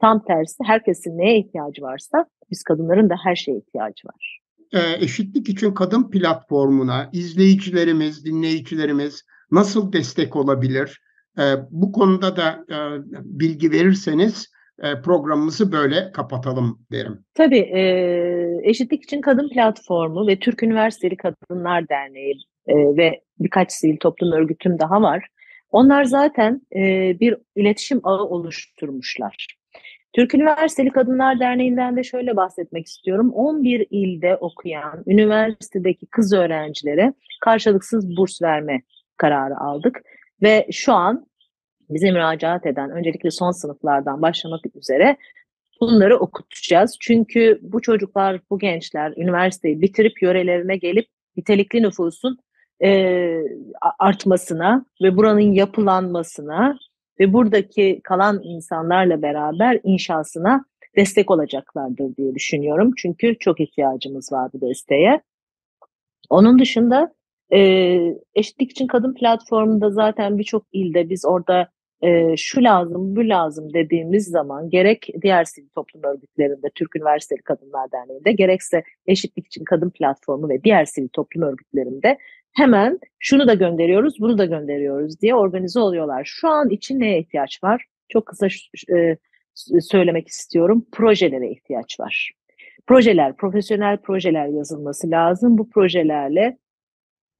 Tam 0.01 0.24
tersi 0.24 0.64
herkesin 0.64 1.18
neye 1.18 1.39
ihtiyacı 1.39 1.82
varsa 1.82 2.26
biz 2.51 2.64
kadınların 2.64 3.09
da 3.09 3.16
her 3.24 3.36
şeye 3.36 3.57
ihtiyacı 3.57 4.07
var. 4.07 4.42
E, 4.74 5.03
Eşitlik 5.03 5.49
için 5.49 5.74
Kadın 5.74 6.09
platformuna 6.09 7.09
izleyicilerimiz, 7.13 8.26
dinleyicilerimiz 8.26 9.26
nasıl 9.51 9.93
destek 9.93 10.36
olabilir? 10.36 11.01
E, 11.39 11.43
bu 11.71 11.91
konuda 11.91 12.38
da 12.38 12.65
e, 12.69 12.78
bilgi 13.24 13.71
verirseniz 13.71 14.53
programımızı 15.03 15.71
böyle 15.71 16.11
kapatalım 16.11 16.86
derim. 16.91 17.19
Tabii 17.34 17.69
Eşitlik 18.63 19.03
için 19.03 19.21
Kadın 19.21 19.49
Platformu 19.49 20.28
ve 20.28 20.39
Türk 20.39 20.63
Üniversiteli 20.63 21.17
Kadınlar 21.17 21.89
Derneği 21.89 22.36
ve 22.67 23.21
birkaç 23.39 23.71
sivil 23.71 23.97
toplum 23.97 24.32
örgütüm 24.32 24.80
daha 24.80 25.01
var. 25.01 25.28
Onlar 25.71 26.03
zaten 26.03 26.61
bir 27.19 27.38
iletişim 27.55 27.99
ağı 28.03 28.24
oluşturmuşlar. 28.24 29.47
Türk 30.14 30.36
Üniversiteli 30.36 30.89
Kadınlar 30.89 31.39
Derneği'nden 31.39 31.95
de 31.95 32.03
şöyle 32.03 32.36
bahsetmek 32.36 32.88
istiyorum. 32.88 33.32
11 33.34 33.88
ilde 33.89 34.36
okuyan 34.36 35.03
üniversitedeki 35.07 36.05
kız 36.05 36.34
öğrencilere 36.34 37.14
karşılıksız 37.41 38.18
burs 38.18 38.41
verme 38.41 38.82
kararı 39.18 39.57
aldık. 39.57 40.01
Ve 40.41 40.68
şu 40.72 40.93
an 40.93 41.28
bize 41.89 42.11
müracaat 42.11 42.66
eden 42.66 42.91
öncelikle 42.91 43.32
son 43.32 43.51
sınıflardan 43.51 44.22
başlamak 44.22 44.61
üzere 44.76 45.18
bunları 45.82 46.18
okutacağız. 46.18 46.97
Çünkü 46.99 47.59
bu 47.61 47.82
çocuklar, 47.82 48.41
bu 48.49 48.59
gençler 48.59 49.14
üniversiteyi 49.18 49.82
bitirip 49.82 50.22
yörelerine 50.22 50.78
gelip 50.78 51.07
nitelikli 51.38 51.82
nüfusun 51.82 52.38
e, 52.84 53.39
artmasına 53.99 54.86
ve 55.01 55.18
buranın 55.18 55.53
yapılanmasına 55.53 56.78
ve 57.20 57.34
buradaki 57.34 58.01
kalan 58.03 58.41
insanlarla 58.43 59.22
beraber 59.22 59.80
inşasına 59.84 60.66
destek 60.95 61.32
olacaklardır 61.32 62.16
diye 62.16 62.36
düşünüyorum. 62.36 62.91
Çünkü 62.97 63.38
çok 63.39 63.59
ihtiyacımız 63.59 64.32
var 64.32 64.51
bu 64.53 64.61
desteğe. 64.61 65.22
Onun 66.30 66.59
dışında 66.59 67.14
e, 67.53 67.59
Eşitlik 68.36 68.72
için 68.72 68.88
Kadın 68.88 69.14
platformunda 69.14 69.89
zaten 69.89 70.38
birçok 70.38 70.64
ilde 70.72 71.09
biz 71.09 71.26
orada 71.26 71.70
e, 72.03 72.38
şu 72.38 72.64
lazım, 72.64 73.16
bu 73.16 73.30
lazım 73.30 73.74
dediğimiz 73.74 74.28
zaman 74.28 74.70
gerek 74.70 75.07
diğer 75.22 75.43
sivil 75.43 75.70
toplum 75.70 76.03
örgütlerinde, 76.03 76.68
Türk 76.76 76.95
Üniversiteli 76.95 77.41
Kadınlar 77.41 77.91
Derneği'nde, 77.91 78.32
gerekse 78.32 78.84
Eşitlik 79.07 79.47
için 79.47 79.64
Kadın 79.64 79.89
Platformu 79.89 80.49
ve 80.49 80.64
diğer 80.64 80.86
sivil 80.86 81.07
toplum 81.07 81.43
örgütlerinde 81.43 82.18
hemen 82.54 82.99
şunu 83.20 83.47
da 83.47 83.54
gönderiyoruz, 83.54 84.20
bunu 84.20 84.38
da 84.38 84.45
gönderiyoruz 84.45 85.22
diye 85.22 85.36
organize 85.36 85.80
oluyorlar. 85.80 86.22
Şu 86.26 86.49
an 86.49 86.70
için 86.70 86.99
neye 86.99 87.20
ihtiyaç 87.20 87.64
var? 87.64 87.86
Çok 88.10 88.26
kısa 88.26 88.47
e, 88.95 89.18
söylemek 89.82 90.28
istiyorum. 90.28 90.86
Projelere 90.91 91.51
ihtiyaç 91.51 91.99
var. 91.99 92.32
Projeler, 92.88 93.38
profesyonel 93.38 93.97
projeler 93.97 94.47
yazılması 94.47 95.12
lazım. 95.12 95.58
Bu 95.58 95.70
projelerle 95.70 96.58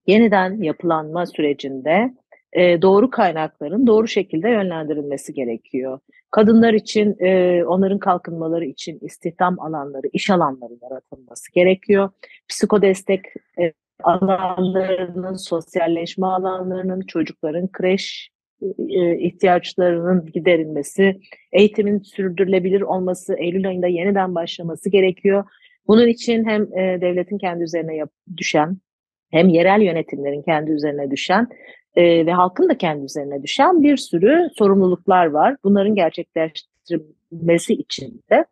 yeniden 0.08 0.62
yapılanma 0.62 1.26
sürecinde 1.26 2.14
e, 2.54 2.82
doğru 2.82 3.10
kaynakların 3.10 3.88
doğru 3.88 4.08
şekilde 4.08 4.50
yönlendirilmesi 4.50 5.34
gerekiyor. 5.34 6.00
Kadınlar 6.32 6.74
için, 6.74 7.16
e, 7.20 7.64
onların 7.66 8.00
kalkınmaları 8.00 8.66
için 8.66 9.00
istihdam 9.02 9.60
alanları, 9.60 10.08
iş 10.14 10.30
alanları 10.30 10.74
yaratılması 10.82 11.54
gerekiyor. 11.54 12.10
Psikodestek 12.48 13.26
e, 13.60 13.74
alanlarının, 14.04 15.34
sosyalleşme 15.34 16.28
alanlarının, 16.28 17.02
çocukların 17.02 17.68
kreş 17.72 18.30
e, 18.90 19.18
ihtiyaçlarının 19.18 20.26
giderilmesi, 20.34 21.20
eğitimin 21.52 22.00
sürdürülebilir 22.00 22.82
olması, 22.82 23.36
Eylül 23.38 23.68
ayında 23.68 23.88
yeniden 23.88 24.36
başlaması 24.36 24.90
gerekiyor. 24.90 25.44
Bunun 25.88 26.08
için 26.08 26.46
hem 26.46 26.62
e, 26.64 27.02
devletin 27.02 27.38
kendi 27.38 27.64
üzerine 27.64 28.06
düşen, 28.38 28.78
hem 29.32 29.48
yerel 29.48 29.82
yönetimlerin 29.82 30.42
kendi 30.42 30.72
üzerine 30.72 31.12
düşen 31.12 31.48
e, 31.96 32.26
ve 32.26 32.32
halkın 32.32 32.70
da 32.70 32.78
kendi 32.78 33.06
üzerine 33.06 33.44
düşen 33.44 33.84
bir 33.84 33.98
sürü 33.98 34.50
sorumluluklar 34.58 35.26
var. 35.26 35.56
Bunların 35.64 35.96
gerçekleştirilmesi 35.96 37.74
için 37.74 38.22
de 38.32 38.46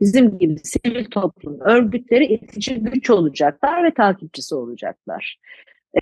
bizim 0.00 0.38
gibi 0.38 0.58
sivil 0.58 1.04
toplum 1.04 1.60
örgütleri 1.60 2.24
itici 2.24 2.80
güç 2.80 3.10
olacaklar 3.10 3.84
ve 3.84 3.94
takipçisi 3.94 4.54
olacaklar. 4.54 5.38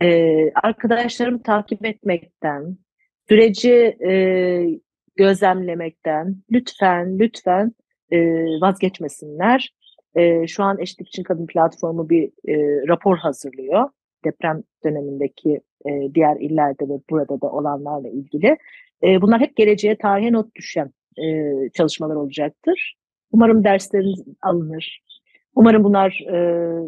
Ee, 0.02 0.50
arkadaşlarımı 0.54 1.42
takip 1.42 1.86
etmekten, 1.86 2.76
süreci 3.28 3.96
e, 4.06 4.10
gözlemlemekten 5.16 6.36
lütfen 6.50 7.18
lütfen 7.18 7.72
e, 8.10 8.18
vazgeçmesinler. 8.60 9.74
E, 10.14 10.46
şu 10.46 10.62
an 10.62 10.78
Eşitlik 10.78 11.08
için 11.08 11.22
Kadın 11.22 11.46
Platformu 11.46 12.10
bir 12.10 12.24
e, 12.48 12.54
rapor 12.88 13.16
hazırlıyor. 13.16 13.88
Deprem 14.24 14.62
dönemindeki 14.84 15.60
e, 15.86 16.14
diğer 16.14 16.36
illerde 16.40 16.84
ve 16.84 17.00
burada 17.10 17.40
da 17.40 17.50
olanlarla 17.50 18.08
ilgili. 18.08 18.56
E, 19.02 19.22
bunlar 19.22 19.40
hep 19.40 19.56
geleceğe 19.56 19.98
tarihe 19.98 20.32
not 20.32 20.54
düşen 20.54 20.92
e, 21.18 21.24
çalışmalar 21.74 22.14
olacaktır. 22.14 22.94
Umarım 23.34 23.64
dersleriniz 23.64 24.24
alınır. 24.42 25.02
Umarım 25.54 25.84
bunlar 25.84 26.20
e, 26.32 26.36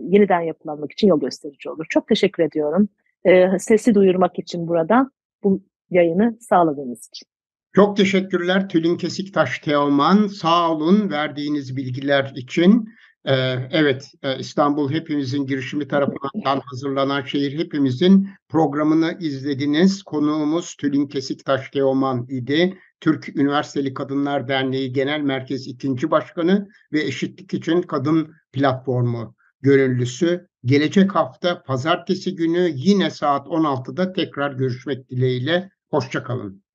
yeniden 0.02 0.40
yapılanmak 0.40 0.92
için 0.92 1.08
yol 1.08 1.20
gösterici 1.20 1.70
olur. 1.70 1.86
Çok 1.88 2.08
teşekkür 2.08 2.42
ediyorum. 2.42 2.88
E, 3.24 3.58
sesi 3.58 3.94
duyurmak 3.94 4.38
için 4.38 4.68
burada 4.68 5.10
bu 5.42 5.62
yayını 5.90 6.36
sağladığınız 6.40 7.08
için. 7.08 7.26
Çok 7.74 7.96
teşekkürler 7.96 8.68
Tülin 8.68 8.96
Kesiktaş 8.96 9.58
Teoman. 9.58 10.26
Sağ 10.26 10.70
olun 10.70 11.10
verdiğiniz 11.10 11.76
bilgiler 11.76 12.32
için. 12.36 12.88
Ee, 13.24 13.34
evet, 13.70 14.12
e, 14.22 14.38
İstanbul 14.38 14.90
Hepimizin 14.90 15.46
girişimi 15.46 15.88
tarafından 15.88 16.60
hazırlanan 16.64 17.22
Şehir 17.22 17.58
Hepimizin 17.58 18.28
programını 18.48 19.16
izlediniz. 19.20 20.02
Konuğumuz 20.02 20.74
Tülin 20.74 21.06
Kesiktaş 21.06 21.70
Teoman 21.70 22.26
idi. 22.28 22.78
Türk 23.00 23.36
Üniversiteli 23.36 23.94
Kadınlar 23.94 24.48
Derneği 24.48 24.92
Genel 24.92 25.20
Merkez 25.20 25.66
İkinci 25.66 26.10
Başkanı 26.10 26.68
ve 26.92 27.00
Eşitlik 27.00 27.54
için 27.54 27.82
Kadın 27.82 28.34
Platformu 28.52 29.36
gönüllüsü. 29.62 30.48
Gelecek 30.64 31.14
hafta 31.14 31.62
pazartesi 31.62 32.36
günü 32.36 32.70
yine 32.74 33.10
saat 33.10 33.46
16'da 33.46 34.12
tekrar 34.12 34.52
görüşmek 34.52 35.10
dileğiyle. 35.10 35.70
Hoşçakalın. 35.90 36.65